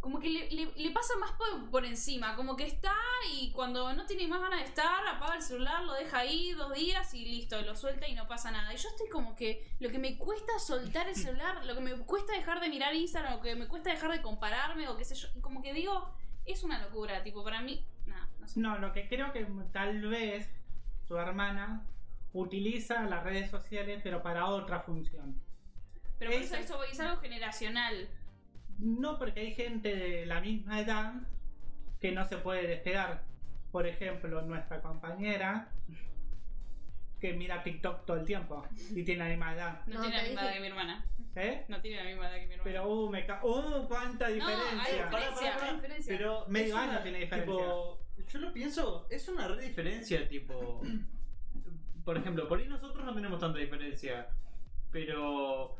Como 0.00 0.18
que 0.18 0.30
le, 0.30 0.50
le- 0.50 0.72
le 0.74 0.90
pasa 0.92 1.12
más 1.18 1.32
por, 1.32 1.70
por 1.70 1.84
encima, 1.84 2.34
como 2.34 2.56
que 2.56 2.64
está 2.66 2.94
y 3.32 3.52
cuando 3.52 3.92
no 3.92 4.06
tiene 4.06 4.26
más 4.28 4.40
ganas 4.40 4.60
de 4.60 4.64
estar, 4.66 5.06
apaga 5.06 5.34
el 5.36 5.42
celular, 5.42 5.84
lo 5.84 5.92
deja 5.92 6.20
ahí 6.20 6.52
dos 6.52 6.72
días 6.74 7.12
y 7.12 7.24
listo, 7.26 7.60
lo 7.62 7.76
suelta 7.76 8.08
y 8.08 8.14
no 8.14 8.26
pasa 8.26 8.50
nada. 8.50 8.72
Y 8.72 8.78
yo 8.78 8.88
estoy 8.88 9.10
como 9.10 9.36
que 9.36 9.70
lo 9.78 9.90
que 9.90 9.98
me 9.98 10.16
cuesta 10.16 10.58
soltar 10.58 11.06
el 11.06 11.16
celular, 11.16 11.64
lo 11.66 11.74
que 11.74 11.80
me 11.82 11.92
cuesta 11.98 12.32
dejar 12.32 12.60
de 12.60 12.70
mirar 12.70 12.94
Instagram, 12.94 13.34
lo 13.36 13.42
que 13.42 13.54
me 13.54 13.68
cuesta 13.68 13.90
dejar 13.90 14.10
de 14.10 14.22
compararme 14.22 14.88
o 14.88 14.96
qué 14.96 15.04
sé 15.04 15.14
yo, 15.14 15.28
como 15.42 15.60
que 15.60 15.74
digo, 15.74 16.10
es 16.46 16.64
una 16.64 16.78
locura, 16.82 17.22
tipo, 17.22 17.44
para 17.44 17.60
mí, 17.60 17.84
nada, 18.06 18.26
no 18.38 18.48
sé. 18.48 18.58
No, 18.58 18.78
lo 18.78 18.92
que 18.94 19.06
creo 19.06 19.32
que 19.32 19.46
tal 19.70 20.00
vez 20.08 20.48
tu 21.06 21.18
hermana 21.18 21.86
utiliza 22.32 23.02
las 23.02 23.22
redes 23.22 23.50
sociales, 23.50 24.00
pero 24.02 24.22
para 24.22 24.46
otra 24.46 24.80
función. 24.80 25.38
Pero 26.18 26.30
por 26.32 26.40
eso 26.40 26.54
eso 26.56 26.84
es 26.84 27.00
algo 27.00 27.20
generacional. 27.20 28.08
No 28.80 29.18
porque 29.18 29.40
hay 29.40 29.54
gente 29.54 29.94
de 29.94 30.26
la 30.26 30.40
misma 30.40 30.80
edad 30.80 31.14
que 32.00 32.12
no 32.12 32.24
se 32.24 32.38
puede 32.38 32.66
despegar. 32.66 33.22
Por 33.70 33.86
ejemplo, 33.86 34.42
nuestra 34.42 34.80
compañera 34.80 35.68
que 37.20 37.34
mira 37.34 37.62
TikTok 37.62 38.06
todo 38.06 38.16
el 38.16 38.24
tiempo 38.24 38.66
y 38.94 39.04
tiene 39.04 39.24
la 39.24 39.28
misma 39.30 39.54
edad. 39.54 39.82
No, 39.86 39.94
No, 39.96 40.00
tiene 40.02 40.16
la 40.16 40.22
misma 40.24 40.42
edad 40.42 40.52
que 40.54 40.60
mi 40.60 40.66
hermana. 40.68 41.04
¿Eh? 41.36 41.64
No 41.68 41.80
tiene 41.80 41.96
la 41.98 42.04
misma 42.08 42.28
edad 42.28 42.36
que 42.36 42.46
mi 42.46 42.52
hermana. 42.54 42.64
Pero, 42.64 42.88
uh, 42.88 43.10
me 43.10 43.26
ca 43.26 43.40
¡Uh, 43.44 43.86
cuánta 43.86 44.24
no, 44.28 44.34
hay 44.34 44.34
diferencia! 44.40 45.10
Pará, 45.10 45.18
diferencia, 45.20 45.40
pará, 45.40 45.54
pará. 45.58 45.68
hay 45.68 45.74
diferencia. 45.76 46.16
Pero 46.16 46.44
Medio 46.48 46.76
año 46.78 46.90
una- 46.92 47.02
tiene 47.02 47.18
diferencia. 47.18 47.54
Tipo, 47.54 48.00
yo 48.26 48.38
lo 48.38 48.52
pienso, 48.52 49.06
es 49.10 49.28
una 49.28 49.46
red 49.48 49.60
diferencia, 49.60 50.26
tipo. 50.28 50.80
Por 52.04 52.16
ejemplo, 52.16 52.48
por 52.48 52.58
ahí 52.58 52.66
nosotros 52.66 53.04
no 53.04 53.14
tenemos 53.14 53.38
tanta 53.38 53.58
diferencia. 53.58 54.28
Pero 54.90 55.76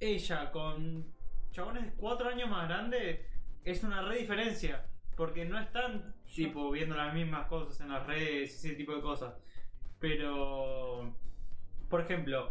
ella 0.00 0.50
con 0.50 1.12
chabones 1.52 1.92
cuatro 1.96 2.28
años 2.28 2.50
más 2.50 2.68
grandes 2.68 3.20
es 3.64 3.84
una 3.84 4.02
red 4.02 4.18
diferencia. 4.18 4.86
Porque 5.16 5.44
no 5.44 5.58
están 5.58 6.14
tipo 6.34 6.70
viendo 6.70 6.96
las 6.96 7.14
mismas 7.14 7.46
cosas 7.46 7.80
en 7.80 7.90
las 7.90 8.06
redes, 8.06 8.54
ese 8.54 8.74
tipo 8.74 8.94
de 8.94 9.02
cosas. 9.02 9.34
Pero 10.00 11.14
por 11.92 12.00
ejemplo, 12.00 12.50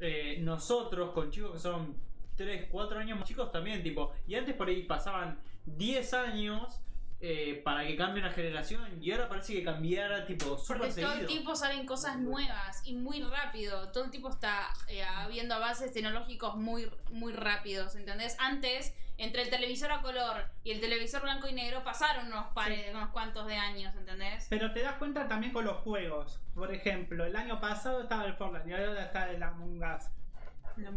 eh, 0.00 0.38
nosotros 0.42 1.12
con 1.12 1.30
chicos 1.30 1.52
que 1.52 1.58
son 1.58 1.96
3, 2.36 2.68
4 2.70 2.98
años 2.98 3.18
más 3.18 3.26
chicos 3.26 3.50
también, 3.50 3.82
tipo, 3.82 4.12
y 4.26 4.34
antes 4.34 4.54
por 4.54 4.68
ahí 4.68 4.82
pasaban 4.82 5.40
10 5.64 6.12
años 6.12 6.82
eh, 7.18 7.62
para 7.64 7.86
que 7.86 7.96
cambie 7.96 8.22
una 8.22 8.30
generación 8.30 9.02
y 9.02 9.10
ahora 9.10 9.26
parece 9.28 9.54
que 9.54 9.64
cambiara 9.64 10.26
tipo 10.26 10.62
Porque 10.68 10.88
todo 10.90 11.14
el 11.14 11.26
tiempo 11.26 11.56
salen 11.56 11.86
cosas 11.86 12.18
nuevas 12.18 12.82
y 12.84 12.94
muy 12.94 13.22
rápido. 13.22 13.90
Todo 13.90 14.04
el 14.04 14.10
tiempo 14.10 14.28
está 14.28 14.68
eh, 14.88 15.02
habiendo 15.02 15.54
avances 15.54 15.92
tecnológicos 15.94 16.56
muy, 16.56 16.90
muy 17.10 17.32
rápidos, 17.32 17.96
¿entendés? 17.96 18.36
Antes, 18.38 18.94
entre 19.16 19.42
el 19.42 19.48
televisor 19.48 19.92
a 19.92 20.02
color 20.02 20.44
y 20.62 20.72
el 20.72 20.80
televisor 20.80 21.22
blanco 21.22 21.48
y 21.48 21.54
negro 21.54 21.82
pasaron 21.82 22.26
unos 22.26 22.48
pares, 22.48 22.94
unos 22.94 23.08
cuantos 23.08 23.46
de 23.46 23.56
años, 23.56 23.94
¿entendés? 23.96 24.46
Pero 24.50 24.74
te 24.74 24.82
das 24.82 24.96
cuenta 24.96 25.26
también 25.26 25.54
con 25.54 25.64
los 25.64 25.78
juegos. 25.78 26.38
Por 26.54 26.74
ejemplo, 26.74 27.24
el 27.24 27.34
año 27.34 27.58
pasado 27.60 28.02
estaba 28.02 28.26
el 28.26 28.34
Fortnite 28.34 28.68
y 28.68 28.72
ahora 28.74 29.02
está 29.02 29.30
el 29.30 29.42
Among 29.42 29.82
Us. 29.82 30.04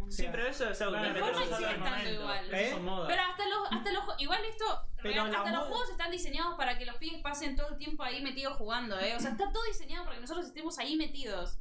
Sí, 0.09 0.27
pero 0.31 0.45
eso 0.47 0.69
es 0.69 0.81
algo 0.81 0.93
Claro, 0.93 1.13
que 1.13 1.19
eso 1.31 1.55
sigue 1.57 1.71
estando 1.71 2.09
igual. 2.11 2.53
¿Eh? 2.53 2.73
Pero 3.07 3.21
hasta 3.21 3.49
los, 3.49 3.71
hasta 3.71 3.91
los 3.91 4.03
igual 4.21 4.39
esto, 4.45 4.65
Pero 5.01 5.13
real, 5.13 5.31
la 5.31 5.37
hasta 5.39 5.51
los 5.51 5.63
juegos 5.67 5.89
están 5.89 6.11
diseñados 6.11 6.55
para 6.55 6.77
que 6.77 6.85
los 6.85 6.95
pibes 6.97 7.21
pasen 7.21 7.55
todo 7.55 7.69
el 7.69 7.77
tiempo 7.77 8.03
ahí 8.03 8.21
metidos 8.21 8.57
jugando, 8.57 8.99
¿eh? 8.99 9.15
O 9.15 9.19
sea, 9.19 9.31
está 9.31 9.51
todo 9.51 9.63
diseñado 9.63 10.03
para 10.05 10.15
que 10.15 10.21
nosotros 10.21 10.45
estemos 10.47 10.77
ahí 10.79 10.95
metidos. 10.97 11.57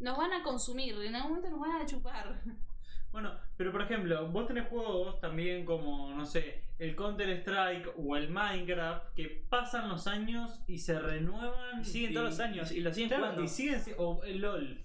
Nos 0.00 0.16
van 0.16 0.32
a 0.32 0.42
consumir, 0.42 0.94
en 1.02 1.14
algún 1.16 1.32
momento 1.36 1.50
nos 1.50 1.60
van 1.60 1.82
a 1.82 1.86
chupar. 1.86 2.40
Bueno, 3.10 3.32
pero 3.56 3.72
por 3.72 3.80
ejemplo, 3.80 4.28
vos 4.28 4.46
tenés 4.46 4.68
juegos 4.68 5.18
también 5.18 5.64
como, 5.64 6.10
no 6.10 6.26
sé, 6.26 6.62
el 6.78 6.94
Counter 6.94 7.30
Strike 7.30 7.88
o 7.96 8.16
el 8.16 8.28
Minecraft 8.28 9.14
que 9.14 9.44
pasan 9.48 9.88
los 9.88 10.06
años 10.06 10.60
y 10.66 10.78
se 10.78 10.98
renuevan. 11.00 11.80
Y 11.80 11.84
siguen 11.86 12.10
y- 12.10 12.14
todos 12.14 12.28
los 12.28 12.38
años 12.40 12.70
y 12.70 12.80
lo 12.82 12.92
siguen 12.92 13.08
Claro, 13.08 13.22
jugando. 13.24 13.42
y 13.44 13.48
siguen, 13.48 13.80
si- 13.82 13.94
o 13.96 14.22
el 14.24 14.40
LOL. 14.42 14.84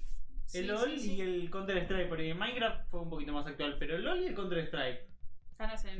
Sí, 0.54 0.60
El 0.60 0.68
LOL 0.68 0.92
sí, 0.92 1.00
sí. 1.00 1.14
y 1.16 1.22
el 1.22 1.50
Counter 1.50 1.78
Strike, 1.80 2.08
porque 2.10 2.34
Minecraft 2.34 2.90
fue 2.92 3.02
un 3.02 3.10
poquito 3.10 3.34
más 3.34 3.46
actual, 3.48 3.76
pero 3.80 3.96
el 3.96 4.04
LOL 4.04 4.22
y 4.22 4.28
el 4.28 4.36
Counter 4.36 4.60
Strike. 4.60 5.02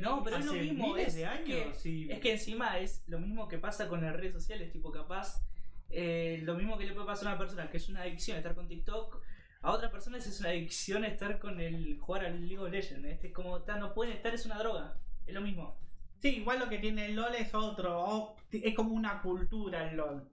no 0.00 0.22
pero 0.22 0.36
es 0.36 0.46
lo 0.46 0.52
mismo. 0.52 0.94
miles 0.94 1.08
Es 1.08 1.14
de 1.16 1.26
años, 1.26 1.82
que, 1.82 2.12
es 2.12 2.20
que 2.20 2.32
encima 2.32 2.78
es 2.78 3.02
lo 3.08 3.18
mismo 3.18 3.48
que 3.48 3.58
pasa 3.58 3.88
con 3.88 4.00
las 4.02 4.14
redes 4.14 4.32
sociales. 4.32 4.70
Tipo, 4.72 4.90
capaz, 4.92 5.42
eh, 5.90 6.40
lo 6.44 6.54
mismo 6.54 6.76
que 6.78 6.84
le 6.86 6.92
puede 6.92 7.06
pasar 7.06 7.28
a 7.28 7.30
una 7.32 7.38
persona 7.38 7.68
que 7.70 7.78
es 7.78 7.88
una 7.88 8.02
adicción 8.02 8.36
estar 8.36 8.54
con 8.54 8.68
TikTok. 8.68 9.20
A 9.62 9.72
otras 9.72 9.90
personas 9.90 10.26
es 10.26 10.38
una 10.40 10.50
adicción 10.50 11.04
estar 11.04 11.38
con 11.38 11.60
el 11.60 11.98
jugar 11.98 12.26
al 12.26 12.40
League 12.46 12.58
of 12.58 12.70
Legends. 12.70 13.06
Este 13.08 13.28
es 13.28 13.32
como, 13.32 13.62
ta, 13.62 13.76
no 13.76 13.92
pueden 13.94 14.12
estar, 14.14 14.32
es 14.34 14.44
una 14.46 14.58
droga. 14.58 14.96
Es 15.26 15.34
lo 15.34 15.40
mismo. 15.40 15.78
Sí, 16.18 16.36
igual 16.36 16.58
lo 16.58 16.68
que 16.68 16.78
tiene 16.78 17.06
el 17.06 17.16
LOL 17.16 17.34
es 17.34 17.54
otro. 17.54 17.98
o- 18.00 18.36
es 18.52 18.74
como 18.74 18.94
una 18.94 19.20
cultura 19.22 19.90
el 19.90 19.96
LOL. 19.96 20.28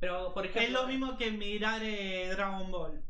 Pero, 0.00 0.32
por 0.34 0.44
ejemplo. 0.46 0.62
Es 0.62 0.70
lo 0.72 0.86
mismo 0.88 1.16
que 1.18 1.30
mirar 1.30 1.82
eh, 1.82 2.28
Dragon 2.30 2.70
Ball. 2.70 3.02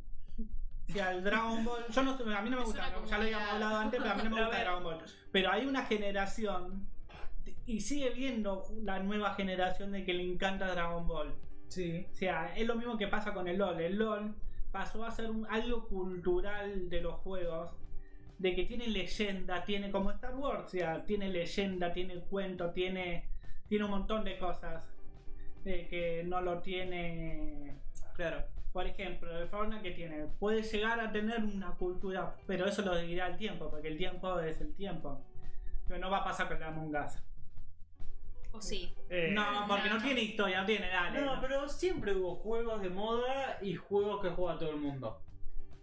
O 0.89 0.93
sea, 0.93 1.13
el 1.13 1.25
Dragon 1.25 1.65
Ball. 1.65 1.85
Yo 1.91 2.03
no, 2.03 2.17
sé, 2.17 2.23
a 2.35 2.43
mí 2.43 2.51
no 2.51 2.59
me 2.59 2.65
gusta, 2.65 2.93
ya 3.07 3.17
lo 3.19 3.23
habíamos 3.25 3.49
hablado 3.49 3.77
antes, 3.77 4.01
pero 4.01 4.13
a 4.13 4.17
mí 4.17 4.23
no 4.25 4.31
me 4.31 4.43
gusta. 4.45 4.59
Dragon 4.63 4.83
Ball. 4.85 4.99
Pero 5.33 5.51
hay 5.51 5.67
una 5.67 5.85
generación. 5.87 6.89
Y 7.67 7.81
sigue 7.81 8.11
viendo 8.11 8.67
la 8.83 8.99
nueva 9.01 9.35
generación 9.35 9.93
de 9.93 10.05
que 10.05 10.13
le 10.15 10.23
encanta 10.23 10.69
Dragon 10.69 11.07
Ball. 11.07 11.35
Sí. 11.69 12.07
O 12.11 12.15
sea, 12.15 12.55
es 12.57 12.67
lo 12.67 12.75
mismo 12.77 12.97
que 12.99 13.09
pasa 13.09 13.33
con 13.33 13.49
el 13.49 13.57
LOL. 13.59 13.81
El 13.81 13.97
LOL 13.97 14.35
pasó 14.71 15.05
a 15.05 15.11
ser 15.11 15.31
un- 15.31 15.47
algo 15.47 15.89
cultural 15.89 16.89
de 16.91 17.01
los 17.01 17.15
juegos. 17.15 17.75
De 18.39 18.55
que 18.55 18.65
tiene 18.65 18.89
leyenda, 18.89 19.65
tiene 19.65 19.91
como 19.91 20.11
Star 20.11 20.35
Wars, 20.35 20.65
o 20.65 20.69
sea, 20.69 21.05
tiene 21.05 21.29
leyenda, 21.29 21.93
tiene 21.93 22.17
cuento, 22.21 22.73
tiene, 22.73 23.31
tiene 23.69 23.85
un 23.85 23.93
montón 23.93 24.25
de 24.25 24.37
cosas 24.39 24.93
eh, 25.65 25.87
que 25.89 26.25
no 26.25 26.41
lo 26.41 26.61
tiene. 26.61 27.79
Claro. 28.15 28.45
Por 28.75 28.89
ejemplo, 28.89 29.39
el 29.39 29.47
Fortnite 29.47 29.83
que 29.85 29.91
tiene, 29.93 30.27
puede 30.41 30.61
llegar 30.61 30.99
a 30.99 31.13
tener 31.13 31.39
una 31.39 31.77
cultura, 31.77 32.35
pero 32.45 32.67
eso 32.67 32.83
lo 32.83 32.97
dirá 32.97 33.29
el 33.29 33.37
tiempo, 33.37 33.71
porque 33.71 33.87
el 33.87 33.97
tiempo 33.97 34.41
es 34.41 34.61
el 34.61 34.75
tiempo. 34.75 35.25
Pero 35.87 36.01
no 36.01 36.11
va 36.11 36.19
a 36.19 36.25
pasar 36.25 36.49
con 36.49 36.59
la 36.59 36.67
Among 36.67 36.93
Us. 36.93 37.23
O 38.51 38.61
sí. 38.61 38.93
Eh, 39.09 39.31
no, 39.33 39.45
porque 39.69 39.89
no, 39.89 39.99
no. 39.99 40.03
tiene 40.03 40.23
historia, 40.23 40.63
no 40.63 40.67
tiene 40.67 40.91
nada. 40.91 41.11
No, 41.11 41.41
pero 41.41 41.69
siempre 41.69 42.17
hubo 42.17 42.35
juegos 42.35 42.83
de 42.83 42.91
moda 42.91 43.61
y 43.63 43.77
juegos 43.77 44.21
que 44.21 44.31
juega 44.31 44.59
todo 44.59 44.71
el 44.71 44.81
mundo. 44.81 45.23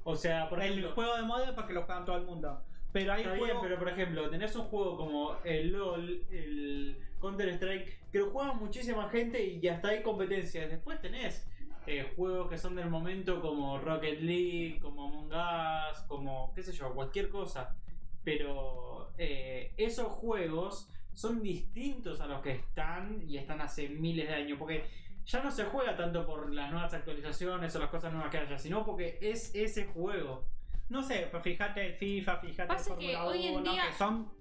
O 0.04 0.14
sea, 0.18 0.50
por 0.50 0.62
el 0.62 0.72
ejemplo, 0.72 0.92
juego 0.92 1.16
de 1.16 1.24
moda 1.24 1.46
es 1.46 1.52
porque 1.52 1.72
lo 1.72 1.84
juegan 1.84 2.04
todo 2.04 2.18
el 2.18 2.26
mundo. 2.26 2.62
Pero 2.92 3.14
hay 3.14 3.22
Está 3.22 3.36
bien, 3.36 3.46
juegos. 3.46 3.64
pero 3.64 3.80
por 3.80 3.88
ejemplo, 3.88 4.30
tenés 4.30 4.54
un 4.58 4.66
juego 4.66 4.98
como 4.98 5.38
el 5.46 5.72
LOL, 5.72 6.26
el 6.30 6.98
Counter 7.22 7.48
Strike, 7.54 8.10
que 8.12 8.20
lo 8.20 8.32
juega 8.32 8.52
muchísima 8.52 9.08
gente 9.08 9.42
y 9.42 9.66
hasta 9.70 9.88
hay 9.88 10.04
competencias. 10.04 10.70
Después 10.70 11.00
tenés 11.00 11.48
eh, 11.88 12.14
juegos 12.16 12.50
que 12.50 12.58
son 12.58 12.76
del 12.76 12.90
momento 12.90 13.42
como 13.42 13.78
Rocket 13.80 14.20
League, 14.22 14.80
como 14.82 15.06
Among 15.08 15.32
Us, 15.34 16.00
como 16.08 16.54
qué 16.54 16.62
sé 16.64 16.72
yo, 16.74 16.94
cualquier 16.94 17.30
cosa. 17.30 17.76
Pero 18.24 19.12
eh, 19.18 19.74
esos 19.78 20.08
juegos 20.08 20.90
son 21.14 21.42
distintos 21.42 22.22
a 22.22 22.28
los 22.28 22.42
que 22.42 22.52
están 22.52 23.22
y 23.28 23.38
están 23.38 23.62
hace 23.62 23.90
miles 23.90 24.28
de 24.28 24.36
años. 24.36 24.58
Porque 24.60 24.86
ya 25.26 25.42
no 25.44 25.52
se 25.52 25.66
juega 25.66 25.96
tanto 25.96 26.26
por 26.26 26.54
las 26.54 26.72
nuevas 26.72 26.94
actualizaciones 26.94 27.76
o 27.76 27.80
las 27.80 27.90
cosas 27.90 28.12
nuevas 28.14 28.30
que 28.32 28.38
haya, 28.38 28.58
sino 28.58 28.86
porque 28.86 29.18
es 29.22 29.54
ese 29.56 29.86
juego. 29.86 30.46
No 30.90 31.02
sé, 31.02 31.28
pues 31.32 31.42
fíjate 31.44 31.86
el 31.88 31.94
FIFA, 31.94 32.38
fíjate 32.38 32.62
el 32.64 32.68
Pasa 32.68 32.84
que 32.98 33.14
Fórmula 33.16 33.26
hoy 33.26 33.46
en 33.48 33.56
1, 33.56 33.72
día- 33.72 33.88
que 33.90 33.98
son. 33.98 34.32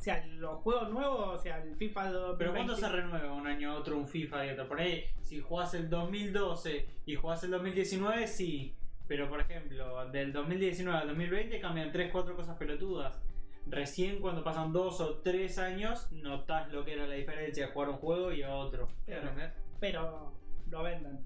O 0.00 0.02
sea, 0.02 0.24
los 0.26 0.60
juegos 0.62 0.88
nuevos, 0.88 1.28
o 1.28 1.38
sea, 1.38 1.62
el 1.62 1.76
FIFA 1.76 2.04
de 2.04 2.10
Pero 2.10 2.52
2020. 2.52 2.52
¿cuándo 2.54 2.74
se 2.74 2.88
renueva 2.88 3.34
un 3.34 3.46
año 3.46 3.76
otro 3.76 3.98
un 3.98 4.08
FIFA 4.08 4.46
y 4.46 4.50
otro? 4.50 4.66
Por 4.66 4.80
ahí, 4.80 5.04
si 5.20 5.40
jugás 5.40 5.74
el 5.74 5.90
2012 5.90 6.86
y 7.04 7.14
jugás 7.16 7.44
el 7.44 7.50
2019, 7.50 8.26
sí. 8.26 8.74
Pero 9.06 9.28
por 9.28 9.42
ejemplo, 9.42 10.10
del 10.10 10.32
2019 10.32 10.98
al 10.98 11.08
2020 11.08 11.60
cambian 11.60 11.92
3-4 11.92 12.34
cosas 12.34 12.56
pelotudas. 12.56 13.20
Recién 13.66 14.20
cuando 14.20 14.42
pasan 14.42 14.72
2 14.72 15.00
o 15.02 15.18
3 15.18 15.58
años, 15.58 16.10
notás 16.12 16.72
lo 16.72 16.82
que 16.82 16.94
era 16.94 17.06
la 17.06 17.16
diferencia 17.16 17.66
de 17.66 17.72
jugar 17.72 17.90
un 17.90 17.96
juego 17.96 18.32
y 18.32 18.42
a 18.42 18.54
otro. 18.54 18.88
¿Entendés? 19.06 19.52
Pero 19.80 20.32
lo 20.70 20.82
venden. 20.82 21.20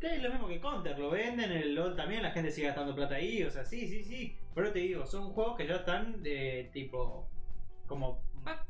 Que 0.00 0.16
es 0.16 0.22
lo 0.22 0.30
mismo 0.30 0.48
que 0.48 0.60
Counter, 0.60 0.98
lo 0.98 1.10
venden, 1.10 1.52
en 1.52 1.58
el 1.58 1.74
LOL 1.74 1.94
también, 1.94 2.22
la 2.22 2.30
gente 2.30 2.50
sigue 2.50 2.68
gastando 2.68 2.94
plata 2.94 3.16
ahí, 3.16 3.42
o 3.42 3.50
sea, 3.50 3.66
sí, 3.66 3.86
sí, 3.86 4.02
sí. 4.02 4.38
Pero 4.54 4.72
te 4.72 4.78
digo, 4.78 5.04
son 5.04 5.28
juegos 5.28 5.58
que 5.58 5.66
ya 5.66 5.76
están 5.76 6.22
de 6.22 6.70
tipo. 6.72 7.28
Como. 7.92 8.22
Pa- 8.44 8.66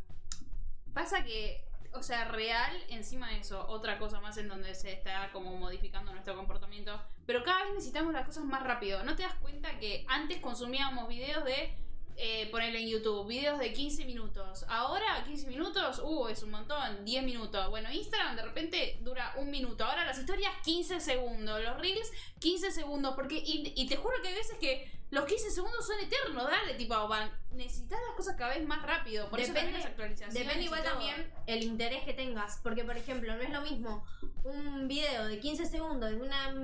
Pasa 0.95 1.25
que, 1.25 1.65
o 1.95 2.03
sea, 2.03 2.27
real, 2.27 2.71
encima 2.91 3.31
de 3.31 3.39
eso, 3.39 3.67
otra 3.69 3.99
cosa 3.99 4.21
más 4.21 4.37
en 4.37 4.49
donde 4.49 4.75
se 4.75 4.93
está 4.93 5.31
como 5.33 5.57
modificando 5.57 6.13
nuestro 6.13 6.37
comportamiento. 6.37 7.01
Pero 7.27 7.43
cada 7.45 7.65
vez 7.65 7.75
necesitamos 7.75 8.13
las 8.13 8.27
cosas 8.27 8.45
más 8.45 8.63
rápido. 8.63 9.03
¿No 9.05 9.17
te 9.17 9.23
das 9.23 9.35
cuenta 9.35 9.79
que 9.79 10.05
antes 10.09 10.39
consumíamos 10.41 11.09
videos 11.09 11.45
de, 11.45 11.75
eh, 12.19 12.49
ponerle 12.51 12.81
en 12.83 12.89
YouTube, 12.89 13.27
videos 13.27 13.59
de 13.59 13.73
15 13.73 14.05
minutos? 14.05 14.67
Ahora 14.69 15.25
15 15.27 15.47
minutos, 15.47 16.01
uh, 16.05 16.29
es 16.29 16.43
un 16.43 16.51
montón, 16.51 17.05
10 17.07 17.25
minutos. 17.25 17.71
Bueno, 17.71 17.91
Instagram 17.91 18.37
de 18.37 18.43
repente 18.43 18.99
dura 19.01 19.33
un 19.39 19.51
minuto. 19.51 19.85
Ahora 19.85 20.05
las 20.05 20.19
historias 20.19 20.53
15 20.65 21.01
segundos, 21.01 21.63
los 21.63 21.79
reels 21.79 22.11
15 22.41 22.71
segundos. 22.71 23.15
Porque, 23.15 23.37
y, 23.39 23.73
y 23.77 23.87
te 23.87 23.97
juro 23.97 24.17
que 24.21 24.29
hay 24.29 24.35
veces 24.35 24.59
que 24.59 24.91
los 25.13 25.27
15 25.27 25.51
segundos 25.51 25.87
son 25.87 25.99
eternos, 26.01 26.45
dale, 26.45 26.75
tipo, 26.75 27.07
van, 27.07 27.31
necesitas 27.51 27.99
las 28.09 28.17
cosas 28.17 28.35
cada 28.35 28.55
vez 28.55 28.67
más 28.67 28.83
rápido. 28.83 29.29
Por 29.29 29.39
eso 29.41 29.53
Depende- 29.53 29.61
también 29.73 29.81
las 29.83 29.91
actualizaciones. 29.91 30.35
Depende 30.35 30.65
igual 30.65 30.83
también 30.83 31.33
el 31.47 31.63
interés 31.63 32.03
que 32.05 32.15
tengas. 32.15 32.59
Porque, 32.63 32.83
por 32.83 32.97
ejemplo, 32.97 33.37
no 33.37 33.43
es 33.43 33.51
lo 33.51 33.61
mismo 33.61 34.05
un 34.45 34.89
video 34.89 35.27
de 35.27 35.39
15 35.39 35.67
segundos 35.67 36.11
de 36.11 36.17
una 36.17 36.55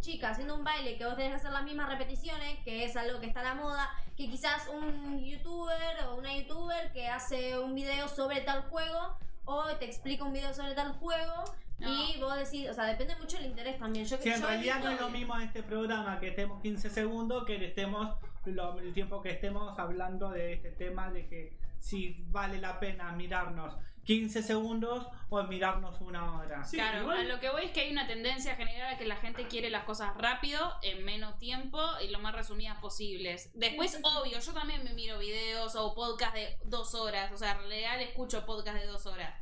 chica 0.00 0.28
haciendo 0.30 0.54
un 0.54 0.62
baile 0.62 0.98
que 0.98 1.06
vos 1.06 1.16
tenés 1.16 1.30
que 1.30 1.36
hacer 1.36 1.52
las 1.52 1.64
mismas 1.64 1.88
repeticiones, 1.88 2.58
que 2.64 2.84
es 2.84 2.94
algo 2.96 3.18
que 3.18 3.26
está 3.26 3.40
a 3.40 3.44
la 3.44 3.54
moda, 3.54 3.90
que 4.16 4.28
quizás 4.28 4.68
un 4.68 5.24
youtuber 5.24 6.04
o 6.08 6.16
una 6.16 6.36
youtuber 6.36 6.92
que 6.92 7.08
hace 7.08 7.58
un 7.58 7.74
video 7.74 8.08
sobre 8.08 8.42
tal 8.42 8.62
juego 8.68 9.16
o 9.46 9.64
te 9.76 9.86
explica 9.86 10.22
un 10.22 10.34
video 10.34 10.52
sobre 10.52 10.74
tal 10.74 10.92
juego. 10.98 11.44
No. 11.78 11.88
Y 12.08 12.18
vos 12.20 12.34
decís, 12.36 12.68
o 12.70 12.74
sea, 12.74 12.84
depende 12.86 13.14
mucho 13.16 13.36
del 13.36 13.46
interés 13.46 13.78
también. 13.78 14.04
Yo, 14.06 14.16
Si 14.18 14.28
en 14.30 14.42
realidad 14.42 14.80
no 14.82 14.90
es 14.90 15.00
lo 15.00 15.10
mismo 15.10 15.36
este 15.38 15.62
programa 15.62 16.18
que 16.18 16.28
estemos 16.28 16.62
15 16.62 16.88
segundos 16.90 17.44
que 17.44 17.62
estemos 17.64 18.16
lo- 18.46 18.78
el 18.78 18.94
tiempo 18.94 19.20
que 19.22 19.30
estemos 19.30 19.78
hablando 19.78 20.30
de 20.30 20.52
este 20.54 20.70
tema 20.70 21.10
de 21.10 21.26
que 21.26 21.56
si 21.80 22.24
vale 22.28 22.58
la 22.58 22.80
pena 22.80 23.12
mirarnos 23.12 23.76
15 24.04 24.40
segundos 24.42 25.06
o 25.30 25.42
mirarnos 25.42 26.00
una 26.00 26.36
hora. 26.38 26.64
Sí, 26.64 26.76
claro, 26.76 27.00
igual- 27.02 27.18
a 27.18 27.24
lo 27.24 27.40
que 27.40 27.50
voy 27.50 27.64
es 27.64 27.72
que 27.72 27.80
hay 27.80 27.90
una 27.92 28.06
tendencia 28.06 28.54
general 28.54 28.94
a 28.94 28.98
que 28.98 29.04
la 29.04 29.16
gente 29.16 29.48
quiere 29.48 29.68
las 29.68 29.82
cosas 29.84 30.16
rápido, 30.16 30.60
en 30.82 31.04
menos 31.04 31.38
tiempo 31.38 31.80
y 32.02 32.08
lo 32.08 32.20
más 32.20 32.32
resumidas 32.34 32.78
posibles. 32.78 33.50
Después, 33.54 33.98
obvio, 34.02 34.38
yo 34.38 34.52
también 34.54 34.84
me 34.84 34.94
miro 34.94 35.18
videos 35.18 35.74
o 35.74 35.92
podcast 35.94 36.34
de 36.34 36.56
dos 36.64 36.94
horas, 36.94 37.32
o 37.32 37.36
sea, 37.36 37.54
real 37.68 38.00
escucho 38.00 38.46
podcast 38.46 38.78
de 38.78 38.86
dos 38.86 39.06
horas 39.06 39.34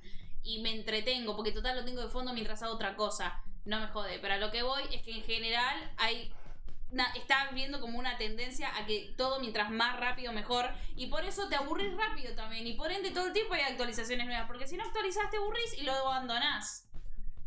y 0.44 0.60
me 0.62 0.70
entretengo 0.74 1.34
porque 1.34 1.50
total 1.52 1.76
lo 1.76 1.84
tengo 1.84 2.02
de 2.02 2.08
fondo 2.08 2.32
mientras 2.32 2.62
hago 2.62 2.74
otra 2.74 2.94
cosa. 2.96 3.40
No 3.64 3.80
me 3.80 3.86
jode, 3.88 4.18
pero 4.20 4.34
a 4.34 4.38
lo 4.38 4.50
que 4.50 4.62
voy 4.62 4.82
es 4.92 5.02
que 5.02 5.10
en 5.16 5.22
general 5.24 5.90
hay 5.96 6.30
na- 6.92 7.10
está 7.16 7.50
viendo 7.52 7.80
como 7.80 7.98
una 7.98 8.16
tendencia 8.18 8.68
a 8.76 8.86
que 8.86 9.14
todo 9.16 9.40
mientras 9.40 9.70
más 9.70 9.98
rápido 9.98 10.32
mejor 10.32 10.66
y 10.96 11.06
por 11.06 11.24
eso 11.24 11.48
te 11.48 11.56
aburrís 11.56 11.96
rápido 11.96 12.34
también 12.34 12.66
y 12.66 12.74
por 12.74 12.92
ende 12.92 13.10
todo 13.10 13.26
el 13.26 13.32
tiempo 13.32 13.54
hay 13.54 13.62
actualizaciones 13.62 14.26
nuevas 14.26 14.46
porque 14.46 14.68
si 14.68 14.76
no 14.76 14.84
actualizás 14.84 15.30
te 15.30 15.38
aburrís 15.38 15.78
y 15.78 15.82
lo 15.82 15.92
abandonás. 15.92 16.86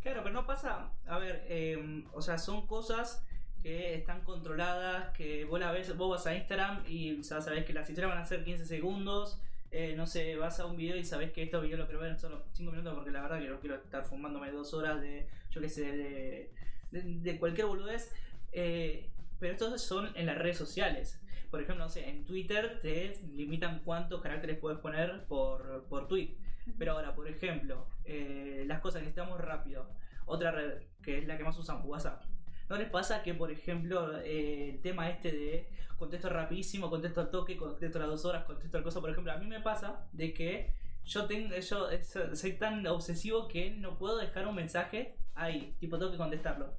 Claro, 0.01 0.21
pero 0.23 0.33
no 0.33 0.45
pasa. 0.45 0.91
A 1.07 1.17
ver, 1.17 1.45
eh, 1.49 2.03
o 2.13 2.21
sea, 2.21 2.37
son 2.37 2.65
cosas 2.67 3.23
que 3.61 3.95
están 3.95 4.21
controladas, 4.23 5.09
que 5.15 5.45
vos 5.45 5.59
la 5.59 5.71
ves, 5.71 5.95
vos 5.97 6.09
vas 6.09 6.27
a 6.27 6.35
Instagram 6.35 6.83
y 6.87 7.23
sea, 7.23 7.41
sabés 7.41 7.65
que 7.65 7.73
las 7.73 7.89
historias 7.89 8.13
van 8.13 8.21
a 8.23 8.25
ser 8.25 8.43
15 8.43 8.65
segundos. 8.65 9.39
Eh, 9.79 9.93
no 9.95 10.07
sé, 10.07 10.35
vas 10.37 10.59
a 10.59 10.65
un 10.65 10.75
video 10.75 10.97
y 10.97 11.03
sabés 11.03 11.31
que 11.31 11.43
estos 11.43 11.61
videos 11.61 11.77
lo 11.77 11.85
quiero 11.85 11.99
ver 11.99 12.09
en 12.09 12.17
solo 12.17 12.43
5 12.53 12.71
minutos 12.71 12.95
porque 12.95 13.11
la 13.11 13.21
verdad 13.21 13.39
que 13.39 13.47
no 13.47 13.59
quiero 13.59 13.75
estar 13.75 14.03
fumándome 14.03 14.49
dos 14.49 14.73
horas 14.73 14.99
de, 14.99 15.27
yo 15.51 15.61
qué 15.61 15.69
sé, 15.69 15.91
de, 15.95 16.51
de, 16.89 17.01
de 17.03 17.37
cualquier 17.37 17.67
boludez. 17.67 18.11
Eh, 18.53 19.11
pero 19.37 19.53
estos 19.53 19.79
son 19.79 20.09
en 20.15 20.25
las 20.25 20.39
redes 20.39 20.57
sociales. 20.57 21.21
Por 21.51 21.61
ejemplo, 21.61 21.85
no 21.85 21.91
sé, 21.91 22.09
en 22.09 22.25
Twitter 22.25 22.79
te 22.81 23.21
limitan 23.35 23.81
cuántos 23.85 24.19
caracteres 24.19 24.57
puedes 24.57 24.79
poner 24.79 25.25
por, 25.27 25.85
por 25.87 26.07
tweet. 26.07 26.35
Pero 26.79 26.93
ahora, 26.93 27.13
por 27.13 27.27
ejemplo, 27.27 27.87
eh, 28.03 28.63
las 28.65 28.79
cosas 28.79 29.03
que 29.03 29.09
estamos 29.09 29.39
rápido. 29.39 29.91
Otra 30.25 30.49
red 30.49 30.81
que 31.03 31.19
es 31.19 31.27
la 31.27 31.37
que 31.37 31.43
más 31.43 31.55
usamos, 31.55 31.85
WhatsApp. 31.85 32.23
¿No 32.69 32.75
les 32.77 32.89
pasa 32.89 33.23
que, 33.23 33.33
por 33.33 33.51
ejemplo, 33.51 34.17
eh, 34.19 34.71
el 34.71 34.81
tema 34.81 35.09
este 35.09 35.31
de 35.31 35.69
contesto 35.97 36.29
rapidísimo, 36.29 36.89
contesto 36.89 37.21
al 37.21 37.29
toque, 37.31 37.55
contesto 37.57 37.97
a 37.97 38.01
las 38.01 38.09
dos 38.09 38.25
horas, 38.25 38.43
contesto 38.45 38.77
al 38.77 38.83
cosa, 38.83 38.99
por 39.01 39.09
ejemplo, 39.09 39.31
a 39.31 39.37
mí 39.37 39.45
me 39.47 39.61
pasa 39.61 40.05
de 40.11 40.33
que 40.33 40.73
yo 41.05 41.25
tengo, 41.25 41.55
yo 41.55 41.61
so- 42.03 42.35
soy 42.35 42.53
tan 42.53 42.85
obsesivo 42.87 43.47
que 43.47 43.71
no 43.71 43.97
puedo 43.97 44.17
dejar 44.17 44.45
un 44.47 44.55
mensaje 44.55 45.15
ahí, 45.35 45.75
tipo 45.79 45.97
tengo 45.97 46.11
que 46.11 46.17
contestarlo. 46.17 46.73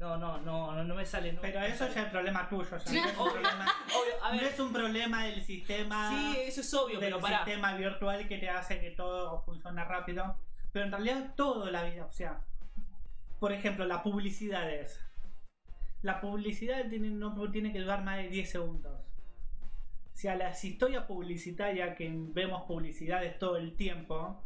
No, 0.00 0.16
no, 0.16 0.38
no, 0.38 0.72
no, 0.74 0.82
no 0.82 0.94
me 0.94 1.04
sale. 1.04 1.32
No, 1.34 1.42
Pero 1.42 1.60
no 1.60 1.66
eso 1.66 1.86
ya 1.94 2.04
es 2.04 2.10
problema 2.10 2.48
tuyo. 2.48 2.70
ya 2.70 2.78
Sí, 2.80 2.98
no, 2.98 3.06
es 3.06 3.12
un 3.14 3.20
obvio, 3.20 3.32
problema, 3.34 3.66
obvio, 3.88 4.24
a 4.24 4.32
no 4.34 4.40
ver, 4.40 4.50
es 4.52 4.58
un 4.60 4.72
problema 4.72 5.24
del 5.26 5.42
sistema. 5.44 6.10
sí, 6.10 6.38
eso 6.40 6.60
es 6.62 6.74
obvio, 6.74 6.98
del 6.98 7.10
pero 7.10 7.20
pará. 7.20 7.44
sistema 7.44 7.74
virtual 7.76 8.26
que 8.26 8.38
te 8.38 8.48
hace 8.48 8.80
que 8.80 8.90
todo 8.92 9.42
funcione 9.42 9.84
rápido. 9.84 10.36
Pero 10.72 10.86
en 10.86 10.92
realidad 10.92 11.34
todo 11.36 11.70
la 11.70 11.82
vida, 11.84 12.06
o 12.06 12.12
sea, 12.12 12.42
por 13.40 13.52
ejemplo, 13.52 13.86
las 13.86 14.02
publicidades. 14.02 15.00
La 16.02 16.20
publicidad 16.20 16.88
tiene, 16.88 17.10
no 17.10 17.50
tiene 17.50 17.72
que 17.72 17.80
durar 17.80 18.04
más 18.04 18.18
de 18.18 18.28
10 18.28 18.50
segundos. 18.50 19.14
O 20.12 20.16
sea, 20.16 20.36
las 20.36 20.62
historias 20.62 21.04
publicitarias 21.06 21.96
que 21.96 22.10
vemos 22.14 22.62
publicidades 22.64 23.38
todo 23.38 23.56
el 23.56 23.74
tiempo, 23.76 24.44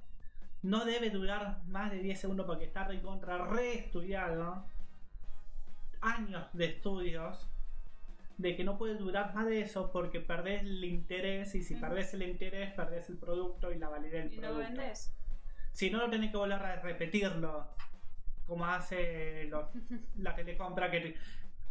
no 0.62 0.84
debe 0.84 1.10
durar 1.10 1.62
más 1.66 1.90
de 1.90 1.98
10 1.98 2.20
segundos 2.20 2.46
porque 2.46 2.64
está 2.64 2.84
recontra 2.84 3.46
reestudiado. 3.46 4.64
Años 6.00 6.46
de 6.52 6.66
estudios 6.66 7.50
de 8.36 8.56
que 8.56 8.64
no 8.64 8.76
puede 8.78 8.94
durar 8.96 9.34
más 9.34 9.46
de 9.46 9.60
eso 9.60 9.90
porque 9.90 10.20
perdés 10.20 10.62
el 10.62 10.84
interés 10.84 11.54
y 11.54 11.62
si 11.62 11.76
perdés 11.76 12.14
el 12.14 12.22
interés 12.24 12.72
perdés 12.74 13.08
el 13.08 13.16
producto 13.16 13.72
y 13.72 13.78
la 13.78 13.88
validez 13.88 14.24
del 14.24 14.32
Y 14.32 14.36
lo 14.36 14.42
producto. 14.42 14.68
vendés. 14.68 15.16
Si 15.72 15.90
no 15.90 15.98
lo 15.98 16.10
tenés 16.10 16.30
que 16.30 16.36
volver 16.36 16.60
a 16.60 16.80
repetirlo 16.82 17.68
como 18.46 18.66
hace 18.66 19.44
los- 19.50 19.66
la 20.18 20.34
telecompra 20.34 20.90
que 20.90 21.00
te- 21.00 21.14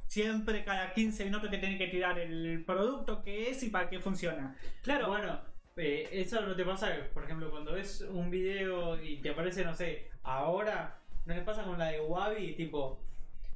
siempre 0.08 0.64
cada 0.64 0.94
15 0.94 1.26
minutos 1.26 1.50
te 1.50 1.58
tienen 1.58 1.78
que 1.78 1.88
tirar 1.88 2.20
el 2.20 2.64
producto 2.66 3.24
que 3.24 3.50
es 3.50 3.64
y 3.64 3.70
para 3.70 3.90
qué 3.90 4.00
funciona. 4.00 4.56
Claro, 4.84 5.08
Bueno, 5.08 5.40
eh, 5.78 6.08
eso 6.12 6.42
no 6.42 6.56
te 6.56 6.64
pasa, 6.66 6.92
por 7.14 7.24
ejemplo, 7.24 7.50
cuando 7.50 7.74
ves 7.74 8.02
un 8.02 8.30
video 8.30 9.02
y 9.02 9.18
te 9.18 9.32
aparece, 9.32 9.64
no 9.66 9.74
sé, 9.74 10.10
ahora, 10.24 11.00
¿no 11.26 11.34
le 11.34 11.42
pasa 11.42 11.64
con 11.64 11.80
la 11.80 11.88
de 11.88 12.00
Wabi? 12.02 12.54
Tipo, 12.56 13.00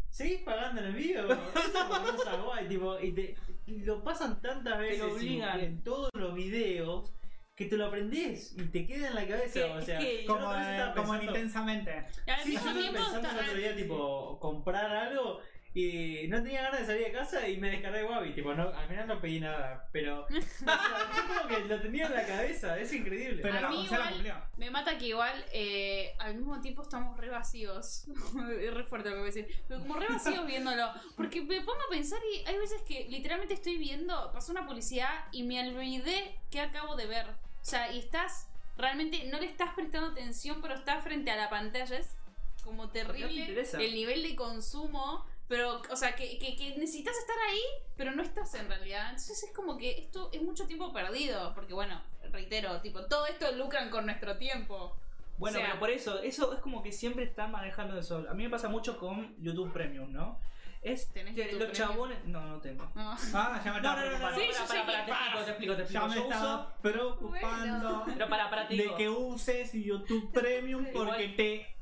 ¿seguís 0.09 0.39
pagando 0.41 0.82
en 0.82 0.88
el 0.88 0.93
video? 0.95 1.28
Wabi, 2.47 2.68
tipo, 2.68 2.99
y 2.99 3.11
te 3.11 3.36
y 3.68 3.80
lo 3.84 4.03
pasan 4.03 4.41
tantas 4.41 4.80
veces 4.80 4.99
lo 4.99 5.09
y- 5.09 5.11
obligan. 5.11 5.59
en 5.59 5.84
todos 5.84 6.09
los 6.15 6.34
videos 6.34 7.13
que 7.58 7.66
te 7.66 7.76
lo 7.76 7.88
aprendes 7.88 8.53
y 8.55 8.62
te 8.66 8.86
queda 8.86 9.08
en 9.08 9.16
la 9.16 9.28
cabeza. 9.28 9.53
Que- 9.53 9.64
o 9.64 9.82
sea, 9.82 9.99
es 9.99 10.05
que 10.05 10.26
Como, 10.26 10.53
eh, 10.53 10.72
estaba 10.72 10.93
como 10.93 11.16
en 11.16 11.24
intensamente. 11.24 12.05
Sí, 12.43 12.53
yo 12.53 12.74
tiempo 12.74 12.93
pensando 12.93 13.30
el 13.32 13.38
otro 13.39 13.58
día, 13.58 13.76
tipo, 13.76 14.39
comprar 14.39 14.95
algo 14.95 15.41
Y 15.74 16.28
no 16.28 16.41
tenía 16.41 16.64
ganas 16.64 16.80
de 16.80 16.86
salir 16.88 17.05
de 17.05 17.12
casa 17.12 17.47
y 17.47 17.58
me 17.58 17.70
descargué 17.70 18.03
Wabi. 18.03 18.34
Tipo, 18.34 18.51
no, 18.55 18.70
al 18.70 18.88
final 18.88 19.08
no 19.08 19.22
pedí 19.22 19.39
nada. 19.39 19.88
Pero. 19.91 20.24
o 20.24 20.28
sea, 20.30 20.80
yo 21.16 21.28
como 21.28 21.47
que 21.47 21.66
lo 21.66 21.80
tenía 21.82 22.08
en 22.08 22.14
la 22.16 22.26
cabeza. 22.26 22.80
Es 22.80 22.91
increíble. 22.93 23.41
Pero 23.43 23.58
A 23.58 23.62
la 23.62 23.70
mí 23.70 23.76
Gonzala 23.78 24.12
igual-. 24.12 24.43
Me 24.58 24.72
mata 24.72 24.97
que 24.97 25.08
igual 25.08 25.45
eh, 25.51 26.16
al 26.18 26.36
mismo 26.36 26.60
tiempo 26.62 26.82
estamos 26.82 27.16
re 27.18 27.30
vacíos. 27.30 28.05
es 28.60 28.74
re 28.74 28.84
fuerte 28.86 29.10
lo 29.10 29.16
que 29.16 29.22
voy 29.22 29.30
a 29.30 29.34
decir. 29.34 29.47
Pero 29.68 29.82
como 29.82 29.95
re 29.99 30.08
vacíos 30.08 30.47
viéndolo. 30.47 30.91
Porque 31.16 31.41
me 31.41 31.62
pongo 31.62 31.82
a 31.88 31.89
pensar 31.91 32.20
y 32.34 32.47
hay 32.47 32.58
veces 32.58 32.82
que 32.84 33.08
literalmente 33.10 33.53
estoy 33.53 33.78
viendo, 33.78 34.32
pasó 34.34 34.51
una 34.53 34.66
publicidad 34.66 35.26
y 35.32 35.43
me 35.43 35.60
olvidé 35.60 36.39
que 36.49 36.60
acabo 36.60 36.95
de 36.95 37.05
ver. 37.08 37.47
O 37.68 37.70
sea, 37.70 37.91
y 37.91 37.99
estás, 37.99 38.47
realmente 38.78 39.26
no 39.26 39.41
le 39.41 39.45
estás 39.45 39.74
prestando 39.76 40.11
atención, 40.11 40.61
pero 40.61 40.74
estás 40.76 41.03
frente 41.03 41.32
a 41.32 41.36
la 41.36 41.49
pantalla. 41.49 41.97
Es 41.97 42.15
como 42.63 42.88
terrible 42.89 43.45
el 43.86 43.93
nivel 43.93 44.24
de 44.24 44.36
consumo. 44.38 45.26
Pero, 45.49 45.82
o 45.91 45.95
sea, 45.97 46.15
que, 46.15 46.39
que, 46.39 46.55
que 46.55 46.78
necesitas 46.78 47.18
estar 47.18 47.36
ahí, 47.49 47.59
pero 47.97 48.11
no 48.11 48.22
estás 48.24 48.53
en 48.55 48.70
realidad. 48.70 49.07
Entonces 49.09 49.43
es 49.43 49.53
como 49.53 49.78
que 49.78 49.91
esto 49.99 50.30
es 50.32 50.41
mucho 50.41 50.65
tiempo 50.65 50.93
perdido. 50.93 51.53
Porque, 51.55 51.74
bueno, 51.74 52.01
reitero, 52.32 52.80
tipo, 52.80 53.03
todo 53.05 53.26
esto 53.28 53.51
lucran 53.51 53.89
con 53.89 54.05
nuestro 54.05 54.38
tiempo. 54.38 54.95
Bueno, 55.38 55.57
O 55.57 55.59
sea- 55.59 55.68
pero 55.72 55.80
por 55.82 55.89
eso, 55.89 56.22
eso 56.22 56.53
es 56.53 56.59
como 56.61 56.82
que 56.82 56.93
siempre 56.93 57.26
están 57.26 57.51
manejando 57.51 57.99
eso. 57.99 58.26
A 58.30 58.34
mí 58.34 58.43
me 58.43 58.49
pasa 58.49 58.70
mucho 58.70 58.97
con 58.97 59.36
YouTube 59.43 59.74
Premium, 59.74 60.11
¿no? 60.13 60.39
Es 60.82 61.10
¿Tenés 61.10 61.36
que 61.36 61.52
los 61.54 61.72
chabones. 61.72 62.24
No, 62.26 62.42
no 62.42 62.62
tengo. 62.62 62.90
No. 62.96 63.16
Ah, 63.34 63.62
ya 63.64 63.72
me 63.72 63.78
estaba 63.78 64.02
preocupando. 64.02 64.40
Sí, 64.40 64.48
para, 64.86 65.06
para, 65.06 65.06
te 65.06 65.12
explico, 65.12 65.44
te 65.44 65.52
explico, 65.52 65.76
te 65.76 65.82
explico. 65.82 66.08
Ya 66.08 66.16
me 66.16 66.22
estaba 66.22 66.76
preocupando 66.82 68.04
Pero 68.14 68.30
para, 68.30 68.50
para, 68.50 68.66
de 68.66 68.96
que 68.96 69.10
uses 69.10 69.74
YouTube 69.74 70.32
Premium 70.34 70.86
porque 70.94 71.30
te 71.30 71.78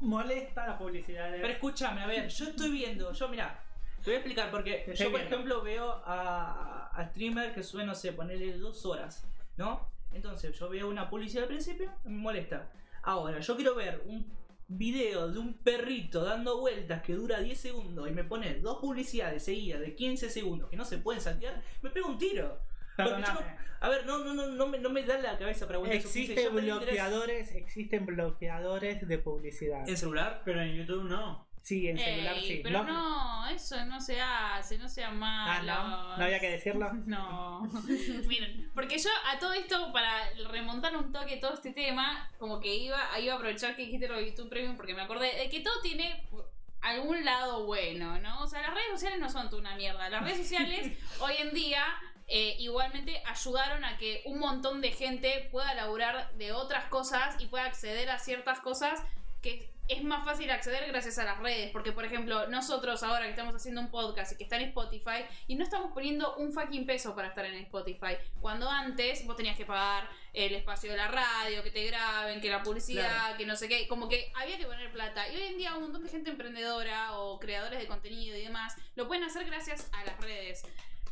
molesta 0.00 0.66
la 0.66 0.78
publicidad 0.78 1.30
de... 1.30 1.38
Pero 1.38 1.52
escúchame, 1.52 2.02
a 2.02 2.06
ver, 2.06 2.28
yo 2.28 2.46
estoy 2.46 2.70
viendo, 2.70 3.12
yo 3.12 3.28
mira, 3.28 3.62
te 4.02 4.10
voy 4.10 4.14
a 4.14 4.18
explicar 4.18 4.50
porque 4.50 4.92
yo 4.96 5.10
por 5.12 5.20
ejemplo 5.20 5.62
veo 5.62 6.02
a, 6.04 6.90
a 6.92 7.08
streamer 7.10 7.54
que 7.54 7.62
suben, 7.62 7.86
no 7.86 7.94
sé, 7.94 8.12
ponerle 8.12 8.58
dos 8.58 8.84
horas, 8.84 9.24
¿no? 9.56 9.88
Entonces 10.12 10.58
yo 10.58 10.68
veo 10.68 10.88
una 10.88 11.08
publicidad 11.08 11.44
al 11.44 11.48
principio, 11.48 11.92
me 12.04 12.18
molesta. 12.18 12.70
Ahora, 13.04 13.40
yo 13.40 13.56
quiero 13.56 13.74
ver 13.74 14.02
un 14.06 14.24
video 14.78 15.28
de 15.30 15.38
un 15.38 15.54
perrito 15.54 16.24
dando 16.24 16.58
vueltas 16.60 17.02
que 17.02 17.14
dura 17.14 17.40
10 17.40 17.58
segundos 17.58 18.08
y 18.08 18.12
me 18.12 18.24
pone 18.24 18.54
dos 18.60 18.78
publicidades 18.78 19.44
seguidas 19.44 19.80
de 19.80 19.94
15 19.94 20.30
segundos 20.30 20.68
que 20.70 20.76
no 20.76 20.84
se 20.84 20.98
pueden 20.98 21.20
saltear, 21.20 21.62
me 21.82 21.90
pego 21.90 22.08
un 22.08 22.18
tiro. 22.18 22.58
Porque 22.96 23.10
yo 23.10 23.16
Perdóname. 23.16 23.40
no- 23.56 23.62
a 23.80 23.88
ver, 23.88 24.06
no, 24.06 24.18
no, 24.18 24.32
no, 24.34 24.46
no 24.46 24.66
me, 24.68 24.78
no 24.78 24.90
me 24.90 25.02
da 25.02 25.18
la 25.18 25.36
cabeza 25.38 25.66
para 25.66 25.76
aguantar 25.78 25.98
eso, 25.98 26.12
quince, 26.12 26.34
Existen 26.34 26.54
bloqueadores, 26.54 27.52
existen 27.52 28.06
bloqueadores 28.06 29.08
de 29.08 29.18
publicidad. 29.18 29.88
¿En 29.88 29.96
celular? 29.96 30.42
Pero 30.44 30.60
en 30.62 30.76
YouTube 30.76 31.04
no. 31.04 31.48
Sí, 31.62 31.88
en 31.88 31.96
celular 31.96 32.34
Ey, 32.34 32.46
sí. 32.48 32.60
pero 32.62 32.82
no, 32.82 33.46
eso 33.48 33.84
no 33.86 34.00
se 34.00 34.20
hace, 34.20 34.78
no 34.78 34.88
sea 34.88 35.08
Ah, 35.08 35.12
malo. 35.12 35.72
no, 35.88 36.16
no 36.16 36.24
había 36.24 36.40
que 36.40 36.50
decirlo. 36.50 36.90
No. 37.06 37.62
Miren, 38.26 38.70
porque 38.74 38.98
yo 38.98 39.08
a 39.32 39.38
todo 39.38 39.52
esto, 39.52 39.92
para 39.92 40.28
remontar 40.50 40.96
un 40.96 41.12
toque 41.12 41.36
todo 41.36 41.54
este 41.54 41.72
tema, 41.72 42.28
como 42.38 42.58
que 42.60 42.74
iba, 42.74 42.98
iba 43.20 43.34
a 43.34 43.36
aprovechar 43.36 43.76
que 43.76 43.82
dijiste 43.82 44.08
lo 44.08 44.16
de 44.16 44.26
YouTube 44.30 44.48
Premium, 44.48 44.76
porque 44.76 44.94
me 44.94 45.02
acordé 45.02 45.34
de 45.36 45.48
que 45.48 45.60
todo 45.60 45.80
tiene 45.82 46.26
algún 46.80 47.24
lado 47.24 47.64
bueno, 47.64 48.18
¿no? 48.18 48.42
O 48.42 48.48
sea, 48.48 48.60
las 48.62 48.74
redes 48.74 48.90
sociales 48.94 49.20
no 49.20 49.30
son 49.30 49.48
toda 49.48 49.60
una 49.60 49.76
mierda. 49.76 50.08
Las 50.10 50.24
redes 50.24 50.38
sociales 50.38 50.90
hoy 51.20 51.34
en 51.38 51.54
día 51.54 51.84
eh, 52.26 52.56
igualmente 52.58 53.22
ayudaron 53.24 53.84
a 53.84 53.98
que 53.98 54.22
un 54.26 54.40
montón 54.40 54.80
de 54.80 54.90
gente 54.90 55.48
pueda 55.52 55.74
laburar 55.74 56.32
de 56.34 56.50
otras 56.50 56.86
cosas 56.86 57.36
y 57.40 57.46
pueda 57.46 57.66
acceder 57.66 58.10
a 58.10 58.18
ciertas 58.18 58.58
cosas 58.58 59.00
que 59.42 59.70
es 59.88 60.02
más 60.04 60.24
fácil 60.24 60.48
acceder 60.50 60.86
gracias 60.88 61.18
a 61.18 61.24
las 61.24 61.38
redes. 61.40 61.70
Porque, 61.72 61.92
por 61.92 62.04
ejemplo, 62.04 62.46
nosotros 62.46 63.02
ahora 63.02 63.24
que 63.24 63.30
estamos 63.30 63.54
haciendo 63.54 63.80
un 63.80 63.90
podcast 63.90 64.32
y 64.32 64.36
que 64.36 64.44
está 64.44 64.56
en 64.56 64.68
Spotify 64.68 65.24
y 65.48 65.56
no 65.56 65.64
estamos 65.64 65.92
poniendo 65.92 66.36
un 66.36 66.52
fucking 66.52 66.86
peso 66.86 67.14
para 67.14 67.28
estar 67.28 67.44
en 67.44 67.54
Spotify. 67.56 68.16
Cuando 68.40 68.70
antes 68.70 69.26
vos 69.26 69.36
tenías 69.36 69.56
que 69.56 69.66
pagar 69.66 70.08
el 70.32 70.54
espacio 70.54 70.92
de 70.92 70.96
la 70.96 71.08
radio, 71.08 71.62
que 71.62 71.70
te 71.72 71.84
graben, 71.84 72.40
que 72.40 72.48
la 72.48 72.62
publicidad, 72.62 73.02
Claro. 73.10 73.36
que 73.36 73.44
no 73.44 73.56
sé 73.56 73.68
qué. 73.68 73.88
Como 73.88 74.08
que 74.08 74.32
había 74.40 74.56
que 74.56 74.64
poner 74.66 74.90
plata. 74.92 75.28
Y 75.28 75.36
hoy 75.36 75.42
en 75.42 75.58
día 75.58 75.74
un 75.74 75.82
montón 75.82 76.04
de 76.04 76.08
gente 76.10 76.30
emprendedora 76.30 77.18
o 77.18 77.38
creadores 77.40 77.78
de 77.80 77.86
contenido 77.86 78.36
y 78.36 78.42
demás 78.42 78.74
lo 78.94 79.08
pueden 79.08 79.24
hacer 79.24 79.44
gracias 79.46 79.90
a 79.92 80.04
las 80.04 80.18
redes. 80.20 80.62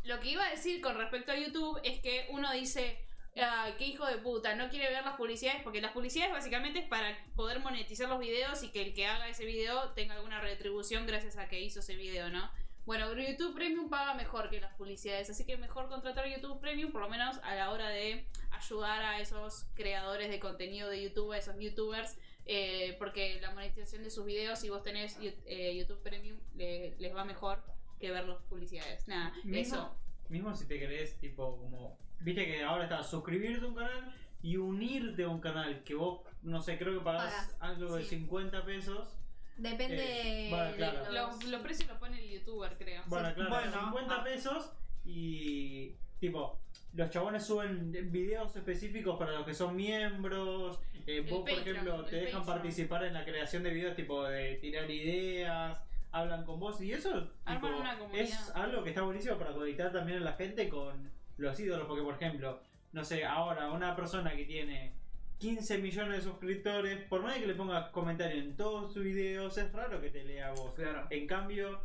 Lo 0.04 0.20
que 0.20 0.30
iba 0.30 0.46
a 0.46 0.50
decir 0.50 0.80
con 0.80 0.96
respecto 0.96 1.32
a 1.32 1.36
YouTube 1.36 1.78
es 1.82 2.00
que 2.00 2.26
uno 2.30 2.50
dice, 2.52 3.04
"Ay, 3.36 3.74
qué 3.78 3.86
hijo 3.86 4.06
de 4.06 4.18
puta, 4.18 4.54
no 4.56 4.68
quiere 4.70 4.88
ver 4.90 5.04
las 5.04 5.16
publicidades, 5.16 5.62
porque 5.62 5.80
las 5.80 5.92
publicidades 5.92 6.32
básicamente 6.32 6.80
es 6.80 6.88
para 6.88 7.16
poder 7.36 7.60
monetizar 7.60 8.08
los 8.08 8.18
videos 8.18 8.62
y 8.62 8.70
que 8.70 8.82
el 8.82 8.92
que 8.94 9.06
haga 9.06 9.28
ese 9.28 9.44
video 9.44 9.90
tenga 9.90 10.14
alguna 10.14 10.40
retribución 10.40 11.06
gracias 11.06 11.36
a 11.36 11.48
que 11.48 11.60
hizo 11.60 11.80
ese 11.80 11.94
video, 11.96 12.28
¿no? 12.30 12.50
Bueno, 12.86 13.12
YouTube 13.14 13.54
Premium 13.54 13.88
paga 13.88 14.14
mejor 14.14 14.50
que 14.50 14.60
las 14.60 14.74
publicidades, 14.74 15.30
así 15.30 15.44
que 15.44 15.56
mejor 15.56 15.88
contratar 15.88 16.26
YouTube 16.26 16.58
Premium, 16.60 16.90
por 16.90 17.02
lo 17.02 17.08
menos 17.08 17.38
a 17.44 17.54
la 17.54 17.70
hora 17.70 17.88
de 17.88 18.26
ayudar 18.50 19.02
a 19.02 19.20
esos 19.20 19.66
creadores 19.74 20.28
de 20.30 20.40
contenido 20.40 20.88
de 20.88 21.02
YouTube, 21.02 21.30
a 21.32 21.38
esos 21.38 21.56
YouTubers, 21.58 22.16
eh, 22.46 22.96
porque 22.98 23.38
la 23.40 23.52
monetización 23.52 24.02
de 24.02 24.10
sus 24.10 24.24
videos, 24.24 24.58
si 24.58 24.70
vos 24.70 24.82
tenés 24.82 25.16
eh, 25.46 25.76
YouTube 25.76 26.02
Premium, 26.02 26.38
le- 26.56 26.96
les 26.98 27.14
va 27.14 27.24
mejor 27.24 27.62
que 28.00 28.10
ver 28.10 28.24
las 28.24 28.42
publicidades. 28.44 29.06
Nada, 29.06 29.32
Mismo, 29.44 29.76
eso. 29.76 29.96
mismo 30.28 30.56
si 30.56 30.66
te 30.66 30.78
querés, 30.80 31.16
tipo, 31.20 31.58
como. 31.58 31.96
Viste 32.20 32.44
que 32.46 32.62
ahora 32.62 32.84
está 32.84 33.02
suscribirte 33.02 33.64
a 33.64 33.68
un 33.68 33.74
canal 33.74 34.14
y 34.42 34.56
unirte 34.56 35.22
a 35.24 35.28
un 35.28 35.40
canal 35.40 35.82
que 35.84 35.94
vos, 35.94 36.20
no 36.42 36.60
sé, 36.60 36.78
creo 36.78 36.98
que 36.98 37.04
pagás 37.04 37.32
Pagás, 37.32 37.56
algo 37.60 37.96
de 37.96 38.02
sí. 38.02 38.16
50 38.16 38.64
pesos. 38.64 39.16
Depende 39.56 40.46
Eh, 40.46 40.50
bueno, 40.50 40.70
de 40.70 40.76
claro. 40.76 41.12
los... 41.12 41.34
Los, 41.36 41.44
los 41.44 41.60
precios 41.62 41.88
los 41.88 41.98
pone 41.98 42.18
el 42.18 42.30
YouTuber, 42.30 42.76
creo. 42.78 43.02
Bueno, 43.06 43.34
claro, 43.34 43.50
Bueno, 43.50 43.72
50 43.72 44.14
ah. 44.14 44.24
pesos 44.24 44.72
y. 45.04 45.94
Tipo, 46.18 46.60
los 46.92 47.08
chabones 47.10 47.44
suben 47.46 47.90
videos 48.12 48.54
específicos 48.54 49.18
para 49.18 49.32
los 49.32 49.46
que 49.46 49.54
son 49.54 49.74
miembros. 49.74 50.78
eh, 51.06 51.18
El 51.18 51.22
vos, 51.24 51.40
por 51.40 51.48
Patreon, 51.50 51.76
ejemplo, 51.76 52.04
te 52.04 52.16
dejan 52.16 52.40
Patreon. 52.40 52.46
participar 52.46 53.04
en 53.04 53.14
la 53.14 53.24
creación 53.24 53.62
de 53.62 53.70
videos, 53.70 53.96
tipo 53.96 54.24
de 54.24 54.56
tirar 54.56 54.90
ideas, 54.90 55.82
hablan 56.12 56.44
con 56.44 56.60
vos 56.60 56.80
y 56.82 56.92
eso 56.92 57.30
Arman 57.46 57.70
tipo, 57.70 57.80
una 57.80 57.98
comunidad. 57.98 58.22
es 58.24 58.50
algo 58.54 58.82
que 58.82 58.90
está 58.90 59.02
buenísimo 59.02 59.38
para 59.38 59.52
conectar 59.52 59.90
también 59.92 60.18
a 60.18 60.24
la 60.24 60.32
gente 60.34 60.68
con 60.68 61.10
los 61.40 61.58
ídolos. 61.58 61.86
Porque, 61.86 62.02
por 62.02 62.14
ejemplo, 62.14 62.60
no 62.92 63.04
sé, 63.04 63.24
ahora 63.24 63.70
una 63.70 63.96
persona 63.96 64.34
que 64.36 64.44
tiene 64.44 64.94
15 65.38 65.78
millones 65.78 66.18
de 66.18 66.30
suscriptores, 66.30 67.02
por 67.08 67.22
más 67.22 67.34
de 67.34 67.40
que 67.40 67.46
le 67.46 67.54
pongas 67.54 67.90
comentario 67.90 68.40
en 68.40 68.56
todos 68.56 68.92
sus 68.92 69.02
videos, 69.02 69.56
es 69.58 69.72
raro 69.72 70.00
que 70.00 70.10
te 70.10 70.22
lea 70.22 70.52
vos. 70.52 70.74
Claro. 70.74 71.06
En 71.10 71.26
cambio, 71.26 71.80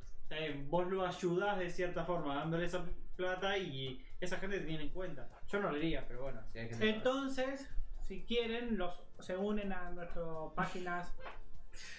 vos 0.67 0.87
lo 0.87 1.05
ayudás 1.05 1.57
de 1.59 1.69
cierta 1.69 2.03
forma 2.03 2.35
dándole 2.35 2.65
esa 2.65 2.83
plata 3.15 3.57
y 3.57 4.03
esa 4.19 4.37
gente 4.37 4.59
te 4.59 4.65
tiene 4.65 4.83
en 4.83 4.89
cuenta. 4.89 5.29
Yo 5.47 5.59
no 5.59 5.69
lo 5.69 5.77
haría, 5.77 6.05
pero 6.07 6.23
bueno, 6.23 6.41
si 6.51 6.59
hay 6.59 6.67
gente 6.67 6.85
que 6.85 6.91
lo 6.91 6.97
Entonces, 6.97 7.69
si 8.01 8.23
quieren, 8.23 8.77
los 8.77 9.01
se 9.19 9.37
unen 9.37 9.71
a 9.71 9.91
nuestras 9.91 10.27
páginas 10.55 11.13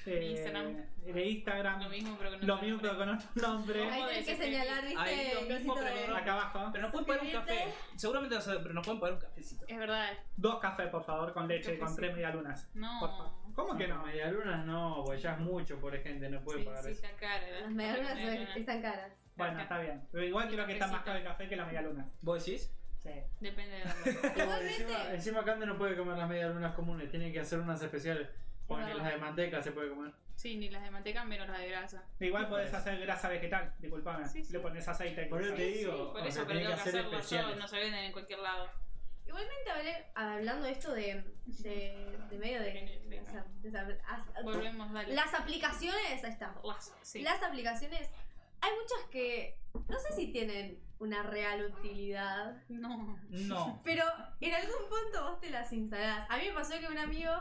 eh, 0.06 0.24
Instagram. 0.32 0.76
de 1.04 1.24
Instagram. 1.26 1.82
Lo 1.82 1.88
mismo, 1.88 2.16
pero 2.18 2.30
con 2.30 2.46
Lo 2.46 2.54
otro 2.54 2.66
mismo, 2.66 2.80
pero 2.82 2.94
nombre. 2.94 3.16
con 3.16 3.28
otro 3.36 3.48
nombre. 3.48 3.82
Ahí 3.82 3.90
¿Cómo 4.00 4.06
tenés 4.08 4.26
que 4.26 4.36
señalar, 4.36 4.84
¿viste? 4.84 5.00
Ahí 5.00 5.30
lo 5.34 5.40
mismo, 5.42 5.74
pero 5.74 5.94
de- 5.96 6.08
no- 6.08 6.16
Acá 6.16 6.32
abajo. 6.32 6.68
Pero 6.72 6.82
nos 6.82 6.92
pueden 6.92 7.06
pagar 7.06 7.24
un 7.24 7.32
café. 7.32 7.64
Seguramente 7.96 8.34
no 8.34 8.40
saben, 8.40 8.62
pero 8.62 8.74
nos 8.74 8.84
pueden 8.86 9.00
pagar 9.00 9.14
un 9.14 9.20
cafecito. 9.20 9.64
Es 9.68 9.78
verdad. 9.78 10.12
Dos 10.36 10.58
cafés, 10.60 10.88
por 10.88 11.04
favor, 11.04 11.32
con 11.32 11.48
leche 11.48 11.74
y 11.74 11.78
con 11.78 11.94
tres 11.94 12.14
medialunas. 12.14 12.68
No. 12.74 13.00
Por 13.00 13.10
favor. 13.10 13.32
¿Cómo 13.54 13.76
que 13.78 13.88
no? 13.88 14.02
Medialunas 14.04 14.66
no, 14.66 15.02
pues 15.06 15.22
ya 15.22 15.32
es 15.32 15.38
mucho, 15.38 15.78
por 15.80 15.96
gente, 15.98 16.28
no 16.28 16.40
puede 16.42 16.58
Sí, 16.60 16.64
pagar 16.66 16.84
sí, 16.84 16.90
eso. 16.90 17.06
está 17.06 17.16
cara. 17.18 17.60
Las 17.60 17.70
medialunas 17.70 18.56
están 18.56 18.82
caras. 18.82 19.22
Bueno, 19.36 19.60
está 19.60 19.78
bien. 19.78 20.02
Pero 20.12 20.24
igual 20.24 20.48
Y 20.50 20.54
creo 20.54 20.66
que 20.66 20.72
está 20.74 20.86
más 20.88 21.02
caro 21.02 21.18
el 21.18 21.24
café 21.24 21.48
que 21.48 21.56
la 21.56 21.64
medialuna. 21.66 22.06
¿Vos 22.22 22.44
decís? 22.44 22.72
Sí. 23.02 23.10
Depende 23.40 23.76
de. 23.76 23.84
Pero 24.34 24.56
encima, 24.60 25.12
encima 25.12 25.44
Cande 25.44 25.64
no 25.66 25.78
puede 25.78 25.96
comer 25.96 26.18
las 26.18 26.28
medialunas 26.28 26.74
comunes, 26.74 27.08
tiene 27.10 27.32
que 27.32 27.40
hacer 27.40 27.60
unas 27.60 27.80
especiales. 27.80 28.28
Porque 28.66 28.84
verdad. 28.84 29.02
las 29.02 29.12
de 29.12 29.18
manteca 29.18 29.62
se 29.62 29.72
puede 29.72 29.90
comer. 29.90 30.12
Sí, 30.34 30.56
ni 30.56 30.68
las 30.68 30.82
de 30.82 30.90
manteca 30.90 31.24
menos 31.24 31.48
las 31.48 31.58
de 31.58 31.68
grasa. 31.68 32.04
Igual 32.20 32.48
podés 32.48 32.70
Parece. 32.70 32.90
hacer 32.90 33.00
grasa 33.06 33.28
vegetal, 33.28 33.74
disculpame. 33.78 34.28
Sí, 34.28 34.44
sí. 34.44 34.52
Le 34.52 34.60
pones 34.60 34.86
aceite. 34.86 35.26
Por 35.26 35.42
eso 35.42 35.54
te 35.54 35.62
digo, 35.62 35.92
Sí, 35.92 36.12
por 36.12 36.26
eso, 36.26 36.44
pero 36.46 36.58
tengo 36.58 36.60
que 36.60 36.66
que 36.66 36.80
hacer 36.80 36.96
hacerlo 37.06 37.50
yo, 37.52 37.56
no 37.56 37.68
se 37.68 37.76
venden 37.78 38.04
en 38.04 38.12
cualquier 38.12 38.38
lado. 38.40 38.68
Igualmente, 39.26 39.70
hablé- 39.70 40.06
hablando 40.14 40.64
de 40.66 40.72
esto 40.72 40.92
de, 40.92 41.24
de, 41.46 42.18
de 42.30 42.38
medio 42.38 42.60
de, 42.60 42.72
de 43.08 43.22
Volvemos, 44.42 44.92
dale. 44.92 45.14
las 45.14 45.34
aplicaciones, 45.34 46.22
ahí 46.24 46.30
está. 46.30 46.54
Las, 46.62 46.94
sí. 47.02 47.22
Las 47.22 47.42
aplicaciones, 47.42 48.08
hay 48.60 48.70
muchas 48.72 49.08
que 49.10 49.58
no 49.88 49.98
sé 49.98 50.12
si 50.14 50.32
tienen 50.32 50.78
una 50.98 51.22
real 51.22 51.64
utilidad, 51.64 52.56
No. 52.68 53.18
No. 53.28 53.80
pero 53.84 54.04
en 54.40 54.54
algún 54.54 54.88
punto 54.88 55.30
vos 55.30 55.40
te 55.40 55.50
las 55.50 55.72
instalás. 55.72 56.30
A 56.30 56.36
mí 56.38 56.44
me 56.48 56.52
pasó 56.54 56.78
que 56.78 56.86
un 56.86 56.98
amigo 56.98 57.32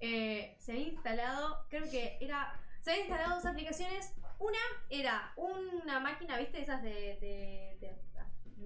eh, 0.00 0.56
se 0.58 0.72
había 0.72 0.88
instalado, 0.88 1.66
creo 1.68 1.88
que 1.90 2.16
era, 2.20 2.58
se 2.80 2.90
había 2.92 3.02
instalado 3.04 3.34
dos 3.36 3.46
aplicaciones. 3.46 4.12
Una 4.38 4.58
era 4.88 5.32
una 5.36 6.00
máquina, 6.00 6.38
¿viste? 6.38 6.62
Esas 6.62 6.82
de, 6.82 6.90
de- 7.20 7.76
de- 7.80 8.00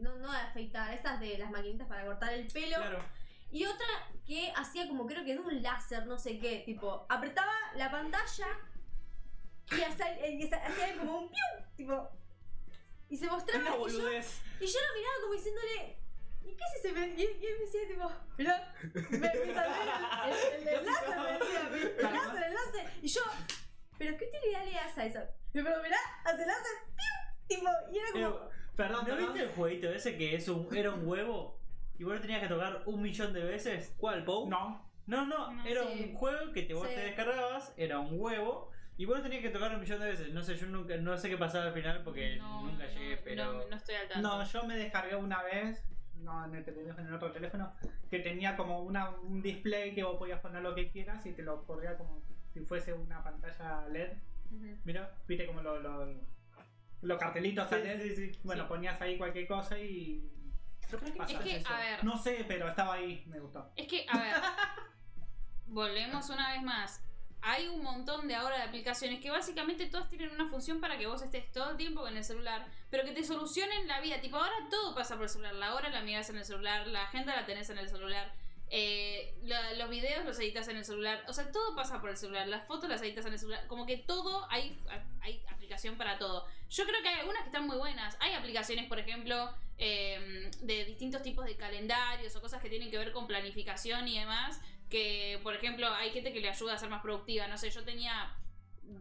no, 0.01 0.15
no 0.17 0.31
de 0.33 0.39
afeitar, 0.39 0.93
estas 0.93 1.19
de 1.21 1.39
las 1.39 1.51
maquinitas 1.51 1.87
para 1.89 2.05
cortar 2.05 2.33
el 2.33 2.47
pelo. 2.49 2.77
Claro. 2.77 2.99
Y 3.51 3.65
otra 3.67 3.87
que 4.27 4.53
hacía 4.57 4.89
como 4.89 5.07
creo 5.07 5.25
que 5.25 5.35
de 5.35 5.41
un 5.41 5.63
láser, 5.63 6.07
no 6.07 6.19
sé 6.19 6.39
qué, 6.39 6.63
tipo, 6.67 7.07
apretaba 7.09 7.53
la 7.77 7.91
pantalla 7.91 8.47
y 9.71 9.81
hacía, 9.83 10.97
como 10.99 11.19
un 11.21 11.29
piu, 11.31 11.67
tipo. 11.77 12.09
Y 13.09 13.17
se 13.17 13.27
mostraba. 13.29 13.61
Una 13.61 13.71
y 13.71 13.93
yo, 13.93 13.99
boludez. 14.03 14.41
y 14.61 14.67
yo 14.67 14.79
lo 14.81 14.99
miraba 14.99 15.15
como 15.23 15.35
diciéndole. 15.35 15.99
¿Y 16.45 16.55
qué 16.57 16.65
si 16.75 16.83
se 16.83 16.93
me.? 16.93 17.07
Y, 17.09 17.23
él 17.23 17.39
me 17.59 17.65
decía, 17.65 17.89
tipo. 17.89 18.13
Mirá, 18.37 18.75
me, 18.93 19.19
me 19.19 19.55
salió 19.55 19.75
el, 20.25 20.63
el, 20.63 20.69
el 20.69 20.75
enlace, 20.79 21.09
me 21.09 21.33
decía, 21.39 21.63
mi- 21.71 21.79
el 21.79 22.07
enlace, 22.07 22.37
el 22.37 22.43
enlace. 22.45 22.89
Y 23.03 23.09
yo. 23.09 23.23
¿Pero 23.97 24.19
qué 24.19 24.27
utilidad 24.97 24.97
le 24.97 24.99
das 24.99 24.99
a 24.99 25.05
eso? 25.07 25.21
Y 25.53 25.59
yo, 25.59 25.65
Pero 25.65 25.83
mirá, 25.83 25.97
hace 26.25 26.43
el 26.43 26.49
piu, 26.95 27.49
tipo. 27.49 27.71
Y 27.93 27.99
era 27.99 28.13
como. 28.31 28.47
Eh, 28.47 28.51
Perdón, 28.77 29.05
¿no 29.07 29.17
viste 29.17 29.41
el 29.41 29.51
jueguito 29.51 29.89
ese 29.91 30.17
que 30.17 30.35
es 30.35 30.49
un, 30.49 30.69
era 30.75 30.91
un 30.93 31.07
huevo? 31.07 31.61
Y 31.99 32.05
vos 32.05 32.15
lo 32.15 32.21
tenías 32.21 32.41
que 32.43 32.49
tocar 32.49 32.83
un 32.87 33.01
millón 33.03 33.33
de 33.33 33.45
veces. 33.45 33.95
¿Cuál, 33.99 34.25
Pou? 34.25 34.49
No. 34.49 34.85
No, 35.07 35.27
no, 35.27 35.53
No, 35.53 35.65
era 35.67 35.83
sí. 35.83 36.07
un 36.11 36.15
juego 36.17 36.53
que 36.53 36.63
te, 36.63 36.75
vos 36.75 36.89
Sí. 36.89 36.95
te 36.95 37.01
descargabas, 37.03 37.73
era 37.77 37.99
un 38.01 38.19
huevo. 38.19 38.71
Y 38.97 39.05
vos 39.07 39.19
lo 39.19 39.23
tenías 39.23 39.43
que 39.43 39.51
tocar 39.51 39.73
un 39.75 39.81
millón 39.81 40.01
de 40.01 40.07
veces. 40.07 40.33
No 40.33 40.43
sé, 40.43 40.57
yo 40.57 40.67
nunca, 40.67 40.97
no 40.97 41.17
sé 41.19 41.29
qué 41.29 41.37
pasaba 41.37 41.67
al 41.67 41.73
final 41.73 42.03
porque 42.03 42.37
No, 42.37 42.63
nunca 42.63 42.85
no, 42.85 42.91
llegué, 42.91 43.17
pero. 43.19 43.45
No, 43.53 43.69
no 43.69 43.77
estoy 43.77 43.95
al 43.97 44.09
tanto. 44.09 44.29
No, 44.29 44.45
yo 44.45 44.65
me 44.65 44.77
descargué 44.77 45.15
una 45.17 45.43
vez, 45.43 45.85
no 46.17 46.45
en 46.45 46.55
este 46.57 46.73
teléfono, 46.73 47.07
en 47.09 47.15
otro 47.15 47.31
teléfono, 47.33 47.73
que 48.11 48.19
tenía 48.21 48.57
como 48.57 48.81
una, 48.83 49.11
un 49.11 49.43
display 49.43 49.95
que 49.95 50.03
vos 50.05 50.17
podías 50.17 50.41
poner 50.41 50.63
lo 50.63 50.75
que 50.75 50.91
quieras 50.91 51.25
y 51.27 51.33
te 51.33 51.43
lo 51.43 51.65
corría 51.65 51.97
como 51.99 52.23
si 52.53 52.61
fuese 52.61 52.93
una 52.93 53.23
pantalla 53.23 53.87
LED. 53.89 54.13
Mira. 54.85 55.15
Viste 55.27 55.47
como 55.47 55.61
los 55.63 55.83
los- 55.83 56.09
los 57.03 57.19
cartelitos 57.19 57.69
Sí, 57.69 57.77
sí, 58.03 58.17
sí. 58.17 58.41
Bueno, 58.45 58.63
Sí. 58.65 58.69
ponías 58.69 59.01
ahí 59.01 59.19
cualquier 59.19 59.47
cosa 59.47 59.79
y. 59.79 60.31
¿Pero 60.91 60.99
para 61.17 61.27
qué 61.27 61.35
Es 61.35 61.41
que, 61.41 61.57
eso? 61.57 61.69
a 61.69 61.79
ver, 61.79 62.05
No 62.05 62.17
sé, 62.17 62.45
pero 62.47 62.69
estaba 62.69 62.95
ahí, 62.95 63.25
me 63.27 63.41
gustó. 63.41 63.73
Es 63.77 63.87
que, 63.89 64.07
a 64.09 64.19
ver, 64.19 64.35
volvemos 65.67 66.29
una 66.31 66.53
vez 66.53 66.63
más. 66.63 67.01
Hay 67.47 67.69
un 67.69 67.83
montón 67.83 68.27
de 68.27 68.35
ahora 68.35 68.57
de 68.57 68.63
aplicaciones 68.63 69.21
que 69.21 69.31
básicamente 69.31 69.87
todas 69.87 70.09
tienen 70.09 70.31
una 70.31 70.49
función 70.49 70.81
para 70.81 70.97
que 70.97 71.07
vos 71.07 71.21
estés 71.21 71.51
todo 71.53 71.73
el 71.73 71.77
tiempo 71.77 72.01
con 72.01 72.17
el 72.17 72.25
celular, 72.25 72.67
pero 72.91 73.05
que 73.05 73.13
te 73.13 73.23
solucionen 73.23 73.87
la 73.87 74.01
vida. 74.01 74.19
Tipo, 74.23 74.39
ahora 74.39 74.55
todo 74.71 74.95
pasa 74.95 75.15
por 75.17 75.25
el 75.25 75.29
celular. 75.29 75.55
La 75.55 75.75
hora 75.75 75.91
la 75.91 76.01
miras 76.01 76.31
en 76.31 76.39
el 76.39 76.45
celular, 76.47 76.87
la 76.87 77.03
agenda 77.03 77.37
la 77.37 77.45
tenés 77.45 77.69
en 77.69 77.77
el 77.79 77.89
celular, 77.89 78.33
eh, 78.71 79.35
los 79.77 79.89
videos 79.89 80.25
los 80.25 80.39
editas 80.39 80.69
en 80.69 80.77
el 80.77 80.85
celular. 80.85 81.25
O 81.29 81.33
sea, 81.33 81.51
todo 81.53 81.75
pasa 81.77 82.01
por 82.01 82.11
el 82.11 82.17
celular. 82.17 82.49
Las 82.49 82.67
fotos 82.67 82.89
las 82.89 83.03
editas 83.03 83.27
en 83.27 83.35
el 83.35 83.39
celular. 83.39 83.67
Como 83.67 83.87
que 83.87 83.99
todo, 83.99 84.47
hay, 84.51 84.81
hay 85.21 85.43
aplicación 85.49 85.97
para 85.97 86.19
todo. 86.19 86.47
Yo 86.71 86.85
creo 86.85 87.03
que 87.03 87.09
hay 87.09 87.21
algunas 87.21 87.43
que 87.43 87.49
están 87.49 87.67
muy 87.67 87.77
buenas. 87.77 88.17
Hay 88.21 88.33
aplicaciones, 88.33 88.87
por 88.87 88.99
ejemplo, 88.99 89.55
eh, 89.79 90.51
de 90.61 90.85
distintos 90.85 91.23
tipos 91.23 91.45
de 91.47 91.57
calendarios 91.57 92.35
o 92.37 92.41
cosas 92.41 92.63
que 92.63 92.69
tienen 92.69 92.91
que 92.91 92.99
ver 92.99 93.13
con 93.13 93.27
planificación 93.27 94.09
y 94.09 94.19
demás. 94.19 94.61
Que, 94.91 95.41
por 95.43 95.55
ejemplo, 95.55 95.89
hay 95.89 96.11
gente 96.11 96.33
que 96.33 96.41
le 96.41 96.49
ayuda 96.49 96.75
a 96.75 96.79
ser 96.79 96.91
más 96.91 97.03
productiva. 97.03 97.47
No 97.47 97.59
sé, 97.59 97.71
yo 97.71 97.85
tenía 97.85 98.37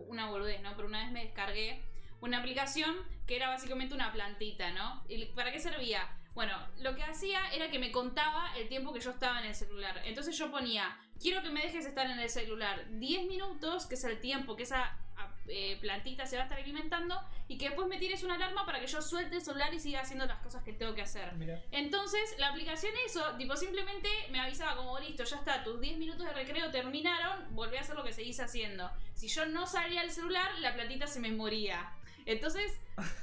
una 0.08 0.30
boludez, 0.30 0.62
¿no? 0.62 0.76
Pero 0.76 0.88
una 0.88 1.04
vez 1.04 1.12
me 1.12 1.24
descargué 1.24 1.84
una 2.22 2.40
aplicación 2.40 2.96
que 3.28 3.36
era 3.36 3.50
básicamente 3.50 3.94
una 3.94 4.14
plantita, 4.14 4.72
¿no? 4.72 5.04
¿Y 5.10 5.26
para 5.26 5.52
qué 5.52 5.60
servía? 5.60 6.10
Bueno, 6.34 6.58
lo 6.80 6.96
que 6.96 7.04
hacía 7.04 7.52
era 7.54 7.70
que 7.70 7.78
me 7.80 7.92
contaba 7.92 8.52
el 8.58 8.68
tiempo 8.68 8.92
que 8.92 9.00
yo 9.00 9.12
estaba 9.12 9.40
en 9.40 9.46
el 9.48 9.56
celular. 9.56 10.02
Entonces 10.06 10.36
yo 10.38 10.50
ponía, 10.50 10.98
quiero 11.22 11.44
que 11.44 11.50
me 11.52 11.62
dejes 11.62 11.86
estar 11.86 12.10
en 12.10 12.20
el 12.20 12.30
celular 12.30 12.86
10 12.90 13.26
minutos, 13.28 13.86
que 13.86 13.96
es 13.96 14.04
el 14.04 14.20
tiempo 14.20 14.56
que 14.56 14.64
esa 14.64 14.98
a- 15.16 15.30
eh, 15.48 15.78
plantita 15.80 16.26
se 16.26 16.36
va 16.38 16.42
a 16.42 16.46
estar 16.46 16.58
alimentando, 16.60 17.22
y 17.48 17.60
que 17.60 17.66
después 17.66 17.88
me 17.88 18.00
tires 18.00 18.24
una 18.24 18.34
alarma 18.34 18.66
para 18.66 18.80
que 18.80 18.88
yo 18.88 19.00
suelte 19.00 19.36
el 19.36 19.42
celular 19.44 19.72
y 19.72 19.80
siga 19.80 20.02
haciendo 20.02 20.26
las 20.26 20.40
cosas 20.40 20.64
que 20.64 20.74
tengo 20.74 20.96
que 20.96 21.04
hacer. 21.04 21.34
Mira. 21.36 21.62
Entonces, 21.72 22.36
la 22.40 22.48
aplicación 22.48 22.92
eso, 23.06 23.24
tipo, 23.38 23.56
simplemente 23.56 24.10
me 24.32 24.40
avisaba 24.40 24.76
como, 24.76 24.98
listo, 25.00 25.24
ya 25.26 25.36
está, 25.36 25.64
tus 25.64 25.80
10 25.80 25.98
minutos 26.00 26.26
de 26.26 26.34
recreo 26.34 26.72
terminaron, 26.72 27.54
volví 27.54 27.78
a 27.78 27.82
hacer 27.82 27.96
lo 27.96 28.04
que 28.04 28.12
seguís 28.12 28.40
haciendo. 28.40 28.90
Si 29.14 29.28
yo 29.28 29.46
no 29.46 29.68
salía 29.68 30.02
del 30.02 30.10
celular, 30.12 30.50
la 30.62 30.74
platita 30.74 31.06
se 31.06 31.20
me 31.20 31.32
moría. 31.32 31.92
Entonces, 32.26 32.72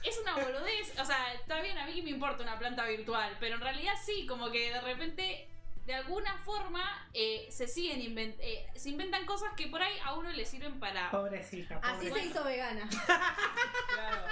es 0.05 0.19
una 0.19 0.35
boludez, 0.37 0.99
o 1.01 1.05
sea, 1.05 1.33
está 1.35 1.61
bien, 1.61 1.79
a 1.79 1.87
mí 1.87 1.95
que 1.95 2.03
me 2.03 2.11
importa 2.11 2.43
una 2.43 2.59
planta 2.59 2.85
virtual, 2.87 3.37
pero 3.41 3.57
en 3.57 3.61
realidad 3.61 3.95
sí, 4.05 4.27
como 4.27 4.51
que 4.51 4.71
de 4.73 4.81
repente, 4.81 5.49
de 5.87 5.95
alguna 5.95 6.37
forma, 6.45 7.09
eh, 7.15 7.47
se 7.51 7.67
siguen 7.67 8.01
inven- 8.01 8.37
eh, 8.41 8.67
se 8.77 8.91
inventan 8.91 9.25
cosas 9.27 9.53
que 9.57 9.67
por 9.69 9.83
ahí 9.83 9.95
a 10.05 10.15
uno 10.15 10.31
le 10.31 10.45
sirven 10.45 10.79
para... 10.79 11.11
Pobrecita. 11.11 11.79
Así 11.83 12.09
pobrecita. 12.09 12.21
se 12.21 12.27
hizo 12.27 12.45
vegana. 12.45 12.89
Claro. 13.95 14.23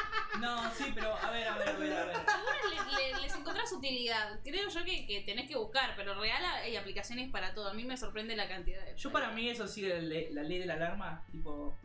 No, 0.41 0.71
sí, 0.75 0.93
pero 0.95 1.17
a 1.17 1.31
ver, 1.31 1.49
a 1.49 1.57
ver, 1.59 1.69
a 1.69 1.73
ver, 1.73 1.93
a 1.93 2.05
ver. 2.05 2.17
Algunas 2.17 2.93
le- 2.97 3.13
le- 3.13 3.21
les 3.23 3.35
encontrás 3.35 3.73
utilidad. 3.73 4.39
Creo 4.45 4.69
yo 4.69 4.85
que, 4.85 5.07
que 5.07 5.23
tenés 5.23 5.49
que 5.49 5.57
buscar, 5.57 5.95
pero 5.97 6.15
real 6.21 6.45
hay 6.45 6.77
aplicaciones 6.77 7.31
para 7.31 7.55
todo. 7.55 7.69
A 7.71 7.75
mí 7.75 7.83
me 7.85 7.97
sorprende 7.97 8.37
la 8.37 8.47
cantidad 8.49 8.85
de. 8.85 8.95
Yo 8.97 9.11
para 9.11 9.31
mí 9.31 9.49
eso 9.49 9.67
sigue 9.67 9.89
la 9.89 10.01
ley, 10.01 10.29
la 10.33 10.43
ley 10.43 10.59
de 10.59 10.67
la 10.67 10.75
alarma, 10.75 11.25
tipo, 11.33 11.77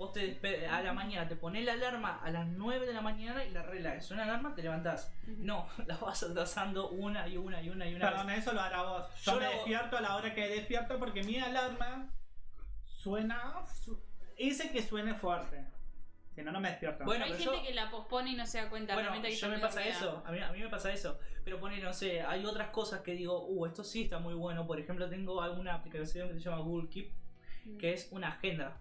vos 0.00 0.14
te 0.14 0.66
a 0.66 0.80
la 0.82 0.94
mañana 0.94 1.28
te 1.28 1.36
pones 1.36 1.62
la 1.62 1.74
alarma 1.74 2.20
a 2.24 2.30
las 2.30 2.48
9 2.48 2.86
de 2.86 2.94
la 2.94 3.02
mañana 3.02 3.44
y 3.44 3.50
la 3.50 3.62
regla 3.62 3.94
es 3.94 4.10
una 4.10 4.22
alarma, 4.22 4.54
te 4.54 4.62
levantás. 4.62 5.12
No, 5.26 5.68
la 5.86 5.98
vas 5.98 6.22
atrasando 6.22 6.88
una 6.88 7.28
y 7.28 7.36
una 7.36 7.60
y 7.62 7.68
una 7.68 7.86
y 7.86 7.94
una. 7.94 8.08
Perdón, 8.08 8.28
vez. 8.28 8.38
eso 8.38 8.54
lo 8.54 8.62
hará 8.62 8.82
vos. 8.82 9.04
Yo, 9.22 9.34
Yo 9.34 9.40
me 9.40 9.46
despierto 9.46 9.98
a 9.98 10.00
la 10.00 10.16
hora 10.16 10.32
que 10.34 10.48
despierto 10.48 10.98
porque 10.98 11.22
mi 11.22 11.38
alarma 11.38 12.08
suena. 12.86 13.66
su- 13.68 14.00
hice 14.38 14.70
que 14.70 14.82
suene 14.82 15.14
fuerte. 15.14 15.66
Si 16.34 16.40
no, 16.42 16.50
no 16.50 16.60
me 16.60 16.70
despierto. 16.70 17.04
Bueno, 17.04 17.26
hay 17.26 17.32
gente 17.32 17.44
yo- 17.44 17.62
que 17.62 17.74
la 17.74 17.90
pospone 17.90 18.30
y 18.30 18.36
no 18.36 18.46
se 18.46 18.56
da 18.56 18.70
cuenta. 18.70 18.94
Bueno, 18.94 19.10
realmente 19.10 19.34
que 19.34 19.36
yo 19.38 19.48
me 19.50 19.58
pasa 19.58 19.84
eso, 19.84 20.22
a 20.24 20.32
mí, 20.32 20.38
a 20.38 20.50
mí 20.50 20.60
me 20.60 20.70
pasa 20.70 20.90
eso. 20.90 21.20
Pero 21.44 21.60
poner, 21.60 21.82
no 21.82 21.92
sé, 21.92 22.22
hay 22.22 22.46
otras 22.46 22.70
cosas 22.70 23.02
que 23.02 23.12
digo, 23.12 23.44
uh, 23.48 23.66
esto 23.66 23.84
sí 23.84 24.04
está 24.04 24.18
muy 24.18 24.32
bueno. 24.32 24.66
Por 24.66 24.80
ejemplo, 24.80 25.10
tengo 25.10 25.42
alguna 25.42 25.74
aplicación 25.74 26.28
que 26.28 26.34
se 26.36 26.40
llama 26.40 26.62
Google 26.62 26.88
Keep, 26.88 27.12
que 27.78 27.92
es 27.92 28.08
una 28.12 28.28
agenda. 28.28 28.80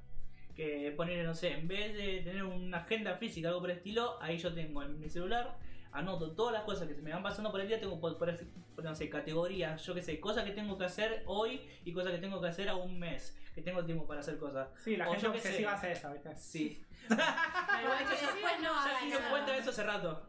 Que 0.59 0.91
poner, 0.91 1.25
no 1.25 1.33
sé, 1.33 1.53
en 1.53 1.69
vez 1.69 1.95
de 1.95 2.19
tener 2.19 2.43
una 2.43 2.79
agenda 2.79 3.15
física, 3.15 3.47
algo 3.47 3.61
por 3.61 3.71
el 3.71 3.77
estilo, 3.77 4.21
ahí 4.21 4.37
yo 4.37 4.53
tengo 4.53 4.83
en 4.83 4.99
mi 4.99 5.07
celular, 5.07 5.57
anoto 5.93 6.31
todas 6.31 6.51
las 6.53 6.63
cosas 6.63 6.85
que 6.85 6.93
se 6.93 7.01
me 7.01 7.13
van 7.13 7.23
pasando 7.23 7.49
por 7.49 7.61
el 7.61 7.67
día, 7.69 7.79
tengo 7.79 7.97
por, 7.97 8.17
por, 8.17 8.35
por, 8.75 8.83
no 8.83 8.93
sé, 8.93 9.09
categorías, 9.09 9.81
yo 9.85 9.93
qué 9.93 10.01
sé, 10.01 10.19
cosas 10.19 10.43
que 10.43 10.51
tengo 10.51 10.77
que 10.77 10.83
hacer 10.83 11.23
hoy 11.27 11.61
y 11.85 11.93
cosas 11.93 12.11
que 12.11 12.17
tengo 12.17 12.41
que 12.41 12.49
hacer 12.49 12.67
a 12.67 12.75
un 12.75 12.99
mes, 12.99 13.39
que 13.55 13.61
tengo 13.61 13.85
tiempo 13.85 14.05
para 14.05 14.19
hacer 14.19 14.37
cosas. 14.37 14.67
sí, 14.83 14.97
la 14.97 15.07
o 15.07 15.11
gente 15.13 15.27
obsesiva 15.29 15.71
hace 15.71 15.93
eso, 15.93 16.11
¿viste? 16.11 16.35
Sí. 16.35 16.83
Que 17.09 18.25
después 18.25 18.59
no 18.61 18.85
Ya 18.85 18.99
se 18.99 19.05
dio 19.05 19.19
cuenta 19.29 19.53
de 19.53 19.59
eso 19.59 19.69
hace 19.69 19.83
rato. 19.83 20.27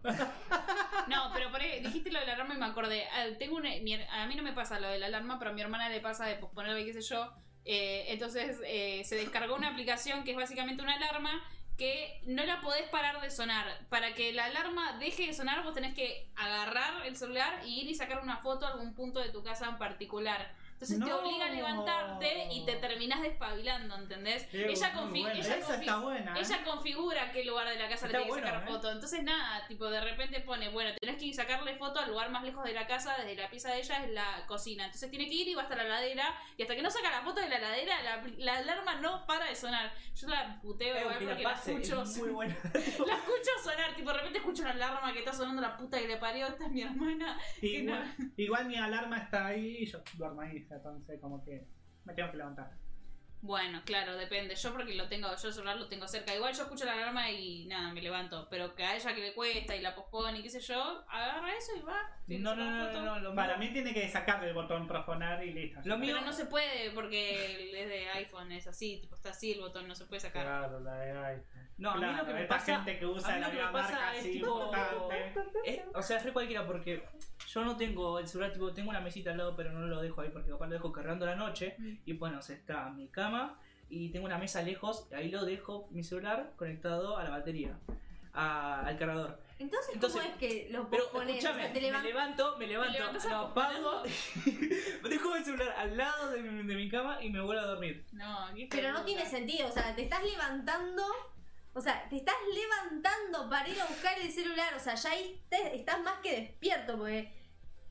No, 1.09 1.31
pero 1.35 1.51
por 1.51 1.61
ahí, 1.61 1.81
dijiste 1.83 2.13
lo 2.13 2.21
de 2.21 2.27
la 2.27 2.35
alarma 2.35 2.55
y 2.55 2.59
me 2.59 2.67
acordé. 2.67 3.05
Ah, 3.13 3.27
Tengo 3.37 3.57
una, 3.57 3.71
mi 3.83 3.95
a 3.95 4.27
mí 4.27 4.37
no 4.37 4.45
me 4.45 4.53
pasa 4.53 4.79
lo 4.79 4.89
de 4.89 5.01
la 5.01 5.07
alarma, 5.07 5.41
pero 5.41 5.51
a 5.51 5.55
mi 5.55 5.61
hermana 5.61 5.89
le 5.89 6.01
pasa 6.01 6.27
de 6.27 6.37
posponerla 6.37 6.81
y 6.81 6.87
qué 6.87 6.93
sé 6.93 7.03
yo. 7.03 7.33
Eh, 7.65 8.07
entonces 8.09 8.59
eh, 8.65 9.03
se 9.05 9.17
descargó 9.17 9.55
una 9.55 9.69
aplicación 9.69 10.25
que 10.25 10.33
es 10.33 10.37
básicamente 10.37 10.83
una 10.83 10.95
alarma 10.95 11.43
que 11.77 12.21
no 12.27 12.45
la 12.45 12.61
podés 12.61 12.89
parar 12.91 13.21
de 13.21 13.31
sonar. 13.31 13.67
Para 13.89 14.15
que 14.15 14.33
la 14.33 14.45
alarma 14.45 14.99
deje 14.99 15.27
de 15.27 15.35
sonar, 15.35 15.63
vos 15.65 15.73
tenés 15.73 15.95
que 15.95 16.29
agarrar 16.37 17.07
el 17.07 17.17
celular 17.17 17.63
y 17.65 17.81
ir 17.81 17.91
y 17.91 17.95
sacar 17.95 18.23
una 18.23 18.37
foto 18.37 18.67
a 18.67 18.73
algún 18.73 18.95
punto 18.95 19.19
de 19.21 19.31
tu 19.31 19.43
casa 19.43 19.67
en 19.67 19.79
particular. 19.79 20.55
Entonces 20.81 20.99
te 21.05 21.13
obliga 21.13 21.45
a 21.45 21.51
levantarte 21.51 22.49
y 22.53 22.65
te 22.65 22.77
terminás 22.77 23.21
despabilando, 23.21 23.97
¿entendés? 23.97 24.45
Qué 24.47 24.71
ella 24.71 24.95
confi- 24.95 25.11
buena. 25.23 25.33
ella 25.35 25.57
Esa 25.57 25.69
confi- 25.77 25.81
está 25.81 25.97
buena. 25.99 26.35
¿eh? 26.37 26.41
ella 26.43 26.65
configura 26.65 27.33
qué 27.33 27.45
lugar 27.45 27.69
de 27.69 27.75
la 27.77 27.89
casa 27.89 28.07
Está 28.07 28.07
le 28.07 28.13
tiene 28.13 28.25
que 28.25 28.31
bueno, 28.31 28.47
sacar 28.47 28.63
¿eh? 28.63 28.73
foto. 28.73 28.91
Entonces, 28.93 29.23
nada, 29.23 29.67
tipo, 29.69 29.91
de 29.91 30.01
repente 30.01 30.41
pone, 30.41 30.71
bueno, 30.71 30.91
tenés 30.99 31.17
que 31.19 31.27
ir 31.27 31.35
sacarle 31.35 31.75
foto 31.77 32.01
al 32.01 32.09
lugar 32.11 32.31
más 32.31 32.43
lejos 32.45 32.65
de 32.65 32.73
la 32.73 32.87
casa, 32.87 33.15
desde 33.19 33.37
la 33.37 33.51
pieza 33.51 33.71
de 33.73 33.81
ella 33.81 34.05
es 34.05 34.11
la 34.13 34.47
cocina. 34.47 34.87
Entonces 34.87 35.11
tiene 35.11 35.29
que 35.29 35.35
ir 35.35 35.49
y 35.49 35.55
va 35.55 35.63
hasta 35.63 35.77
la 35.77 35.85
heladera. 35.85 36.35
Y 36.57 36.63
hasta 36.63 36.75
que 36.75 36.83
no 36.83 36.91
saca 36.91 37.11
la 37.11 37.21
foto 37.23 37.41
de 37.43 37.49
la 37.51 37.57
heladera, 37.59 38.03
la, 38.03 38.25
la 38.39 38.57
alarma 38.59 38.95
no 38.97 39.27
para 39.27 39.47
de 39.47 39.57
sonar. 39.57 39.93
Yo 40.15 40.29
la 40.29 40.59
puteo 40.63 40.99
igual 40.99 41.19
que 41.19 41.27
porque 41.27 41.43
la 41.43 41.53
escucho. 41.53 42.03
es 42.03 42.17
muy 42.17 42.31
buena. 42.31 42.57
La 43.07 43.15
escucho 43.17 43.51
sonar, 43.63 43.95
tipo, 43.95 44.11
de 44.13 44.17
repente 44.19 44.39
escucho 44.39 44.63
una 44.63 44.73
alarma 44.73 45.13
que 45.13 45.19
está 45.21 45.33
sonando 45.33 45.61
la 45.63 45.77
puta 45.77 45.99
que 45.99 46.09
le 46.09 46.17
parió, 46.17 46.47
esta 46.47 46.65
es 46.67 46.71
mi 46.73 46.83
hermana. 46.83 47.39
Igual, 47.61 48.15
igual 48.37 48.67
mi 48.67 48.77
alarma 48.77 49.19
está 49.19 49.47
ahí 49.47 49.79
y 49.81 49.87
yo 49.87 49.99
duermo 50.15 50.41
ahí, 50.41 50.57
entonces 50.77 51.21
como 51.21 51.45
que 51.45 51.67
me 52.05 52.15
tengo 52.15 52.31
que 52.31 52.37
levantar. 52.39 52.71
Bueno, 53.43 53.81
claro, 53.87 54.17
depende. 54.19 54.55
Yo 54.55 54.71
porque 54.71 54.93
lo 54.95 55.09
tengo, 55.09 55.29
yo 55.35 55.49
el 55.49 55.55
celular 55.55 55.79
lo 55.79 55.89
tengo 55.89 56.07
cerca. 56.07 56.35
Igual 56.35 56.53
yo 56.55 56.65
escucho 56.65 56.85
la 56.85 56.93
alarma 56.93 57.31
y 57.31 57.65
nada, 57.69 57.91
me 57.91 58.03
levanto. 58.03 58.47
Pero 58.51 58.75
que 58.75 58.85
a 58.85 58.95
ella 58.95 59.15
que 59.15 59.21
le 59.23 59.33
cuesta 59.35 59.75
y 59.75 59.81
la 59.81 59.95
pospone 59.95 60.39
y 60.41 60.43
qué 60.43 60.51
sé 60.51 60.61
yo, 60.61 61.03
agarra 61.09 61.57
eso 61.57 61.73
y 61.75 61.81
va. 61.81 62.03
No, 62.27 62.55
no, 62.55 62.63
sacar 62.63 62.93
no, 62.93 62.93
no, 62.93 63.15
no, 63.15 63.21
lo 63.21 63.35
Para 63.35 63.57
mío- 63.57 63.69
mí 63.69 63.73
tiene 63.73 63.95
que 63.95 64.07
sacarle 64.11 64.49
el 64.49 64.55
botón 64.55 64.87
proponer 64.87 65.43
y 65.47 65.55
listo. 65.55 65.81
Lo 65.85 65.97
mío- 65.97 66.17
Pero 66.17 66.27
no 66.27 66.35
se 66.35 66.45
puede 66.45 66.91
porque 66.91 67.81
es 67.83 67.89
de 67.89 68.11
iPhone, 68.11 68.53
es 68.53 68.67
así, 68.67 68.99
tipo 69.01 69.15
está 69.17 69.31
así 69.31 69.53
el 69.53 69.61
botón, 69.61 69.89
no 69.89 69.95
se 69.95 70.05
puede 70.05 70.21
sacar. 70.21 70.43
Claro, 70.45 70.81
la 70.81 70.95
de 70.97 71.19
ahí. 71.19 71.43
No, 71.81 71.91
a 71.91 71.95
mí 71.95 72.01
Claro, 72.01 72.19
lo 72.19 72.27
que 72.27 72.33
me 72.35 72.43
esta 72.43 72.55
pasa. 72.55 72.75
gente 72.77 72.99
que 72.99 73.05
a 73.05 73.09
usa 73.09 73.35
mí 73.35 73.41
la 73.41 73.47
lo 73.47 73.51
que 73.53 73.57
me 73.59 73.63
misma 73.65 73.81
pasa 73.81 73.93
marca 73.95 74.17
es 74.17 74.23
tipo- 74.25 74.71
es- 75.65 75.81
o 75.95 76.03
sea, 76.03 76.17
es 76.19 76.25
re 76.25 76.33
cualquiera 76.33 76.67
porque 76.67 77.03
yo 77.49 77.65
no 77.65 77.77
tengo 77.77 78.19
el 78.19 78.29
celular, 78.29 78.53
tipo, 78.53 78.73
tengo 78.73 78.91
una 78.91 79.01
mesita 79.01 79.31
al 79.33 79.39
lado, 79.39 79.57
pero 79.57 79.73
no 79.73 79.81
lo 79.87 80.01
dejo 80.01 80.21
ahí 80.21 80.29
porque 80.31 80.51
capaz 80.51 80.67
lo 80.67 80.73
dejo 80.75 80.93
cargando 80.93 81.25
a 81.25 81.31
la 81.31 81.37
noche. 81.37 81.75
Mm. 81.79 81.95
Y 82.05 82.13
bueno, 82.13 82.43
se 82.43 82.53
está 82.55 82.91
mi 82.91 83.09
cama 83.09 83.59
y 83.89 84.11
tengo 84.11 84.27
una 84.27 84.39
mesa 84.39 84.63
lejos, 84.63 85.09
y 85.11 85.15
ahí 85.15 85.31
lo 85.31 85.45
dejo 85.45 85.89
mi 85.91 86.05
celular 86.05 86.53
conectado 86.57 87.17
a 87.19 87.25
la 87.25 87.31
batería, 87.31 87.77
a- 88.35 88.83
al 88.87 88.97
cargador. 88.99 89.41
Entonces, 89.59 89.95
Entonces, 89.95 90.23
¿cómo 90.23 90.33
es 90.33 90.39
que 90.39 90.69
los 90.71 90.87
Pero 90.91 91.03
escúchame, 91.05 91.39
O 91.39 91.41
sea, 91.41 91.73
te 91.73 91.81
me 91.81 92.03
levanto, 92.03 92.57
me 92.57 92.67
levanto, 92.67 93.03
a 93.03 93.29
lo 93.31 93.37
apago, 93.37 94.03
dejo 95.11 95.37
el 95.37 95.45
celular 95.45 95.75
al 95.77 95.97
lado 95.97 96.31
de 96.31 96.41
mi, 96.43 96.67
de 96.67 96.75
mi 96.77 96.89
cama 96.89 97.23
y 97.23 97.31
me 97.31 97.41
vuelvo 97.43 97.63
a 97.63 97.67
dormir. 97.67 98.05
No, 98.13 98.49
¿qué 98.55 98.69
Pero 98.71 98.93
no 98.93 99.05
tiene 99.05 99.27
sentido, 99.27 99.69
o 99.69 99.73
sea, 99.73 99.95
te 99.95 100.03
estás 100.03 100.23
levantando 100.25 101.03
O 101.73 101.81
sea, 101.81 102.09
te 102.09 102.17
estás 102.17 102.35
levantando 102.53 103.49
para 103.49 103.69
ir 103.69 103.81
a 103.81 103.87
buscar 103.87 104.19
el 104.19 104.31
celular. 104.33 104.75
O 104.75 104.81
sea, 104.81 104.95
ya 104.97 105.11
ahí 105.11 105.41
te- 105.49 105.77
estás 105.77 106.01
más 106.03 106.19
que 106.21 106.41
despierto, 106.41 106.97
porque 106.99 107.33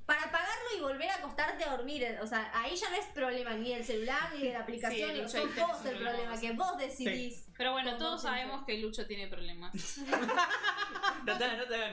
para 0.05 0.23
apagarlo 0.23 0.69
y 0.75 0.81
volver 0.81 1.07
a 1.09 1.15
acostarte 1.17 1.63
a 1.63 1.77
dormir. 1.77 2.03
O 2.21 2.25
sea, 2.27 2.51
ahí 2.53 2.75
ya 2.75 2.89
no 2.89 2.95
es 2.95 3.05
problema 3.07 3.53
ni 3.53 3.73
del 3.75 3.85
celular 3.85 4.33
ni 4.35 4.47
de 4.47 4.53
la 4.53 4.61
aplicación. 4.61 5.11
Sí, 5.29 5.37
son 5.37 5.55
vos 5.55 5.85
el 5.85 5.97
problema 5.97 6.39
que 6.39 6.51
vos 6.53 6.77
decidís. 6.79 7.47
Pero 7.55 7.73
bueno, 7.73 7.91
¿Cómo 7.91 7.99
todos 8.03 8.21
sabemos 8.23 8.65
que 8.65 8.79
Lucho 8.79 9.05
tiene 9.07 9.27
problemas. 9.27 9.73
No 11.25 11.37
te, 11.37 11.57
no 11.57 11.65
te 11.67 11.75
hagas 11.75 11.91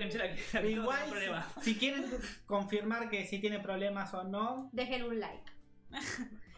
que 0.53 0.61
no 0.63 0.69
Igual, 0.69 1.09
problema. 1.09 1.47
si, 1.61 1.73
si 1.75 1.79
quieren 1.79 2.07
confirmar 2.47 3.11
que 3.11 3.27
si 3.27 3.39
tiene 3.41 3.59
problemas 3.61 4.15
o 4.15 4.25
no, 4.25 4.71
Dejen 4.73 5.03
un 5.03 5.21
like. 5.21 5.53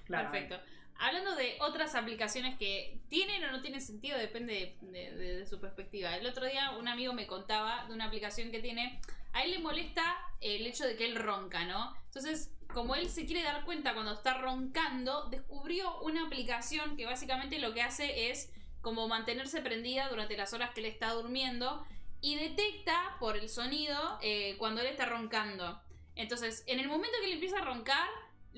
claro. 0.04 0.30
Perfecto. 0.30 0.60
Hablando 1.00 1.36
de 1.36 1.56
otras 1.60 1.94
aplicaciones 1.94 2.58
que 2.58 2.98
tienen 3.08 3.44
o 3.44 3.52
no 3.52 3.62
tienen 3.62 3.80
sentido, 3.80 4.18
depende 4.18 4.76
de, 4.80 5.46
su 5.46 5.60
perspectiva. 5.60 6.16
El 6.16 6.26
otro 6.26 6.44
día 6.44 6.72
un 6.72 6.88
amigo 6.88 7.12
me 7.12 7.28
contaba 7.28 7.86
de 7.86 7.94
una 7.94 8.06
aplicación 8.06 8.50
que 8.50 8.58
tiene, 8.58 9.00
a 9.32 9.44
él 9.44 9.52
le 9.52 9.58
molesta 9.60 10.16
el 10.40 10.66
hecho 10.66 10.84
de 10.84 10.96
que 10.96 11.06
él 11.06 11.14
ronca, 11.14 11.64
¿no? 11.64 11.94
Entonces, 12.06 12.52
como 12.74 12.96
él 12.96 13.08
se 13.08 13.26
quiere 13.26 13.44
dar 13.44 13.64
cuenta 13.64 13.94
cuando 13.94 14.12
está 14.12 14.34
roncando, 14.34 15.28
descubrió 15.30 16.00
una 16.00 16.26
aplicación 16.26 16.96
que 16.96 17.06
básicamente 17.06 17.60
lo 17.60 17.72
que 17.72 17.82
hace 17.82 18.30
es 18.30 18.50
como 18.80 19.06
mantenerse 19.06 19.60
prendida 19.60 20.08
durante 20.08 20.36
las 20.36 20.52
horas 20.52 20.70
que 20.70 20.80
él 20.80 20.86
está 20.86 21.12
durmiendo 21.12 21.86
y 22.20 22.34
detecta 22.34 23.16
por 23.20 23.36
el 23.36 23.48
sonido 23.48 24.18
eh, 24.20 24.56
cuando 24.58 24.80
él 24.80 24.88
está 24.88 25.06
roncando. 25.06 25.80
Entonces, 26.16 26.64
en 26.66 26.80
el 26.80 26.88
momento 26.88 27.16
que 27.20 27.26
él 27.26 27.34
empieza 27.34 27.58
a 27.58 27.64
roncar, 27.64 28.08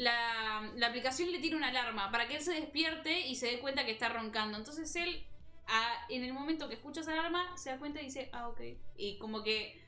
la, 0.00 0.70
la 0.76 0.86
aplicación 0.86 1.30
le 1.30 1.38
tira 1.40 1.56
una 1.56 1.68
alarma 1.68 2.10
para 2.10 2.26
que 2.26 2.36
él 2.36 2.42
se 2.42 2.54
despierte 2.54 3.20
y 3.26 3.36
se 3.36 3.46
dé 3.46 3.58
cuenta 3.60 3.84
que 3.84 3.92
está 3.92 4.08
roncando. 4.08 4.56
Entonces 4.56 4.94
él, 4.96 5.26
a- 5.66 6.06
en 6.08 6.24
el 6.24 6.32
momento 6.32 6.68
que 6.68 6.74
escucha 6.74 7.02
esa 7.02 7.12
alarma, 7.12 7.56
se 7.58 7.70
da 7.70 7.78
cuenta 7.78 8.00
y 8.00 8.06
dice, 8.06 8.30
ah, 8.32 8.48
ok. 8.48 8.60
Y 8.96 9.18
como 9.18 9.42
que, 9.42 9.78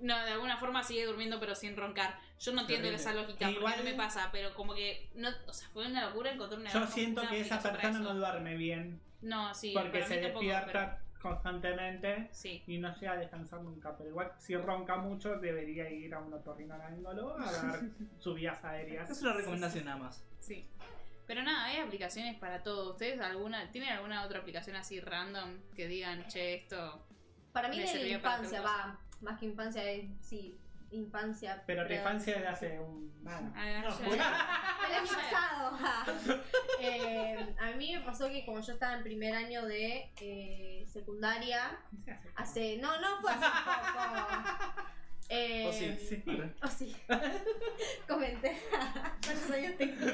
no, 0.00 0.22
de 0.22 0.32
alguna 0.32 0.58
forma 0.58 0.82
sigue 0.82 1.06
durmiendo 1.06 1.40
pero 1.40 1.54
sin 1.54 1.76
roncar. 1.76 2.18
Yo 2.40 2.52
no 2.52 2.62
entiendo 2.62 2.88
esa 2.88 3.14
lógica, 3.14 3.50
Igual- 3.50 3.74
porque 3.74 3.90
no 3.90 3.96
me 3.96 3.96
pasa, 3.96 4.28
pero 4.32 4.54
como 4.54 4.74
que, 4.74 5.10
no, 5.14 5.30
o 5.46 5.52
sea, 5.54 5.68
fue 5.70 5.86
una 5.86 6.06
locura 6.08 6.30
encontrar 6.32 6.60
una 6.60 6.70
Yo 6.70 6.86
siento 6.86 7.22
una 7.22 7.30
que 7.30 7.40
esa 7.40 7.62
persona 7.62 8.00
no 8.00 8.14
duerme 8.14 8.56
bien. 8.56 9.00
No, 9.22 9.54
sí, 9.54 9.72
porque 9.74 10.00
para 10.00 10.06
se 10.08 10.16
mí 10.16 10.22
tampoco, 10.22 10.44
despierta 10.44 11.03
constantemente 11.24 12.28
sí. 12.32 12.62
y 12.66 12.76
no 12.76 12.94
llega 12.94 13.12
a 13.12 13.16
descansar 13.16 13.62
nunca. 13.62 13.96
Pero 13.96 14.10
igual, 14.10 14.32
si 14.36 14.54
ronca 14.56 14.96
mucho, 14.96 15.36
debería 15.36 15.90
ir 15.90 16.12
a 16.14 16.18
un 16.20 16.34
otorrinolaringólogo 16.34 17.38
a 17.38 17.50
dar 17.50 17.80
sus 18.18 18.34
vías 18.34 18.62
aéreas. 18.62 19.08
Es 19.08 19.22
una 19.22 19.32
recomendación 19.32 19.86
nada 19.86 19.96
más. 19.96 20.22
Sí. 20.38 20.68
Pero 21.26 21.42
nada, 21.42 21.64
hay 21.64 21.78
aplicaciones 21.78 22.36
para 22.36 22.62
todo. 22.62 22.92
¿Ustedes 22.92 23.18
alguna 23.22 23.72
tienen 23.72 23.88
alguna 23.88 24.26
otra 24.26 24.40
aplicación 24.40 24.76
así 24.76 25.00
random 25.00 25.60
que 25.74 25.88
digan, 25.88 26.28
che, 26.28 26.56
esto? 26.56 27.06
Para 27.52 27.70
mí 27.70 27.78
Me 27.78 27.90
de 27.90 28.00
la 28.00 28.08
infancia, 28.08 28.60
va. 28.60 29.00
Más 29.22 29.40
que 29.40 29.46
infancia, 29.46 29.82
es, 29.90 30.04
sí, 30.20 30.58
infancia. 30.94 31.62
Pero 31.66 31.86
tu 31.86 31.92
infancia 31.92 32.38
de 32.40 32.46
hace 32.46 32.78
un. 32.80 33.12
Nada. 33.22 33.52
A 33.56 33.64
ver, 33.64 33.84
No, 33.84 33.90
ya- 33.90 34.04
pues- 34.04 34.14
El 34.90 34.94
año 34.96 35.08
pasado. 35.08 35.78
Eh, 36.80 37.56
a 37.60 37.70
mí 37.76 37.92
me 37.96 38.00
pasó 38.04 38.28
que 38.28 38.44
como 38.44 38.60
yo 38.60 38.72
estaba 38.74 38.94
en 38.94 39.02
primer 39.02 39.34
año 39.34 39.64
de 39.64 40.12
eh, 40.20 40.84
secundaria, 40.86 41.78
hace... 42.36 42.76
No, 42.78 43.00
no 43.00 43.20
fue 43.22 43.30
hace 43.32 43.46
poco. 43.46 44.88
Eh, 45.28 45.66
O 45.66 45.72
sí, 45.72 45.96
sí. 46.08 46.22
O 46.62 46.68
sí. 46.68 46.96
Comenté. 48.08 48.60
¿Cuántos 48.70 49.50
años 49.50 49.76
tengo? 49.78 50.06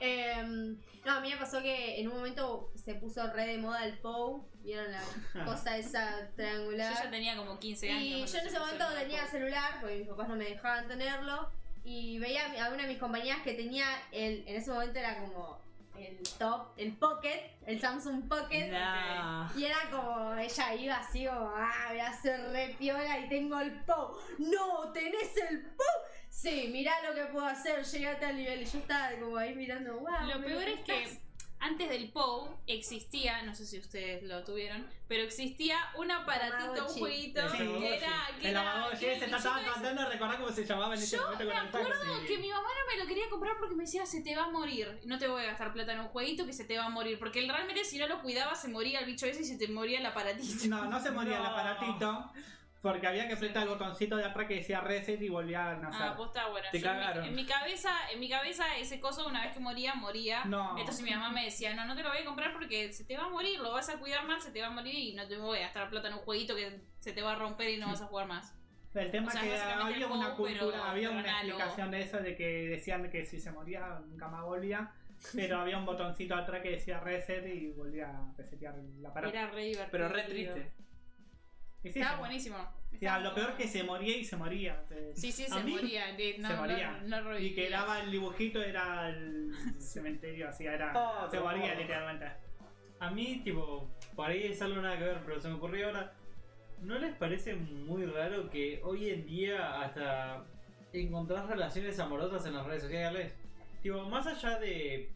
Em, 0.00 0.76
no, 1.04 1.12
a 1.12 1.20
mí 1.20 1.30
me 1.30 1.36
pasó 1.36 1.60
que 1.62 2.00
en 2.00 2.08
un 2.08 2.16
momento 2.16 2.72
se 2.76 2.94
puso 2.94 3.26
re 3.32 3.46
de 3.46 3.58
moda 3.58 3.84
el 3.84 3.98
POU. 3.98 4.48
¿Vieron 4.62 4.86
la 4.92 5.44
cosa 5.44 5.76
esa 5.78 6.20
Yo 6.20 6.34
triangular? 6.36 6.94
ya 6.94 7.10
tenía 7.10 7.36
como 7.36 7.58
15 7.58 7.90
años. 7.90 8.02
Y 8.02 8.10
yo 8.18 8.20
en 8.20 8.28
se 8.28 8.48
ese 8.48 8.58
momento 8.58 8.84
tenía 8.98 9.26
celular, 9.26 9.78
porque 9.80 9.96
mis 9.96 10.08
papás 10.08 10.28
no 10.28 10.36
me 10.36 10.44
dejaban 10.44 10.86
tenerlo. 10.88 11.50
Y 11.84 12.18
veía 12.18 12.66
a 12.66 12.68
una 12.68 12.82
de 12.82 12.88
mis 12.88 12.98
compañeras 12.98 13.40
que 13.42 13.54
tenía 13.54 13.86
el. 14.12 14.46
En 14.46 14.56
ese 14.56 14.70
momento 14.70 14.98
era 14.98 15.18
como 15.20 15.58
el 16.00 16.22
top, 16.38 16.68
el 16.76 16.92
Pocket, 16.96 17.58
el 17.66 17.80
Samsung 17.80 18.28
Pocket. 18.28 18.70
Y 19.56 19.64
era 19.64 19.76
como, 19.90 20.34
ella 20.34 20.74
iba 20.74 20.96
así 20.96 21.26
como, 21.26 21.52
ah, 21.54 21.86
voy 21.90 22.00
a 22.00 22.08
hacer 22.08 22.40
re 22.50 22.74
piola 22.78 23.18
y 23.18 23.28
tengo 23.28 23.58
el 23.60 23.72
POU. 23.84 24.16
No, 24.38 24.92
tenés 24.92 25.36
el 25.50 25.62
POU. 25.62 25.84
Sí, 26.28 26.68
mirá 26.70 26.92
lo 27.08 27.14
que 27.14 27.24
puedo 27.32 27.46
hacer, 27.46 27.84
llegate 27.84 28.26
al 28.26 28.36
nivel. 28.36 28.62
Y 28.62 28.64
yo 28.64 28.78
estaba 28.78 29.10
como 29.18 29.36
ahí 29.36 29.54
mirando, 29.54 29.98
wow. 29.98 30.26
Lo 30.26 30.40
peor 30.40 30.62
es 30.62 30.80
que 30.80 30.92
prestás". 30.92 31.27
Antes 31.60 31.88
del 31.88 32.10
POU 32.12 32.48
existía, 32.66 33.42
no 33.42 33.54
sé 33.54 33.66
si 33.66 33.78
ustedes 33.78 34.22
lo 34.22 34.44
tuvieron, 34.44 34.86
pero 35.08 35.22
existía 35.24 35.76
un 35.96 36.10
aparatito, 36.10 36.86
un 36.86 36.92
jueguito 36.94 37.40
Sí. 37.50 37.58
que 37.58 37.96
era. 37.96 38.28
Que 38.40 38.48
El 38.50 38.56
era, 38.56 38.88
que 38.98 39.16
era- 39.16 39.26
estaba 39.36 39.60
y 39.62 39.64
yo 39.66 39.72
tratando 39.72 40.02
de 40.02 40.08
recordar 40.08 40.38
cómo 40.38 40.52
se 40.52 40.64
llamaba 40.64 40.94
en 40.94 41.02
ese 41.02 41.16
Yo 41.16 41.22
momento 41.22 41.44
me 41.44 41.50
el 41.50 41.56
acuerdo 41.58 42.26
que 42.26 42.38
mi 42.38 42.48
mamá 42.48 42.62
no 42.68 42.92
me 42.96 43.02
lo 43.02 43.08
quería 43.08 43.28
comprar 43.28 43.56
porque 43.58 43.74
me 43.74 43.84
decía 43.84 44.06
se 44.06 44.20
te 44.22 44.36
va 44.36 44.44
a 44.44 44.50
morir. 44.50 45.00
No 45.04 45.18
te 45.18 45.26
voy 45.28 45.42
a 45.42 45.46
gastar 45.46 45.72
plata 45.72 45.92
en 45.94 46.00
un 46.00 46.08
jueguito 46.08 46.46
que 46.46 46.52
se 46.52 46.64
te 46.64 46.78
va 46.78 46.84
a 46.86 46.90
morir. 46.90 47.18
Porque 47.18 47.40
el 47.40 47.48
realmente 47.48 47.84
si 47.84 47.98
no 47.98 48.06
lo 48.06 48.22
cuidaba 48.22 48.54
se 48.54 48.68
moría 48.68 49.00
el 49.00 49.06
bicho 49.06 49.26
ese 49.26 49.42
y 49.42 49.44
se 49.44 49.56
te 49.58 49.68
moría 49.68 49.98
el 49.98 50.06
aparatito. 50.06 50.66
No, 50.68 50.84
no 50.86 51.00
se 51.00 51.10
moría 51.10 51.36
el 51.38 51.42
No. 51.42 51.48
aparatito. 51.48 52.32
Porque 52.80 53.06
había 53.08 53.26
que 53.26 53.34
apretar 53.34 53.64
el 53.64 53.70
botoncito 53.70 54.16
de 54.16 54.24
atrás 54.24 54.46
que 54.46 54.54
decía 54.54 54.80
reset 54.80 55.20
y 55.20 55.28
volvía 55.28 55.70
a 55.72 55.76
nacer. 55.76 56.00
Ah, 56.00 56.48
bueno. 56.50 56.66
Te 56.70 56.80
Yo 56.80 56.90
en 56.90 56.96
mi- 56.96 57.00
cagaron. 57.02 57.24
En 57.24 57.34
mi, 57.34 57.44
cabeza, 57.46 57.90
en 58.12 58.20
mi 58.20 58.28
cabeza 58.28 58.76
ese 58.76 59.00
coso 59.00 59.26
una 59.26 59.42
vez 59.44 59.52
que 59.52 59.60
moría, 59.60 59.94
moría. 59.94 60.44
No. 60.44 60.78
Entonces 60.78 61.02
mi 61.02 61.10
mamá 61.10 61.30
me 61.30 61.44
decía, 61.44 61.74
no, 61.74 61.86
no 61.86 61.96
te 61.96 62.02
lo 62.04 62.10
voy 62.10 62.18
a 62.18 62.24
comprar 62.24 62.52
porque 62.52 62.92
se 62.92 63.04
te 63.04 63.16
va 63.16 63.24
a 63.24 63.28
morir, 63.30 63.58
lo 63.58 63.72
vas 63.72 63.88
a 63.88 63.98
cuidar 63.98 64.24
mal, 64.26 64.40
se 64.40 64.52
te 64.52 64.60
va 64.60 64.68
a 64.68 64.70
morir 64.70 64.94
y 64.94 65.14
no 65.14 65.26
te 65.26 65.36
voy 65.38 65.58
a 65.58 65.62
gastar 65.62 65.90
plata 65.90 66.06
en 66.08 66.14
un 66.14 66.20
jueguito 66.20 66.54
que 66.54 66.80
se 67.00 67.12
te 67.12 67.20
va 67.20 67.32
a 67.32 67.36
romper 67.36 67.68
y 67.70 67.78
no 67.78 67.88
vas 67.88 68.00
a 68.02 68.06
jugar 68.06 68.28
más. 68.28 68.54
El 68.94 69.10
tema 69.10 69.28
O 69.28 69.30
sea, 69.30 69.42
es 69.44 69.48
que 69.62 69.72
había 69.72 70.06
una 70.06 70.34
cultura, 70.34 70.60
pero- 70.60 70.84
había 70.84 71.08
pero 71.08 71.20
una 71.20 71.30
explicación 71.40 71.90
de 71.90 72.00
eso, 72.02 72.18
de 72.18 72.36
que 72.36 72.46
decían 72.68 73.10
que 73.10 73.24
si 73.24 73.38
se 73.40 73.50
moría 73.52 73.98
nunca 74.06 74.28
más 74.28 74.44
volvía, 74.44 74.90
pero 75.34 75.60
había 75.60 75.78
un 75.78 75.84
botoncito 75.84 76.34
atrás 76.34 76.62
que 76.62 76.70
decía 76.70 77.00
reset 77.00 77.44
y 77.46 77.68
volvía 77.72 78.08
a 78.08 78.32
resetear 78.36 78.76
el 78.76 79.04
aparato. 79.04 79.36
Era 79.36 79.48
re 79.50 79.64
divertido. 79.64 79.88
Pero 79.90 80.08
re 80.08 80.22
triste. 80.22 80.72
Estaba 81.82 82.18
buenísimo. 82.18 82.56
lo 83.20 83.34
peor 83.34 83.56
que 83.56 83.68
se 83.68 83.82
moría 83.84 84.16
y 84.16 84.24
se 84.24 84.36
moría. 84.36 84.82
Sí, 85.14 85.30
sí, 85.30 85.44
se 85.44 85.62
mí 85.62 85.72
moría. 85.72 86.12
de- 86.16 86.36
No, 86.38 86.48
se 86.48 86.54
no- 86.54 86.60
moría. 86.60 87.00
no 87.04 87.38
y 87.38 87.54
que 87.54 87.70
daba 87.70 88.00
el 88.00 88.10
dibujito 88.10 88.62
era 88.62 89.08
el 89.10 89.52
cementerio, 89.78 90.48
así 90.48 90.64
era. 90.66 90.92
Oh, 90.94 91.30
se 91.30 91.38
moría 91.38 91.74
literalmente. 91.74 92.26
A 93.00 93.10
mí, 93.10 93.40
tipo, 93.44 93.88
por 94.16 94.28
ahí 94.30 94.44
es 94.44 94.60
algo 94.62 94.80
nada 94.82 94.98
que 94.98 95.04
ver, 95.04 95.20
pero 95.24 95.40
se 95.40 95.48
me 95.48 95.54
ocurrió 95.54 95.86
ahora. 95.86 96.12
¿No 96.80 96.98
les 96.98 97.14
parece 97.14 97.54
muy 97.54 98.06
raro 98.06 98.48
que 98.50 98.80
hoy 98.84 99.10
en 99.10 99.26
día 99.26 99.80
hasta 99.82 100.44
encontrar 100.92 101.46
relaciones 101.48 101.98
amorosas 102.00 102.44
en 102.46 102.54
las 102.54 102.66
redes 102.66 102.82
sociales? 102.82 103.32
Tipo, 103.82 104.02
más 104.08 104.26
allá 104.26 104.58
de, 104.58 105.10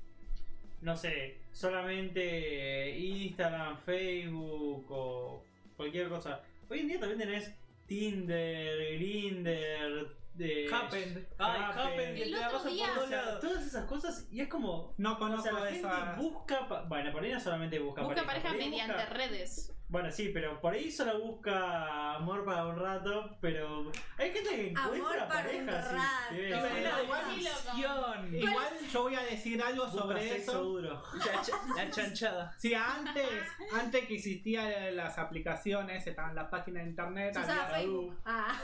no 0.80 0.96
sé, 0.96 1.38
solamente 1.52 2.96
Instagram, 2.98 3.78
Facebook 3.78 4.86
o 4.90 5.44
cualquier 5.76 6.08
cosa. 6.08 6.40
Hoy 6.72 6.80
en 6.80 6.88
día 6.88 6.98
también 7.00 7.18
tenés 7.18 7.52
Tinder, 7.86 8.94
Grinder, 8.94 10.06
de 10.32 10.70
Happen. 10.72 11.28
Ay, 11.36 11.60
Happen. 11.76 12.14
Que 12.14 12.22
El 12.22 12.30
te 12.32 12.40
la 12.40 12.46
otro 12.46 12.58
pasan 12.60 12.72
día- 12.72 12.86
por 12.86 12.92
O 12.92 12.96
todos 13.00 13.10
lados. 13.10 13.40
todas 13.42 13.66
esas 13.66 13.84
cosas 13.84 14.28
y 14.32 14.40
es 14.40 14.48
como 14.48 14.94
No 14.96 15.12
o 15.12 15.18
conozco 15.18 15.42
sea, 15.42 15.52
la 15.52 15.68
esa. 15.70 16.06
gente 16.06 16.22
busca, 16.22 16.66
pa- 16.68 16.82
bueno, 16.84 17.12
por 17.12 17.22
ahí 17.22 17.30
no 17.30 17.40
solamente 17.40 17.78
busca, 17.78 18.00
Busca 18.04 18.24
pareja 18.24 18.48
por 18.48 18.58
ahí 18.58 18.70
mediante 18.70 18.94
busca- 18.94 19.10
redes. 19.10 19.71
Bueno, 19.92 20.10
sí, 20.10 20.30
pero 20.32 20.58
por 20.58 20.72
ahí 20.72 20.90
solo 20.90 21.20
busca 21.20 22.14
amor 22.14 22.46
para 22.46 22.66
un 22.66 22.78
rato, 22.78 23.36
pero 23.42 23.92
hay 24.16 24.32
gente 24.32 24.48
que 24.48 24.68
encuentra 24.68 25.24
amor 25.24 25.28
para. 25.28 25.50
Un 25.50 25.66
rato. 25.66 25.98
Sí, 26.30 26.36
igual, 26.38 28.34
igual, 28.34 28.72
yo 28.90 29.02
voy 29.02 29.14
a 29.16 29.20
decir 29.20 29.62
algo 29.62 29.84
busca 29.84 30.00
sobre 30.00 30.36
eso. 30.36 30.62
Duro. 30.62 31.02
La, 31.12 31.42
ch 31.42 31.50
la, 31.76 31.90
chanchada. 31.90 32.54
Sí, 32.56 32.72
antes, 32.72 33.28
antes 33.70 34.06
que 34.06 34.14
existían 34.14 34.96
las 34.96 35.18
aplicaciones, 35.18 36.06
estaban 36.06 36.34
las 36.34 36.48
páginas 36.48 36.84
de 36.84 36.88
internet, 36.88 37.36
había 37.36 37.54
Badoo. 37.66 38.16
Ah. 38.24 38.58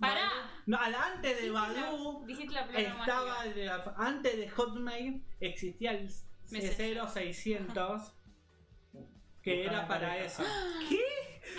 Pará. 0.00 0.50
No, 0.66 0.78
antes 0.78 1.42
de 1.42 1.48
Badoo 1.48 2.26
estaba 2.26 3.44
de, 3.44 3.70
antes 3.98 4.36
de 4.36 4.48
Hotmail 4.48 5.22
existía 5.38 5.92
el 5.92 6.10
C0600 6.50 8.15
que 9.46 9.64
era 9.64 9.86
para 9.86 10.08
pareja. 10.08 10.24
eso. 10.26 10.42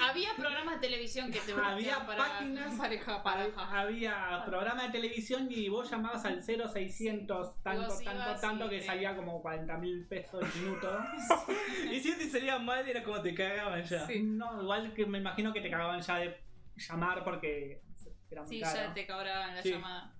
Había 0.01 0.35
programas 0.35 0.75
de 0.81 0.87
televisión 0.89 1.31
que 1.31 1.39
te 1.39 1.53
Había 1.53 2.05
para 2.05 2.17
páginas- 2.19 2.75
pareja, 2.77 3.23
pareja. 3.23 3.79
Había 3.79 4.43
programa 4.45 4.83
de 4.83 4.89
televisión 4.89 5.47
y 5.49 5.69
vos 5.69 5.89
llamabas 5.89 6.25
al 6.25 6.43
0600 6.43 7.63
tanto, 7.63 7.97
tanto, 8.03 8.41
tanto 8.41 8.69
que 8.69 8.81
salía 8.81 9.15
como 9.15 9.41
40 9.41 9.77
mil 9.77 10.05
pesos 10.07 10.43
el 10.43 10.61
minuto. 10.61 10.99
Y 11.91 11.99
si 12.01 12.17
te 12.17 12.29
salía 12.29 12.59
mal, 12.59 12.87
era 12.87 13.01
como 13.01 13.21
te 13.21 13.33
cagaban 13.33 13.81
ya. 13.85 14.05
Sí. 14.05 14.21
No, 14.21 14.61
igual 14.61 14.93
que 14.93 15.05
me 15.05 15.19
imagino 15.19 15.53
que 15.53 15.61
te 15.61 15.69
cagaban 15.69 16.01
ya 16.01 16.17
de 16.17 16.37
llamar 16.75 17.23
porque 17.23 17.81
era 18.29 18.41
muy 18.43 18.49
Sí, 18.57 18.59
caro. 18.61 18.75
ya 18.75 18.93
te 18.93 19.07
cobraban 19.07 19.55
la 19.55 19.63
Sí. 19.63 19.71
llamada. 19.71 20.13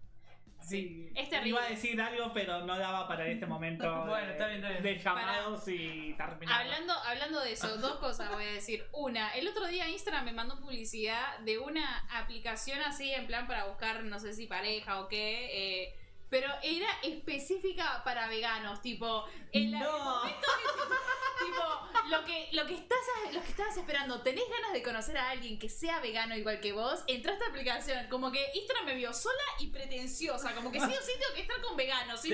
Sí, 0.68 1.10
Es 1.16 1.30
terrible. 1.30 1.50
Iba 1.50 1.64
a 1.64 1.70
decir 1.70 2.02
algo, 2.02 2.32
pero 2.34 2.66
no 2.66 2.78
daba 2.78 3.08
para 3.08 3.26
este 3.26 3.46
momento 3.46 3.84
Bueno, 4.06 4.28
de, 4.28 4.32
está 4.34 4.48
bien, 4.48 4.58
está 4.58 4.70
bien. 4.70 4.84
de 4.84 4.98
llamados 4.98 5.68
y 5.68 6.14
terminar. 6.18 6.62
Hablando, 6.62 6.94
hablando 6.94 7.40
de 7.42 7.54
eso, 7.54 7.78
dos 7.78 7.96
cosas 7.98 8.30
voy 8.32 8.44
a 8.44 8.52
decir. 8.52 8.86
Una, 8.92 9.34
el 9.36 9.48
otro 9.48 9.66
día 9.68 9.88
Instagram 9.88 10.26
me 10.26 10.34
mandó 10.34 10.60
publicidad 10.60 11.40
de 11.40 11.58
una 11.58 12.06
aplicación 12.12 12.80
así 12.82 13.12
en 13.12 13.28
plan 13.28 13.48
para 13.48 13.66
buscar, 13.66 14.04
no 14.04 14.20
sé 14.20 14.34
si 14.34 14.46
pareja 14.48 15.00
o 15.00 15.08
qué, 15.08 15.86
eh, 15.86 15.96
pero 16.30 16.52
era 16.62 16.88
específica 17.04 18.02
para 18.04 18.28
veganos, 18.28 18.82
tipo, 18.82 19.26
en 19.52 19.72
la- 19.72 19.80
el 19.80 19.84
No. 19.86 20.00
momento 20.00 20.48
que- 20.58 21.46
tipo, 21.46 22.10
lo 22.10 22.24
que, 22.26 22.50
lo 22.54 22.66
que 22.66 22.74
estás 22.76 22.98
lo 23.34 23.42
que 23.42 23.50
estabas 23.50 23.78
esperando, 23.78 24.22
tenés 24.22 24.44
ganas 24.50 24.74
de 24.74 24.82
conocer 24.82 25.18
a 25.18 25.30
alguien 25.30 25.60
que 25.60 25.70
sea 25.70 26.00
vegano 26.00 26.36
igual 26.36 26.60
que 26.60 26.72
vos, 26.74 27.04
entró 27.08 27.32
a 27.32 27.36
esta 27.36 27.48
aplicación, 27.48 28.08
como 28.10 28.32
que 28.32 28.46
Instagram 28.54 28.86
me 28.86 28.96
vio 28.96 29.14
sola 29.14 29.44
y 29.60 29.68
pretenciosa, 29.68 30.54
como 30.56 30.72
que 30.72 30.80
sí 30.80 30.86
o 30.86 31.02
sí 31.02 31.12
tengo 31.20 31.34
que 31.36 31.42
estar 31.42 31.62
con 31.62 31.76
veganos, 31.78 32.22
Te 32.22 32.30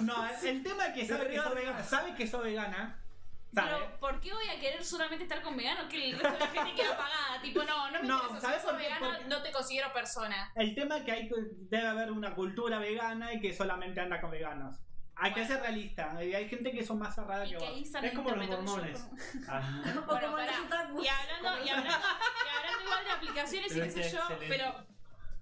no, 0.00 0.26
el, 0.28 0.46
el 0.46 0.62
tema 0.62 0.86
es 0.86 0.94
que 0.94 1.06
sabe 1.06 1.28
que 1.30 1.36
sos 1.36 1.54
vegana, 1.54 1.84
sabe 1.84 2.14
que 2.14 2.26
sos 2.26 2.42
vegana. 2.42 3.01
Pero, 3.54 4.00
¿por 4.00 4.20
qué 4.20 4.32
voy 4.32 4.48
a 4.48 4.58
querer 4.58 4.82
solamente 4.84 5.24
estar 5.24 5.42
con 5.42 5.56
veganos 5.56 5.86
que 5.90 6.10
el 6.10 6.12
resto 6.18 6.32
de 6.32 6.38
la 6.38 6.46
gente 6.48 6.74
queda 6.74 6.94
apagada? 6.94 7.42
Tipo, 7.42 7.62
no, 7.64 7.90
no 7.90 8.00
me 8.02 8.08
No, 8.08 8.16
interesa. 8.22 8.40
¿sabes 8.40 8.60
Si 8.62 8.66
por 8.66 8.76
qué? 8.78 8.82
vegana, 8.84 9.06
Porque- 9.10 9.24
no 9.24 9.42
te 9.42 9.52
considero 9.52 9.92
persona. 9.92 10.52
El 10.54 10.74
tema 10.74 10.96
es 10.98 11.04
que 11.04 11.12
hay, 11.12 11.28
que- 11.28 11.34
debe 11.68 11.86
haber 11.86 12.10
una 12.12 12.34
cultura 12.34 12.78
vegana 12.78 13.32
y 13.34 13.40
que 13.40 13.52
solamente 13.54 14.00
anda 14.00 14.20
con 14.20 14.30
veganos. 14.30 14.76
Hay 15.14 15.34
que 15.34 15.46
ser 15.46 15.60
realista. 15.60 16.16
Hay 16.16 16.48
gente 16.48 16.72
que 16.72 16.84
son 16.84 16.98
más 16.98 17.14
cerradas 17.14 17.46
Y 17.46 17.52
que 17.52 17.58
vos. 17.58 17.68
Es 18.02 18.12
como 18.14 18.30
los 18.30 18.46
como- 18.46 18.76
Ah. 19.48 19.82
Bueno. 20.06 20.36
Y 20.38 20.48
hablando, 20.48 21.02
y 21.02 21.06
hablando, 21.06 21.64
y 21.64 21.68
hablando 21.68 22.82
igual 22.84 23.04
de 23.04 23.10
aplicaciones 23.10 23.76
y 23.76 23.80
qué 23.80 23.90
sé 23.90 24.10
yo, 24.10 24.18
excelente. 24.20 24.46
pero 24.48 24.86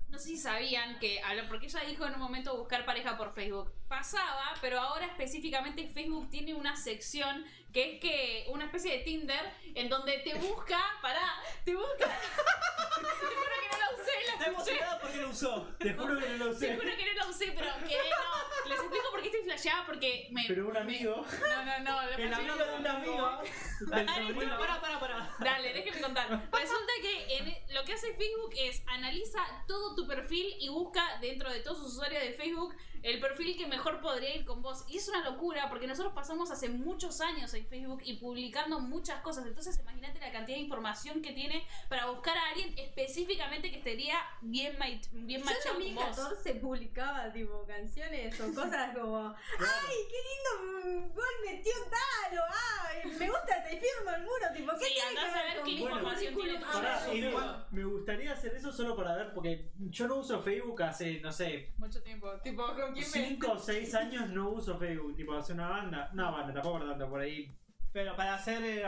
no 0.09 0.19
sé 0.19 0.25
si 0.31 0.37
sabían 0.39 0.99
que, 0.99 1.23
habla- 1.23 1.47
porque 1.49 1.67
ella 1.67 1.81
dijo 1.87 2.05
en 2.05 2.15
un 2.15 2.21
momento 2.21 2.57
buscar 2.59 2.85
pareja 2.85 3.17
por 3.17 3.33
Facebook. 3.33 3.73
Pasaba, 3.89 4.53
pero 4.61 4.81
ahora 4.81 5.07
específicamente 5.07 5.89
Facebook 5.95 6.29
tiene 6.31 6.53
una 6.55 6.75
sección 6.77 7.45
que 7.73 7.95
es 7.95 8.01
que 8.01 8.45
una 8.49 8.64
especie 8.66 8.93
de 8.99 9.05
Tinder 9.05 9.53
en 9.75 9.89
donde 9.89 10.18
te 10.18 10.35
busca, 10.35 10.81
pará, 11.03 11.41
te 11.64 11.75
busca. 11.75 12.07
te 13.01 13.27
juro 13.27 13.51
que 13.61 13.68
no 13.71 13.79
la 13.79 13.91
usé, 14.03 14.12
la 14.27 14.33
Está 14.33 14.47
escuché. 14.51 14.81
porque 15.01 15.16
lo 15.18 15.29
usó. 15.31 15.62
Te 15.79 15.95
juro 15.95 16.18
que 16.18 16.29
no 16.29 16.37
lo 16.37 16.45
Te 16.47 16.51
usé. 16.51 16.77
juro 16.77 16.97
que 16.97 17.07
no 17.07 17.12
la 17.14 17.27
usé, 17.29 17.53
pero 17.57 17.73
que 17.89 17.97
no. 17.97 18.68
Les 18.68 18.79
explico 18.79 19.11
por 19.11 19.21
qué 19.23 19.27
estoy 19.29 19.43
flasheada, 19.45 19.87
porque 19.87 20.29
me. 20.31 20.45
Pero 20.49 20.68
un 20.68 20.77
amigo. 20.77 21.25
No, 21.41 21.64
no, 21.64 21.79
no. 21.81 22.03
lo 22.03 22.16
El 22.16 22.35
amigo 22.35 22.57
de 22.57 22.75
un 22.75 22.87
amigo. 22.87 23.43
Dale. 23.81 24.35
Pará, 24.59 24.81
pará, 24.81 25.01
pará. 25.01 25.37
Dale, 25.39 25.73
déjeme 25.73 26.01
contar. 26.01 26.29
Resulta 26.53 26.93
que 27.03 27.37
en- 27.39 27.75
lo 27.75 27.85
que 27.85 27.93
hace 27.95 28.14
Facebook 28.14 28.53
es 28.57 28.83
analiza 28.87 29.41
todo 29.66 29.95
tu 29.95 30.07
perfil 30.07 30.55
y 30.61 30.68
busca 30.68 31.18
dentro 31.21 31.51
de 31.51 31.61
todos 31.61 31.79
sus 31.79 31.93
usuarios 31.95 32.23
de 32.23 32.33
Facebook 32.35 32.75
el 33.03 33.20
perfil 33.20 33.57
que 33.57 33.66
mejor 33.66 34.01
podría 34.01 34.34
ir 34.34 34.44
con 34.44 34.62
vos. 34.62 34.84
Y 34.88 34.96
es 34.98 35.09
una 35.09 35.24
locura 35.28 35.68
porque 35.68 35.86
nosotros 35.86 36.12
pasamos 36.14 36.51
hace 36.51 36.68
muchos 36.68 37.20
años 37.20 37.53
en 37.55 37.66
Facebook 37.66 38.03
y 38.05 38.14
publicando 38.18 38.80
muchas 38.80 39.20
cosas. 39.22 39.46
Entonces 39.46 39.78
imagínate 39.80 40.18
la 40.20 40.32
cantidad 40.32 40.57
de 40.57 40.62
información 40.64 41.22
que 41.22 41.32
tiene 41.32 41.66
para 41.88 42.07
buscar 42.07 42.36
a 42.36 42.51
alguien 42.51 42.74
específicamente 42.78 43.70
que 43.70 43.78
estaría 43.78 44.16
bien, 44.40 44.76
bien 45.12 45.40
Yo 45.40 45.44
machado 45.44 45.80
en 45.80 45.94
con 45.94 46.07
vos. 46.07 46.16
2014 46.16 46.55
publicaba 46.61 47.32
tipo 47.32 47.64
canciones 47.66 48.40
o 48.40 48.55
cosas 48.55 48.96
como 48.96 49.28
¡Ay, 49.59 49.96
qué 50.11 50.16
lindo 50.28 51.01
mm, 51.09 51.14
gol 51.14 51.24
metió 51.44 51.72
tal! 51.90 52.38
o 52.38 52.42
¡Ay, 52.88 53.11
me 53.18 53.28
gusta, 53.28 53.64
te 53.64 53.70
firmo 53.70 54.11
el 54.16 54.22
muro! 54.22 54.46
Tipo, 54.55 54.72
¿qué 54.78 54.84
Sí, 54.86 54.94
tiene 54.94 55.09
andás 55.09 55.32
que 55.32 55.38
a 55.38 55.42
ver 55.42 55.62
qué 55.64 55.70
información 55.70 56.34
tiene 56.34 56.59
tu 56.59 56.64
Ah, 56.66 56.72
Pará, 56.72 57.01
Sí, 57.01 57.18
igual, 57.18 57.66
me 57.70 57.84
gustaría 57.84 58.32
hacer 58.32 58.55
eso 58.55 58.72
solo 58.72 58.96
para 58.96 59.16
ver, 59.16 59.32
porque 59.34 59.70
yo 59.78 60.07
no 60.09 60.16
uso 60.16 60.40
Facebook 60.42 60.82
hace, 60.82 61.20
no 61.20 61.32
sé, 61.32 61.72
Mucho 61.78 62.03
tiempo. 62.03 62.30
Tipo, 62.42 62.66
¿con 62.93 63.03
quién 63.03 63.07
me.? 63.07 63.28
5 63.28 63.53
o 63.53 63.59
6 63.59 63.95
años 63.95 64.30
no 64.30 64.51
uso 64.51 64.76
Facebook, 64.76 65.14
tipo 65.14 65.34
hace 65.34 65.53
una 65.53 65.68
banda. 65.68 66.11
No, 66.12 66.32
banda, 66.32 66.55
tampoco 66.55 66.84
tanto, 66.84 67.09
por 67.09 67.20
ahí. 67.20 67.60
Pero 67.93 68.14
para 68.16 68.34
hacer 68.34 68.62
eh, 68.64 68.84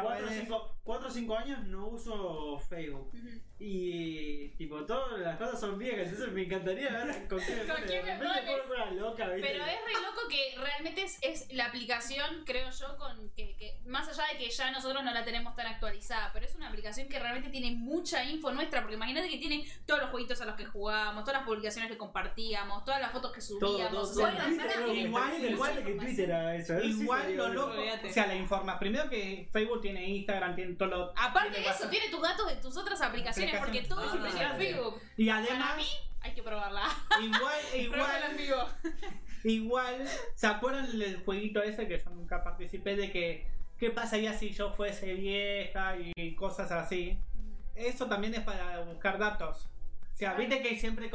4 0.84 1.08
o 1.08 1.10
5 1.10 1.36
años 1.36 1.64
no 1.64 1.88
uso 1.88 2.58
Facebook. 2.68 3.10
Ujú. 3.12 3.40
Y 3.58 4.48
tipo, 4.56 4.84
todas 4.84 5.20
las 5.20 5.36
cosas 5.36 5.60
son 5.60 5.78
viejas, 5.78 6.08
entonces 6.08 6.32
me 6.32 6.42
encantaría 6.42 6.90
ver 6.90 7.28
con 7.28 7.38
quién 7.38 7.58
¿Con 7.66 7.76
quién 7.86 8.04
me. 8.04 8.16
Pero 8.18 9.64
es 9.64 9.84
re 9.84 10.02
loco 10.02 10.28
que 10.28 10.54
realmente 10.60 11.02
es, 11.02 11.18
es 11.22 11.52
la 11.52 11.66
aplicación, 11.66 12.42
creo 12.44 12.70
yo, 12.70 12.96
con 12.96 13.30
que, 13.30 13.56
que 13.56 13.80
más 13.86 14.08
allá 14.08 14.24
de 14.32 14.38
que 14.38 14.50
ya 14.50 14.72
nosotros 14.72 15.04
no 15.04 15.12
la 15.12 15.24
tenemos 15.24 15.54
tan 15.54 15.68
actualizada, 15.68 16.30
pero 16.32 16.44
es 16.44 16.56
una 16.56 16.68
aplicación 16.68 17.08
que 17.08 17.20
realmente 17.20 17.50
tiene 17.50 17.70
mucha 17.76 18.24
info 18.24 18.50
nuestra, 18.50 18.80
porque 18.80 18.96
imagínate 18.96 19.28
que 19.28 19.38
tiene 19.38 19.64
todos 19.86 20.00
los 20.00 20.10
jueguitos 20.10 20.40
a 20.40 20.44
los 20.44 20.56
que 20.56 20.64
jugábamos, 20.64 21.22
todas 21.24 21.40
las 21.40 21.46
publicaciones 21.46 21.88
que 21.90 21.98
compartíamos, 21.98 22.84
todas 22.84 23.00
las 23.00 23.12
fotos 23.12 23.32
que 23.32 23.40
subíamos. 23.40 23.92
todo, 23.92 24.02
o 24.02 24.14
sea, 24.14 24.48
todo. 24.74 24.86
No, 24.88 24.92
igual- 24.92 25.44
igual- 25.44 25.84
que 25.84 25.94
Twitter 25.94 26.32
haga 26.32 26.56
eso. 26.56 26.80
sí 26.80 26.86
Igual 27.02 27.36
lo 27.36 27.48
loco, 27.48 27.74
o 27.80 28.08
sea, 28.12 28.26
la 28.26 28.34
informa. 28.34 28.78
Primero 28.92 29.08
que 29.10 29.48
Facebook 29.50 29.80
tiene 29.80 30.04
Instagram, 30.06 30.54
tiene 30.54 30.74
todo 30.74 30.88
lo. 30.88 31.12
Aparte 31.16 31.60
de 31.60 31.66
eso, 31.66 31.88
tiene 31.88 32.10
tus 32.10 32.20
datos 32.20 32.46
de 32.46 32.56
tus 32.56 32.76
otras 32.76 33.00
aplicaciones, 33.00 33.58
porque 33.58 33.80
todo 33.82 34.00
Ah, 34.02 34.12
a 34.12 34.16
imagínate. 34.16 34.58
Facebook. 34.66 35.00
Y 35.16 35.26
Para 35.28 35.38
además, 35.38 35.76
mí, 35.78 35.86
hay 36.20 36.34
que 36.34 36.42
probarla. 36.42 36.82
igual, 37.22 37.40
Probarla 37.90 38.26
en 38.32 38.40
igual, 38.40 38.66
vivo. 38.82 38.92
igual, 39.44 40.08
¿se 40.34 40.46
acuerdan 40.46 40.98
del 40.98 41.22
jueguito 41.24 41.62
ese 41.62 41.88
que 41.88 41.98
yo 41.98 42.10
nunca 42.10 42.44
participé 42.44 42.96
de 42.96 43.10
que 43.10 43.46
qué 43.78 43.90
pasaría 43.90 44.34
si 44.34 44.52
yo 44.52 44.70
fuese 44.72 45.14
vieja 45.14 45.96
y 45.96 46.34
cosas 46.34 46.70
así? 46.70 47.18
Eso 47.74 48.06
también 48.06 48.34
es 48.34 48.40
para 48.40 48.80
buscar 48.80 49.18
datos. 49.18 49.70
O 50.12 50.16
sea, 50.16 50.34
viste 50.34 50.60
que 50.60 50.78
siempre 50.78 51.10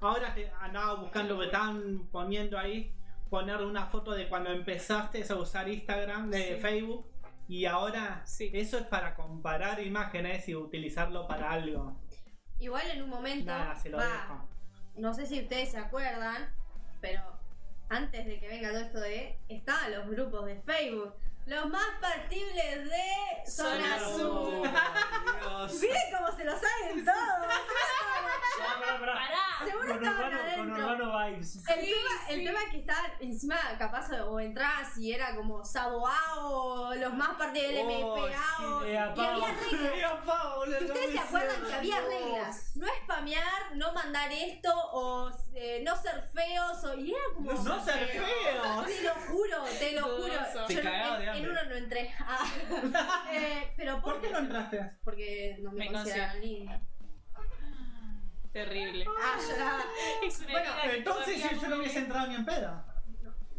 ahora 0.00 0.34
te 0.34 0.50
andaba 0.60 0.94
buscando, 0.94 1.36
me 1.36 1.44
estaban 1.44 2.08
poniendo 2.10 2.58
ahí, 2.58 2.90
poner 3.28 3.58
una 3.58 3.84
foto 3.84 4.12
de 4.12 4.26
cuando 4.26 4.50
empezaste 4.50 5.22
a 5.28 5.34
usar 5.36 5.68
Instagram, 5.68 6.30
de 6.30 6.54
Sí. 6.54 6.60
Facebook, 6.62 7.06
y 7.48 7.64
ahora 7.64 8.22
Sí. 8.26 8.50
eso 8.52 8.78
es 8.78 8.84
para 8.84 9.14
comparar 9.14 9.80
imágenes 9.80 10.48
y 10.48 10.54
utilizarlo 10.54 11.26
para 11.26 11.50
algo. 11.50 11.98
Igual 12.60 12.90
en 12.90 13.02
un 13.02 13.08
momento, 13.10 13.46
Nada, 13.46 13.74
se 13.76 13.88
lo 13.88 13.98
va, 13.98 14.04
dejo. 14.04 14.48
no 14.96 15.14
sé 15.14 15.26
si 15.26 15.40
ustedes 15.40 15.70
se 15.70 15.78
acuerdan, 15.78 16.52
pero 17.00 17.22
antes 17.88 18.26
de 18.26 18.38
que 18.38 18.48
venga 18.48 18.70
todo 18.70 18.80
esto 18.80 19.00
de, 19.00 19.38
estaban 19.48 19.92
los 19.92 20.08
grupos 20.08 20.44
de 20.46 20.60
Facebook. 20.62 21.14
Los 21.48 21.66
más 21.70 21.86
partibles 22.00 22.84
de 22.90 23.50
Zona. 23.50 23.96
Dios. 23.98 25.72
Miren 25.80 26.02
cómo 26.16 26.36
se 26.36 26.44
lo 26.44 26.52
saben 26.52 27.04
todos. 27.04 27.48
Pará. 29.00 29.28
Seguro 29.64 29.86
Con 29.86 29.96
estaban 29.96 30.16
Urbano, 30.26 30.38
con 30.38 30.46
adentro. 30.46 30.84
Urbano 30.84 31.18
Vibes. 31.26 31.56
El, 31.56 31.62
tema, 31.84 32.10
el 32.28 32.44
tema 32.44 32.58
es 32.64 32.70
que 32.70 32.76
estaban 32.78 33.10
encima 33.20 33.56
capaz 33.78 34.10
o 34.26 34.40
entrabas 34.40 34.96
y 34.98 35.12
era 35.12 35.34
como 35.34 35.64
Saboao, 35.64 36.94
los 36.94 37.14
más 37.14 37.30
partidos 37.36 37.70
del 37.72 37.86
Oh, 38.04 38.16
MPA. 38.26 38.56
sí, 38.58 38.64
y 38.92 38.96
había 38.96 39.14
reglas. 39.14 39.50
Y 40.68 40.84
ustedes 40.84 41.12
se 41.12 41.18
acuerdan 41.18 41.62
que 41.66 41.74
había 41.74 42.00
reglas. 42.00 42.72
No 42.76 42.86
spamear, 43.04 43.74
no 43.76 43.92
mandar 43.92 44.30
esto, 44.32 44.70
o 44.92 45.30
eh, 45.54 45.82
no 45.84 45.96
ser 45.96 46.28
feos, 46.32 46.84
o 46.84 46.94
y 46.94 47.10
era 47.12 47.20
como. 47.34 47.52
No 47.52 47.84
ser 47.84 48.06
feo. 48.06 48.84
Te 48.84 49.02
lo 49.02 49.14
juro, 49.14 49.64
te 49.78 49.92
lo 49.92 50.02
juro. 50.02 50.66
Te 50.66 50.74
Yo 50.74 50.80
en, 50.80 51.37
en 51.38 51.50
uno 51.50 51.64
no 51.64 51.74
entré. 51.76 52.10
Ah. 52.20 53.24
Eh, 53.32 53.72
pero 53.76 54.00
¿Por 54.00 54.20
qué 54.20 54.30
no 54.30 54.38
entraste? 54.38 54.90
Porque 55.04 55.56
no 55.60 55.72
me, 55.72 55.78
Me 55.86 55.92
consideran 55.92 56.40
linda. 56.40 56.80
Terrible. 58.52 59.04
Ah, 59.22 59.38
lloraba. 59.48 59.84
Es 60.26 60.38
una 60.40 60.50
Bueno, 60.52 60.70
Entonces 60.94 61.42
si 61.42 61.60
yo 61.60 61.68
no 61.68 61.76
hubiese 61.76 61.98
entrado 62.00 62.26
ni 62.28 62.34
en 62.34 62.44
pedo. 62.44 62.84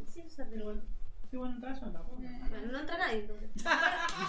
Sí, 0.08 0.24
del- 0.38 0.82
Sí, 1.30 1.38
bueno, 1.38 1.56
entras 1.56 1.80
yo 1.80 1.92
tampoco. 1.92 2.16
Bueno, 2.18 2.72
no 2.72 2.80
entra 2.80 2.98
nadie 2.98 3.20
entonces. 3.20 3.50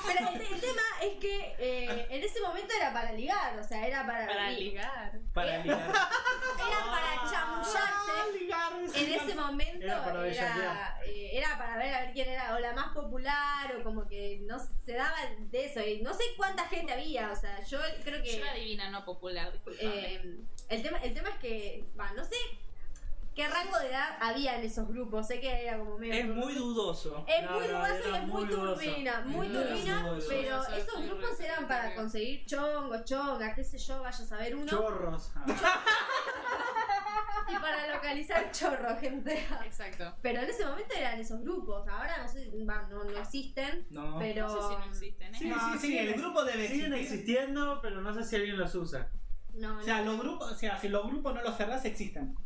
Pero 0.06 0.28
el, 0.34 0.40
el 0.42 0.60
tema 0.60 0.82
es 1.02 1.14
que 1.18 1.54
eh, 1.58 2.06
en 2.10 2.22
ese 2.22 2.40
momento 2.42 2.74
era 2.76 2.92
para 2.92 3.12
ligar, 3.12 3.58
o 3.58 3.64
sea, 3.64 3.86
era 3.86 4.04
para. 4.06 4.26
Para 4.26 4.50
li- 4.50 4.64
ligar. 4.70 5.18
Para 5.32 5.58
ligar. 5.58 5.80
Era 6.60 6.84
para 6.90 7.10
Ah, 7.22 7.30
chamullarse. 7.30 8.38
ligar, 8.38 8.72
En 8.94 9.12
ese 9.14 9.34
momento 9.34 9.84
Era 9.84 10.04
para 10.04 10.26
era, 10.26 10.44
bellaquear. 10.54 11.04
eh, 11.06 11.30
era 11.32 11.56
para 11.58 11.76
ver 11.78 11.94
a 11.94 12.00
ver 12.02 12.12
quién 12.12 12.28
era 12.28 12.54
o 12.54 12.58
la 12.58 12.72
más 12.74 12.88
popular 12.92 13.74
o 13.76 13.82
como 13.82 14.06
que 14.06 14.40
no 14.46 14.58
se 14.58 14.92
daba 14.92 15.16
de 15.38 15.64
eso. 15.64 15.80
Y 15.80 16.02
no 16.02 16.12
sé 16.12 16.22
cuánta 16.36 16.66
gente 16.66 16.92
había, 16.92 17.30
o 17.32 17.36
sea, 17.36 17.62
yo 17.64 17.78
creo 18.04 18.22
que. 18.22 18.36
Yo 18.36 18.44
era 18.44 18.54
divina, 18.54 18.90
no 18.90 19.04
popular, 19.06 19.50
disculpame. 19.52 20.14
eh, 20.14 20.36
el, 20.68 20.82
tema, 20.82 20.98
el 20.98 21.14
tema 21.14 21.30
es 21.30 21.36
que, 21.38 21.84
va, 21.98 22.12
no 22.12 22.24
sé 22.24 22.36
qué 23.34 23.46
rango 23.48 23.78
de 23.78 23.88
edad 23.90 24.16
había 24.20 24.56
en 24.58 24.64
esos 24.64 24.88
grupos. 24.88 25.26
Sé 25.26 25.40
que 25.40 25.66
era 25.66 25.78
como 25.78 25.98
medio. 25.98 26.14
Es 26.14 26.26
muy 26.26 26.54
dudoso. 26.54 27.24
Es 27.28 27.42
No, 27.44 27.52
muy 27.58 27.68
no, 27.68 27.78
dudoso 27.78 28.10
y 28.10 28.14
es 28.16 28.26
muy, 28.26 28.46
turbina, 28.48 29.20
muy 29.26 29.48
turbina, 29.48 30.16
pero 30.28 30.62
esos 30.76 31.02
grupos 31.06 31.40
eran 31.40 31.66
para 31.68 31.94
conseguir 31.94 32.44
chongos, 32.46 33.04
chongas, 33.04 33.54
qué 33.54 33.64
sé 33.64 33.78
yo, 33.78 34.02
vaya 34.02 34.24
a 34.24 34.26
saber 34.26 34.54
uno, 34.56 34.66
Chorros. 34.66 35.32
y 37.48 37.54
para 37.58 37.94
localizar 37.94 38.50
chorro, 38.52 38.96
gente. 39.00 39.46
Exacto. 39.64 40.14
Pero 40.22 40.40
en 40.40 40.50
ese 40.50 40.64
momento 40.66 40.94
eran 40.96 41.18
esos 41.18 41.40
grupos, 41.42 41.86
ahora 41.88 42.22
no 42.22 42.28
sé, 42.28 42.50
va, 42.68 42.82
no, 42.88 43.02
no 43.04 43.18
existen, 43.18 43.86
No. 43.90 44.18
pero... 44.18 44.46
No 44.46 44.54
sé 44.54 44.68
si 44.68 44.74
no 44.80 44.84
existen, 44.84 45.34
¿eh? 45.34 45.38
Sí, 45.38 45.48
No, 45.48 45.72
sí, 45.72 45.78
sí, 45.78 45.98
el 45.98 46.14
grupo 46.14 46.44
debe 46.44 46.68
Siguen 46.68 46.92
existir. 46.94 47.18
existiendo, 47.38 47.80
pero 47.82 48.00
no 48.02 48.14
sé 48.14 48.24
si 48.24 48.36
alguien 48.36 48.56
los 48.58 48.74
usa. 48.74 49.10
No, 49.54 49.78
O 49.78 49.82
sea, 49.82 49.98
no. 50.02 50.12
los 50.12 50.20
grupos, 50.20 50.52
o 50.52 50.54
sea, 50.54 50.78
si 50.78 50.88
los 50.88 51.04
grupos 51.06 51.34
no 51.34 51.42
los 51.42 51.56
cerrás 51.56 51.84
existen. 51.84 52.36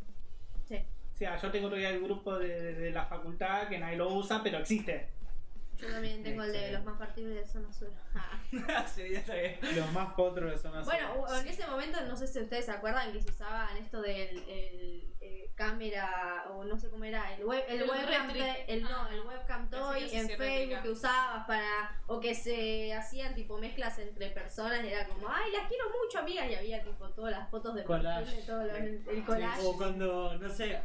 Sí. 1.15 1.25
O 1.25 1.29
sea, 1.31 1.37
yo 1.37 1.51
tengo 1.51 1.69
todavía 1.69 1.91
el 1.91 2.03
grupo 2.03 2.39
de, 2.39 2.49
de- 2.61 2.75
de 2.75 2.91
la 2.91 3.05
facultad 3.07 3.69
que 3.69 3.79
nadie 3.79 3.97
lo 3.97 4.13
usa, 4.13 4.43
pero 4.43 4.59
existe. 4.59 5.09
Yo 5.77 5.89
también 5.91 6.23
tengo 6.23 6.45
el 6.45 6.53
de 6.53 6.71
los 6.73 6.85
más 6.85 6.97
partidos 6.99 7.35
de 7.35 7.45
zona 7.45 7.73
sur. 7.73 7.91
Ah. 8.15 8.87
sí, 8.95 9.03
ya 9.11 9.19
está 9.19 9.35
bien. 9.35 9.59
Los 9.75 9.91
más 9.93 10.15
potros 10.15 10.51
de 10.53 10.57
zona 10.59 10.83
Bueno, 10.83 11.15
u- 11.21 11.35
en 11.35 11.49
ese 11.49 11.67
momento 11.67 12.01
no 12.07 12.17
sé 12.17 12.27
si 12.29 12.39
ustedes 12.41 12.65
se 12.67 12.71
acuerdan 12.71 13.13
que 13.13 13.21
se 13.21 13.31
usaban 13.31 13.77
esto 13.77 14.01
del 14.01 14.39
el, 14.49 15.13
eh, 15.21 15.51
cámara 15.57 16.45
o 16.51 16.65
no 16.65 16.79
sé 16.79 16.89
cómo 16.91 17.05
era 17.05 17.35
el 17.35 17.45
web 17.45 17.65
el, 17.69 17.83
El 17.83 17.91
webcam 17.91 18.31
el 18.69 18.83
no 18.83 18.89
ah. 18.91 19.09
el 19.13 19.21
webcam 19.21 19.69
toy 19.71 20.09
en 20.13 20.29
Facebook 20.29 20.83
que 20.83 20.91
usabas 20.91 21.47
para 21.47 21.97
o 22.09 22.19
que 22.21 22.35
se 22.35 22.93
hacían 22.93 23.35
tipo 23.35 23.57
mezclas 23.59 23.99
entre 24.01 24.31
personas 24.31 24.83
y 24.85 24.89
era 24.89 25.07
como 25.07 25.29
ay 25.29 25.53
las 25.53 25.69
quiero 25.69 25.85
mucho 26.03 26.19
amigas 26.21 26.51
y 26.51 26.55
había 26.55 26.83
tipo 26.83 27.09
todas 27.11 27.33
las 27.33 27.49
fotos 27.51 27.75
de 27.75 27.83
de 27.83 27.87
todo 28.47 28.65
lo- 28.65 28.75
el 28.77 29.25
collage 29.25 29.61
O 29.65 29.77
cuando, 29.77 30.37
no 30.39 30.49
sé, 30.51 30.81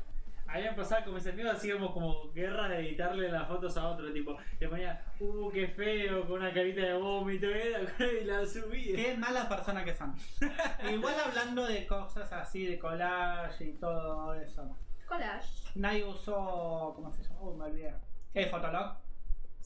habían 0.52 0.76
pasado 0.76 1.06
como 1.06 1.16
mis 1.16 1.28
amigos, 1.28 1.54
hacíamos 1.54 1.92
como 1.92 2.32
guerra 2.32 2.68
de 2.68 2.80
editarle 2.80 3.30
las 3.30 3.48
fotos 3.48 3.78
a 3.78 3.88
otro, 3.88 4.12
tipo, 4.12 4.38
le 4.60 4.68
ponía, 4.68 5.04
uh, 5.20 5.50
qué 5.52 5.68
feo, 5.68 6.28
con 6.28 6.42
una 6.42 6.54
carita 6.54 6.82
de 6.82 6.94
vómito, 6.94 7.48
y 8.22 8.24
la 8.26 8.46
subía. 8.46 8.96
Qué 8.96 9.18
malas 9.18 9.48
personas 9.48 9.84
que 9.86 9.96
son. 9.96 10.16
Igual 10.92 11.16
hablando 11.26 11.66
de 11.66 11.86
cosas 11.86 12.32
así, 12.34 12.66
de 12.66 12.80
collage 12.80 13.66
y 13.66 13.74
todo 13.74 14.34
eso. 14.36 14.76
collage 15.08 15.60
Nadie 15.76 16.04
usó. 16.04 16.94
¿Cómo 16.96 17.12
se 17.12 17.24
llama? 17.24 17.42
Uy, 17.42 17.56
me 17.56 17.66
olvidé. 17.66 17.94
¿Es 18.34 18.50
Fotolog? 18.50 19.09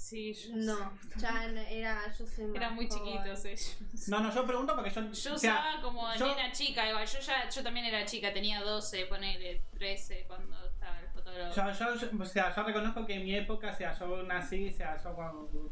Sí, 0.04 0.34
yo, 0.34 0.56
no 0.58 0.92
ya 1.16 1.46
era 1.70 2.12
yo 2.12 2.28
soy 2.28 2.46
más 2.48 2.56
eran 2.58 2.76
muy 2.76 2.88
joven. 2.90 3.04
chiquitos 3.06 3.46
ellos. 3.46 3.78
No, 4.10 4.20
no, 4.20 4.36
yo 4.36 4.46
pregunto 4.46 4.76
porque 4.76 4.90
yo. 4.90 5.02
Yo 5.02 5.10
o 5.34 5.38
sea, 5.38 5.54
usaba 5.54 5.82
como 5.82 6.14
yo- 6.16 6.28
nena 6.36 6.52
chica, 6.52 6.90
igual. 6.90 7.08
Yo 7.08 7.20
ya, 7.20 7.50
yo 7.50 7.64
también 7.64 7.86
era 7.86 8.06
chica, 8.06 8.34
tenía 8.34 8.62
12, 8.62 9.06
ponele 9.06 9.64
13 9.72 10.26
cuando 10.28 10.58
estaba 10.68 11.00
el 11.00 11.08
fotógrafo. 11.08 11.56
Yo, 11.56 11.72
yo, 11.72 11.96
yo- 12.12 12.22
o 12.22 12.26
sea, 12.26 12.54
yo 12.54 12.64
reconozco 12.64 13.06
que 13.06 13.14
en 13.14 13.24
mi 13.24 13.34
época, 13.36 13.72
o 13.72 13.76
sea, 13.78 13.98
yo 13.98 14.24
nací, 14.24 14.68
o 14.68 14.74
sea, 14.74 15.02
yo 15.02 15.16
cuando- 15.16 15.72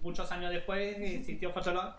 muchos 0.00 0.30
años 0.32 0.50
después 0.50 0.96
existió 1.00 1.50
Fotolog, 1.50 1.94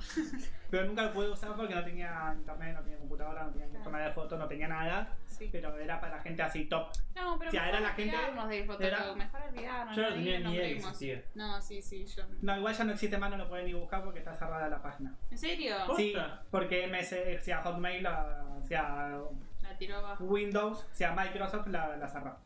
pero 0.70 0.86
nunca 0.86 1.04
lo 1.04 1.14
pude 1.14 1.30
usar 1.30 1.54
porque 1.56 1.76
no 1.76 1.84
tenía 1.84 2.34
internet, 2.38 2.76
no 2.76 2.82
tenía 2.84 2.98
computadora, 3.00 3.44
no 3.44 3.52
tenía 3.52 3.68
cámara 3.84 4.06
de 4.06 4.12
fotos, 4.12 4.38
no 4.40 4.48
tenía 4.48 4.68
nada, 4.68 5.16
Sí. 5.28 5.50
pero 5.52 5.78
era 5.78 6.00
para 6.02 6.18
la 6.18 6.22
gente 6.22 6.42
así 6.42 6.66
top. 6.66 6.88
No, 7.16 7.38
pero 7.40 7.50
O 7.50 7.52
sea, 7.52 7.62
mejor 7.64 7.76
era 7.76 7.80
la 7.90 7.94
gente- 7.96 8.16
era- 8.16 9.16
mejor 9.16 9.42
olvidarnos. 9.50 9.96
Yo 9.96 10.04
no 10.04 10.10
tenía 10.16 10.40
ni 10.40 10.54
idea 10.56 10.82
que. 11.00 11.26
No, 11.36 11.62
sí, 11.62 11.82
sí, 11.82 12.06
yo. 12.06 12.24
No, 12.42 12.58
igual 12.58 12.74
ya 12.76 12.84
no 12.84 12.92
existe 12.94 13.18
más, 13.18 13.30
no 13.32 13.38
lo 13.38 13.48
pueden 13.50 13.66
ni 13.66 13.74
buscar 13.74 14.04
porque 14.04 14.20
está 14.20 14.36
cerrada 14.36 14.68
la 14.70 14.82
página. 14.82 15.16
¿En 15.32 15.38
serio? 15.38 15.76
Sí, 15.96 16.14
¿Posta? 16.14 16.44
porque 16.52 16.84
MS, 16.88 17.14
o 17.40 17.44
sea, 17.44 17.62
Hotmail, 17.64 18.06
o 18.06 18.62
sea, 18.68 19.18
La 19.62 19.78
tiró 19.78 19.98
abajo. 19.98 20.24
Windows, 20.26 20.86
o 20.92 20.94
sea, 20.94 21.14
Microsoft 21.14 21.68
la, 21.68 21.96
la 21.96 22.08
cerró. 22.08 22.38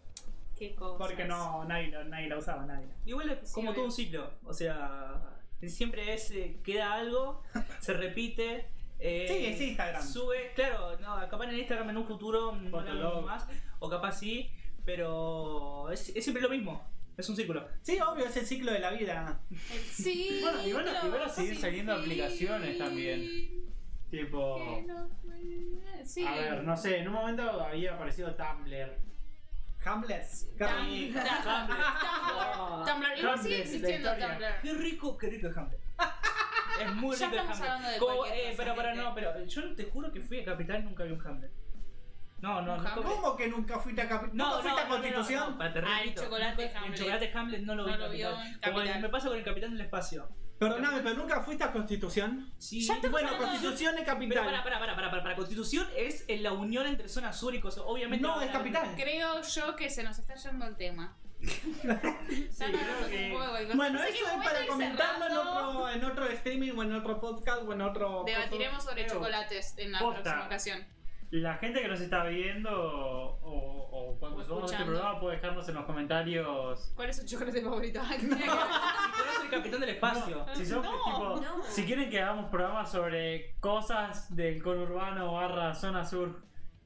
Qué 0.57 0.75
cosa. 0.75 0.97
Porque 0.99 1.25
no, 1.25 1.65
nadie, 1.65 1.87
la- 1.89 2.03
nadie 2.03 2.27
la 2.29 2.37
usaba, 2.37 2.63
nadie. 2.65 2.87
Igual 3.05 3.29
es 3.31 3.51
como 3.51 3.73
todo 3.73 3.85
un 3.85 3.91
ciclo. 3.91 4.31
O 4.45 4.53
sea, 4.53 5.13
siempre 5.69 6.13
es, 6.13 6.31
eh, 6.31 6.57
queda 6.63 6.93
algo, 6.93 7.41
se 7.79 7.93
repite. 7.93 8.67
eh, 8.99 9.25
Sí, 9.27 9.45
es 9.45 9.61
Instagram. 9.61 10.03
Sube, 10.05 10.51
claro, 10.55 10.97
no, 10.99 11.15
capaz 11.29 11.45
en 11.49 11.57
Instagram 11.59 11.89
en 11.89 11.97
un 11.97 12.05
futuro 12.05 12.53
no 12.55 12.81
lo 12.81 13.21
más, 13.21 13.47
o 13.79 13.89
capaz 13.89 14.13
sí, 14.19 14.49
pero 14.85 15.89
es, 15.91 16.09
es 16.15 16.23
siempre 16.23 16.41
lo 16.43 16.49
mismo. 16.49 16.83
Es 17.15 17.29
un 17.29 17.35
círculo. 17.35 17.67
Sí, 17.83 17.99
obvio, 17.99 18.25
es 18.25 18.35
el 18.37 18.45
ciclo 18.45 18.71
de 18.71 18.79
la 18.79 18.89
vida. 18.91 19.39
Sí. 19.91 20.39
Bueno, 20.41 20.65
y 20.67 20.73
van 20.73 20.87
a- 20.87 21.05
y 21.05 21.09
van 21.09 21.21
a 21.21 21.29
seguir 21.29 21.57
saliendo 21.59 21.95
sí. 21.95 22.01
aplicaciones 22.01 22.77
también. 22.77 23.63
Tipo, 24.09 24.83
Sí. 26.05 26.25
a 26.25 26.35
ver, 26.35 26.63
no 26.63 26.75
sé, 26.77 26.97
en 26.99 27.07
un 27.07 27.13
momento 27.15 27.43
había 27.43 27.93
aparecido 27.95 28.35
Tumblr. 28.35 28.97
Hamlet. 29.85 30.25
Qué 30.57 30.65
Tum- 30.65 30.85
rico. 30.85 31.19
Tum- 31.19 32.85
Tumblr. 32.85 33.17
Igual 33.19 33.39
sigue 33.39 33.55
Tumblr, 33.55 33.61
existiendo. 33.61 34.09
Tumblr. 34.11 34.61
Qué 34.61 34.73
rico, 34.73 35.17
qué 35.17 35.29
rico 35.29 35.47
es 35.47 35.57
Hamlet. 35.57 35.79
Es 36.81 36.93
muy 36.95 37.15
Ya 37.15 37.25
rico 37.27 37.37
estamos 37.41 37.57
Hamlet. 37.59 37.69
hablando 37.71 37.89
de 37.89 37.97
Como, 37.99 38.25
eh, 38.25 38.29
cosa, 38.51 38.57
pero, 38.63 38.75
pero 38.75 38.95
no, 38.95 39.13
pero 39.15 39.45
yo 39.45 39.75
te 39.75 39.83
juro 39.85 40.11
que 40.11 40.21
fui 40.21 40.39
a 40.41 40.45
Capital 40.45 40.79
y 40.81 40.83
nunca 40.83 41.03
vi 41.03 41.11
un 41.11 41.27
Hamlet. 41.27 41.51
No, 42.39 42.61
no, 42.61 42.77
vi- 42.77 42.89
¿Cómo 42.95 43.37
que 43.37 43.47
nunca 43.47 43.79
fuiste 43.79 44.01
a 44.01 44.07
Capital? 44.09 44.35
No, 44.35 44.45
¿Nunca 44.45 44.57
no, 44.57 44.61
fuiste 44.63 44.81
a 44.81 44.83
no, 44.83 44.89
no, 44.89 44.95
Constitución? 45.01 45.51
no, 45.51 45.57
para 45.57 45.73
te 45.73 45.79
Ah, 45.85 46.01
el 46.03 46.13
chocolate 46.15 46.71
Hamlet. 46.75 46.91
El 46.91 46.97
chocolate 46.99 47.31
Hamlet 47.33 47.61
no 47.61 47.75
lo 47.75 47.85
vi 47.85 47.91
No 47.91 47.97
lo 47.97 48.09
vio 48.09 48.29
Capital. 48.31 48.47
en 48.53 48.59
Como 48.61 48.77
Capital. 48.79 49.01
me 49.01 49.09
pasa 49.09 49.27
con 49.29 49.37
el 49.37 49.43
Capitán 49.43 49.71
del 49.71 49.81
Espacio. 49.81 50.29
Perdóname, 50.69 50.99
pero 51.01 51.15
nunca 51.15 51.41
fuiste 51.41 51.63
a 51.63 51.71
Constitución. 51.71 52.51
Sí, 52.57 52.81
Ya 52.81 52.93
estamos 52.95 53.11
Bueno, 53.11 53.37
Constitución 53.37 53.95
es 53.97 54.01
Pero 54.03 54.13
capital. 54.13 54.45
para, 54.45 54.63
para, 54.63 54.79
para, 54.79 54.95
para, 54.95 55.09
para, 55.11 55.23
para. 55.23 55.35
Constitución 55.35 55.87
es 55.95 56.25
en 56.27 56.43
la 56.43 56.53
unión 56.53 56.85
entre 56.87 57.07
zona 57.09 57.33
sur 57.33 57.53
y 57.55 57.59
cosas. 57.59 57.83
Obviamente. 57.85 58.21
No, 58.25 58.41
es 58.41 58.49
capital. 58.51 58.93
Creo 58.95 59.41
yo 59.41 59.75
que 59.75 59.89
se 59.89 60.03
nos 60.03 60.17
está 60.19 60.35
yendo 60.35 60.65
el 60.65 60.75
tema. 60.75 61.15
Están 61.43 62.71
creo 62.71 62.81
hablando 62.81 63.09
que- 63.09 63.25
un 63.25 63.39
poco 63.39 63.75
Bueno, 63.75 63.99
eso 64.03 64.07
es 64.13 64.21
voy 64.21 64.39
a 64.39 64.43
para 64.43 64.61
ir 64.61 64.67
comentarlo 64.67 65.25
en 65.25 65.31
cerrando. 65.31 65.69
otro, 65.69 65.89
en 65.89 66.05
otro 66.05 66.25
streaming 66.27 66.71
o 66.77 66.83
en 66.83 66.93
otro 66.93 67.19
podcast 67.19 67.61
o 67.63 67.73
en 67.73 67.81
otro... 67.81 68.23
Debatiremos 68.25 68.83
sobre 68.83 69.03
Creo- 69.05 69.15
chocolates 69.15 69.73
en 69.77 69.91
la 69.91 69.99
Posta. 69.99 70.21
próxima 70.23 70.45
ocasión. 70.45 70.87
La 71.33 71.55
gente 71.55 71.81
que 71.81 71.87
nos 71.87 71.99
está 71.99 72.25
viendo 72.25 72.69
o, 72.71 73.89
o 73.91 74.19
cuando 74.19 74.43
subamos 74.43 74.71
este 74.71 74.85
programa 74.85 75.19
puede 75.19 75.37
dejarnos 75.37 75.67
en 75.67 75.73
los 75.73 75.85
comentarios. 75.85 76.93
¿Cuál 76.95 77.09
es 77.09 77.17
su 77.17 77.25
chocolate 77.25 77.59
favorito? 77.61 77.99
Si 78.11 79.45
el 79.45 79.49
Capitán 79.49 79.79
del 79.79 79.89
Espacio. 79.89 80.45
Si, 80.53 80.63
son, 80.63 80.83
No, 80.83 80.91
tipo, 80.91 81.41
no. 81.41 81.63
si 81.63 81.85
quieren 81.85 82.09
que 82.11 82.21
hagamos 82.21 82.51
programas 82.51 82.91
sobre 82.91 83.55
cosas 83.59 84.35
del 84.35 84.61
conurbano 84.61 85.33
barra 85.33 85.73
zona 85.73 86.05
sur, 86.05 86.39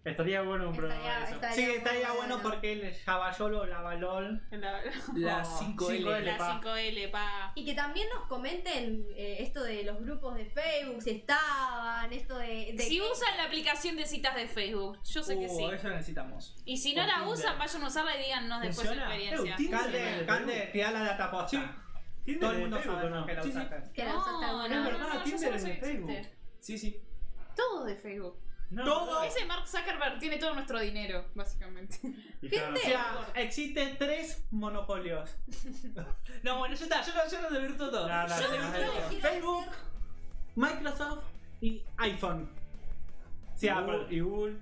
estaría 0.05 0.41
bueno 0.41 0.69
un 0.69 0.75
programa 0.75 1.01
Estaría- 1.01 1.19
de 1.19 1.25
eso. 1.25 1.35
estaría- 1.35 1.55
Sí, 1.55 1.71
estaría 1.75 2.11
bueno 2.13 2.35
bueno. 2.37 2.49
porque 2.49 2.71
el 2.73 2.93
Javayolo, 2.95 3.65
la 3.65 3.81
Valol... 3.81 4.41
la 4.51 4.81
La 5.15 5.43
Oh, 5.43 5.59
5L. 5.59 5.97
5L. 6.03 6.21
la 6.23 6.37
pa. 6.37 6.61
5L, 6.61 7.11
pa. 7.11 7.51
Y 7.55 7.65
que 7.65 7.73
también 7.73 8.07
nos 8.13 8.25
comenten 8.27 9.05
eh, 9.15 9.37
esto 9.41 9.63
de 9.63 9.83
los 9.83 9.99
grupos 9.99 10.35
de 10.35 10.45
Facebook, 10.45 11.01
si 11.01 11.09
estaban, 11.11 12.11
esto 12.13 12.37
de... 12.37 12.73
de 12.73 12.83
Si 12.83 12.97
que- 12.99 13.01
usan 13.01 13.35
la 13.37 13.43
aplicación 13.45 13.97
de 13.97 14.05
citas 14.05 14.35
de 14.35 14.47
Facebook, 14.47 14.99
yo 15.03 15.23
sé 15.23 15.37
que 15.39 15.47
Uh, 15.47 15.57
sí. 15.57 15.65
Eso 15.73 15.89
necesitamos. 15.89 16.55
Y 16.65 16.77
si 16.77 16.93
no 16.95 17.05
la 17.05 17.15
Tinder. 17.15 17.33
usan, 17.33 17.59
vayan 17.59 17.83
a 17.83 17.87
usarla 17.87 18.15
y 18.17 18.23
díganos 18.23 18.61
después 18.61 18.87
su 18.87 18.93
experiencia. 18.93 19.51
Eh, 19.53 19.57
Tinder. 19.57 19.79
Calde, 19.79 20.25
Calde, 20.25 20.69
tira 20.71 20.91
la 20.91 20.99
data 21.03 21.29
posta. 21.31 21.49
Sí. 21.49 21.59
¿Tinder 22.23 22.41
Todo 22.41 22.51
el 22.51 22.59
mundo 22.59 22.81
sabe 22.83 23.05
o 23.05 23.09
no? 23.09 23.25
que 23.25 23.33
la 23.33 23.43
Sí, 23.43 23.51
sí. 23.51 23.57
usaste. 23.57 23.91
que 23.93 24.03
la 24.03 24.15
usaste 24.17 24.31
No, 24.45 24.67
no, 24.67 24.67
no, 24.67 24.91
no. 24.91 24.97
No, 24.97 25.23
Todo- 28.75 29.23
Ese 29.23 29.45
Mark 29.45 29.65
Zuckerberg 29.67 30.19
tiene 30.19 30.37
todo 30.37 30.53
nuestro 30.53 30.79
dinero, 30.79 31.25
básicamente. 31.35 31.99
Hija, 32.41 32.69
O 32.73 32.77
sea, 32.77 33.27
existen 33.35 33.97
tres 33.97 34.43
monopolios. 34.51 35.35
No, 36.43 36.59
bueno, 36.59 36.75
ya 36.75 36.83
está. 36.83 37.01
Yo, 37.01 37.13
no- 37.15 37.29
yo 37.31 37.41
no 37.41 37.49
desvirtuo 37.49 37.89
todo. 37.89 38.07
No, 38.07 38.27
no, 38.27 38.39
Yo 38.39 38.47
no, 38.47 38.53
desvirtuo 38.53 38.81
no, 38.85 38.91
todo. 38.91 39.09
no. 39.11 39.19
Facebook, 39.19 39.65
Microsoft 40.55 41.23
y 41.61 41.83
iPhone. 41.97 42.49
Google 43.55 43.69
Apple. 43.69 44.05
y 44.09 44.19
Google. 44.19 44.57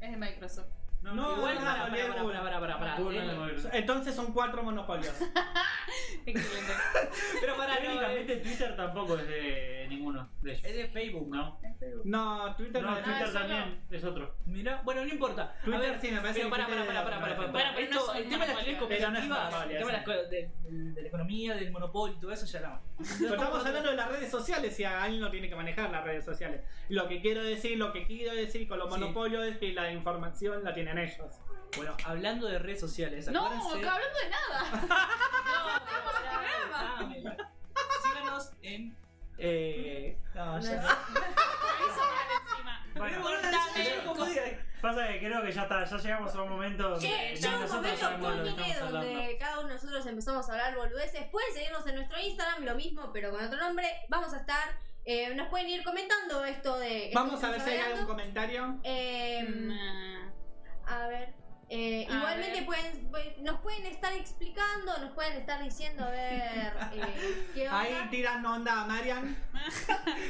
Es 0.00 0.10
de 0.12 0.16
Microsoft. 0.16 0.68
No, 1.02 1.14
No, 1.14 1.36
Igual, 1.36 1.54
no, 1.54 1.60
para, 1.62 1.78
no, 1.78 1.90
para, 1.90 2.06
no, 2.08 2.26
para, 2.26 2.42
para, 2.42 2.60
para, 2.60 2.78
para, 2.78 2.96
para. 2.96 3.52
Eh. 3.52 3.70
Entonces 3.72 4.14
son 4.14 4.32
cuatro 4.32 4.62
monopolios. 4.62 5.14
Excelente. 6.26 6.72
Pero 7.40 7.56
para, 7.56 7.74
no, 7.74 7.80
Técnicamente 7.80 8.32
eh, 8.34 8.36
Twitter 8.36 8.76
tampoco 8.76 9.18
es 9.18 9.26
de 9.26 9.86
ninguno 9.88 10.28
de 10.42 10.52
ellos. 10.52 10.64
es 10.64 10.76
de 10.76 10.88
Facebook. 10.88 11.28
No, 11.28 11.58
No, 12.04 12.54
Twitter 12.56 12.82
no, 12.82 12.90
no, 12.90 13.02
Twitter 13.02 13.32
también 13.32 13.82
es 13.90 14.04
otro. 14.04 14.36
Mira, 14.44 14.82
bueno, 14.84 15.04
no 15.04 15.08
importa. 15.08 15.56
A 15.58 15.64
Twitter 15.64 15.80
ver, 15.80 16.00
sí, 16.00 16.10
me 16.10 16.20
parece 16.20 16.40
pero 16.40 16.50
para, 16.50 16.66
para, 16.66 16.86
para, 16.86 17.04
para, 17.04 17.20
para, 17.20 17.52
para. 17.52 17.72
No 17.72 17.78
Esto, 17.78 18.14
el 18.14 18.28
tema 18.28 18.46
de 18.46 18.54
las 18.54 18.66
monopolio. 18.66 18.88
Pero 18.88 19.10
no 19.10 19.18
es 19.18 19.26
cooperativas, 19.26 19.70
el 19.70 19.78
tema 19.78 19.92
de, 20.28 21.02
la 21.02 21.08
economía, 21.08 21.54
del 21.54 21.72
monopolio 21.72 22.16
y 22.16 22.20
todo 22.20 22.32
eso 22.32 22.46
ya 22.46 22.60
no. 22.60 22.80
Pero 23.18 23.34
estamos 23.34 23.66
hablando 23.66 23.90
de 23.90 23.96
las 23.96 24.08
redes 24.10 24.30
sociales 24.30 24.78
y 24.78 24.84
alguien 24.84 25.20
no 25.20 25.30
tiene 25.30 25.48
que 25.48 25.56
manejar 25.56 25.90
las 25.90 26.04
redes 26.04 26.24
sociales. 26.24 26.62
Lo 26.88 27.08
que 27.08 27.20
quiero 27.22 27.42
decir, 27.42 27.78
lo 27.78 27.92
que 27.92 28.06
quiero 28.06 28.34
decir 28.34 28.68
con 28.68 28.78
los 28.78 28.90
monopolios 28.90 29.46
es 29.46 29.58
que 29.58 29.72
la 29.72 29.90
información 29.92 30.62
la 30.62 30.74
tienen 30.92 31.08
ellos. 31.08 31.34
Bueno, 31.76 31.96
hablando 32.04 32.46
de 32.48 32.58
redes 32.58 32.80
sociales, 32.80 33.28
No, 33.28 33.46
acuérdense- 33.46 33.88
hablando 33.88 34.18
de 34.18 34.30
nada. 34.30 35.08
Síganos 38.02 38.50
en. 38.62 38.96
Eh, 39.38 40.18
no, 40.34 40.56
No 40.56 40.60
ya. 40.60 40.98
Bueno, 42.94 43.22
Cortame. 43.22 44.58
Pasa 44.82 45.06
que 45.08 45.18
creo 45.18 45.42
que 45.42 45.52
ya 45.52 45.62
está, 45.62 45.84
ya 45.84 45.96
llegamos 45.98 46.34
a 46.34 46.42
un 46.42 46.48
momento 46.48 46.88
donde 46.88 47.06
Che, 47.06 47.34
llega 47.36 47.48
un 47.54 47.60
nosotros 47.60 47.82
momento 47.82 48.00
sabemos 48.00 48.30
lo 48.36 48.42
que 48.44 48.50
culmine 48.50 48.70
estamos 48.72 48.94
hablando. 48.94 49.16
donde 49.18 49.38
cada 49.38 49.58
uno 49.60 49.68
de 49.68 49.74
nosotros 49.74 50.06
empezamos 50.06 50.48
a 50.48 50.52
hablar 50.52 50.76
boludeces. 50.76 51.26
Pueden 51.28 51.52
seguirnos 51.54 51.86
en 51.86 51.94
nuestro 51.96 52.18
Instagram, 52.18 52.64
lo 52.64 52.74
mismo, 52.74 53.12
pero 53.12 53.30
con 53.30 53.44
otro 53.44 53.58
nombre. 53.58 53.86
Vamos 54.08 54.32
a 54.32 54.38
estar. 54.38 54.78
eh, 55.04 55.34
nos 55.34 55.48
pueden 55.48 55.68
ir 55.68 55.82
comentando 55.84 56.44
esto 56.44 56.78
de. 56.78 57.06
esto 57.08 57.18
Vamos 57.18 57.40
que 57.40 57.46
a 57.46 57.50
ver 57.50 57.60
si 57.60 57.70
hay 57.70 57.80
algún 57.80 58.06
comentario. 58.06 58.80
Eh, 58.82 59.44
Mm, 59.48 60.30
A 60.90 61.06
ver. 61.06 61.32
eh, 61.68 62.06
A 62.10 62.14
igualmente 62.16 62.56
ver. 62.58 62.66
Pueden, 62.66 63.10
pueden- 63.10 63.44
nos 63.44 63.60
pueden 63.60 63.86
estar 63.86 64.12
explicando, 64.12 64.98
nos 64.98 65.12
pueden 65.12 65.34
estar 65.34 65.62
diciendo 65.62 66.04
a 66.04 66.10
ver 66.10 66.72
eh, 66.94 67.46
qué 67.54 67.62
onda. 67.68 67.80
Ahí 67.80 68.08
tiran 68.10 68.44
onda 68.44 68.84
Marian. 68.86 69.36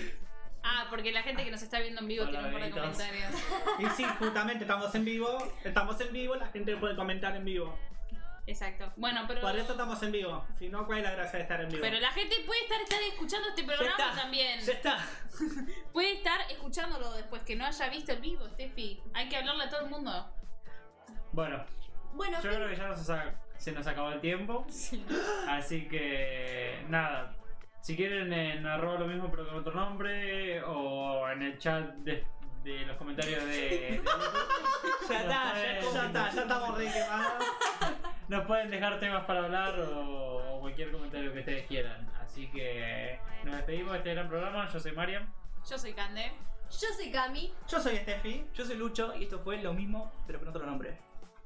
Ah, 0.63 0.87
porque 0.91 1.11
la 1.11 1.23
gente 1.23 1.43
que 1.43 1.51
nos 1.51 1.63
está 1.63 1.81
viendo 1.81 2.03
en 2.03 2.09
vivo 2.09 2.25
Hola, 2.25 2.33
tiene 2.33 2.47
un 2.49 2.53
par 2.53 2.63
de 2.65 2.71
comentarios. 2.71 3.33
Y 3.79 3.87
sí, 3.97 4.05
justamente 4.19 4.65
estamos 4.65 4.95
en 4.95 5.05
vivo, 5.07 5.55
estamos 5.65 5.99
en 6.03 6.13
vivo, 6.13 6.35
la 6.37 6.49
gente 6.49 6.77
puede 6.77 6.95
comentar 6.95 7.35
en 7.35 7.47
vivo. 7.47 7.79
Exacto. 8.47 8.93
Bueno, 8.97 9.25
pero. 9.27 9.41
Por 9.41 9.57
eso 9.57 9.73
estamos 9.73 10.03
en 10.03 10.13
vivo. 10.13 10.45
Si 10.59 10.69
no, 10.69 10.85
¿cuál 10.87 10.99
es 10.99 11.05
la 11.05 11.13
gracia 11.13 11.39
de 11.39 11.43
estar 11.45 11.61
en 11.63 11.69
vivo? 11.71 11.81
Pero 11.81 11.99
la 11.99 12.11
gente 12.13 12.37
puede 12.45 12.61
estar, 12.63 12.79
estar 12.83 13.01
escuchando 13.03 13.49
este 13.49 13.63
Ya 13.63 13.67
programa 13.69 13.97
está. 14.11 14.21
también. 14.21 14.61
Ya 14.61 14.73
está. 14.75 14.99
Puede 15.95 16.13
estar 16.13 16.39
escuchándolo 16.51 17.11
después 17.13 17.43
que 17.43 17.57
no 17.57 17.65
haya 17.65 17.89
visto 17.89 18.13
el 18.13 18.21
vivo, 18.21 18.47
Steffi. 18.49 19.03
Hay 19.15 19.29
que 19.31 19.37
hablarle 19.39 19.65
a 19.65 19.71
todo 19.71 19.81
el 19.85 19.91
mundo. 19.91 20.31
Bueno, 21.33 21.65
Bueno, 22.15 22.41
yo 22.43 22.51
creo 22.51 22.69
que 22.69 22.77
ya 22.77 22.89
nos 22.89 23.11
se 23.61 23.73
nos 23.73 23.87
acabó 23.87 24.11
el 24.11 24.21
tiempo. 24.21 24.67
Así 25.49 25.87
que 25.89 26.85
nada. 26.89 27.37
Si 27.83 27.97
quieren 27.97 28.33
en 28.33 28.67
arroba 28.67 29.01
lo 29.01 29.07
mismo 29.07 29.31
pero 29.31 29.47
con 29.47 29.57
otro 29.59 29.73
nombre 29.75 30.63
o 30.65 31.29
en 31.31 31.43
el 31.43 31.59
chat 31.59 31.95
de, 31.97 32.25
de 32.63 32.87
los 32.87 32.97
comentarios 32.97 33.45
de, 33.45 34.03
Ya 35.11 35.21
está, 35.21 35.55
ya 35.55 36.07
está, 36.07 36.31
ya 36.31 36.43
estamos 36.43 36.79
re 36.79 36.93
quemados. 36.93 37.45
nos 38.29 38.47
pueden 38.47 38.71
dejar 38.71 39.01
temas 39.01 39.25
para 39.25 39.45
hablar 39.45 39.79
o, 39.81 40.57
o 40.57 40.61
cualquier 40.61 40.93
comentario 40.93 41.33
que 41.33 41.41
ustedes 41.41 41.67
quieran. 41.67 42.11
Así 42.21 42.49
que 42.51 43.19
nos 43.45 43.57
despedimos 43.57 43.93
de 43.93 43.99
este 43.99 44.15
gran 44.15 44.29
programa. 44.29 44.69
Yo 44.69 44.81
soy 44.81 44.93
Mariam. 44.93 45.33
Yo 45.69 45.79
soy 45.79 45.93
Cande. 45.93 46.33
yo 46.71 46.89
soy 46.97 47.11
Cami. 47.11 47.53
Yo 47.69 47.81
soy 47.81 47.97
Steffi. 47.97 48.47
Yo 48.55 48.65
soy 48.65 48.77
Lucho 48.77 49.15
y 49.17 49.25
esto 49.25 49.41
fue 49.41 49.61
lo 49.61 49.75
mismo, 49.75 50.13
pero 50.27 50.39
con 50.39 50.49
otro 50.49 50.65
nombre. 50.65 51.10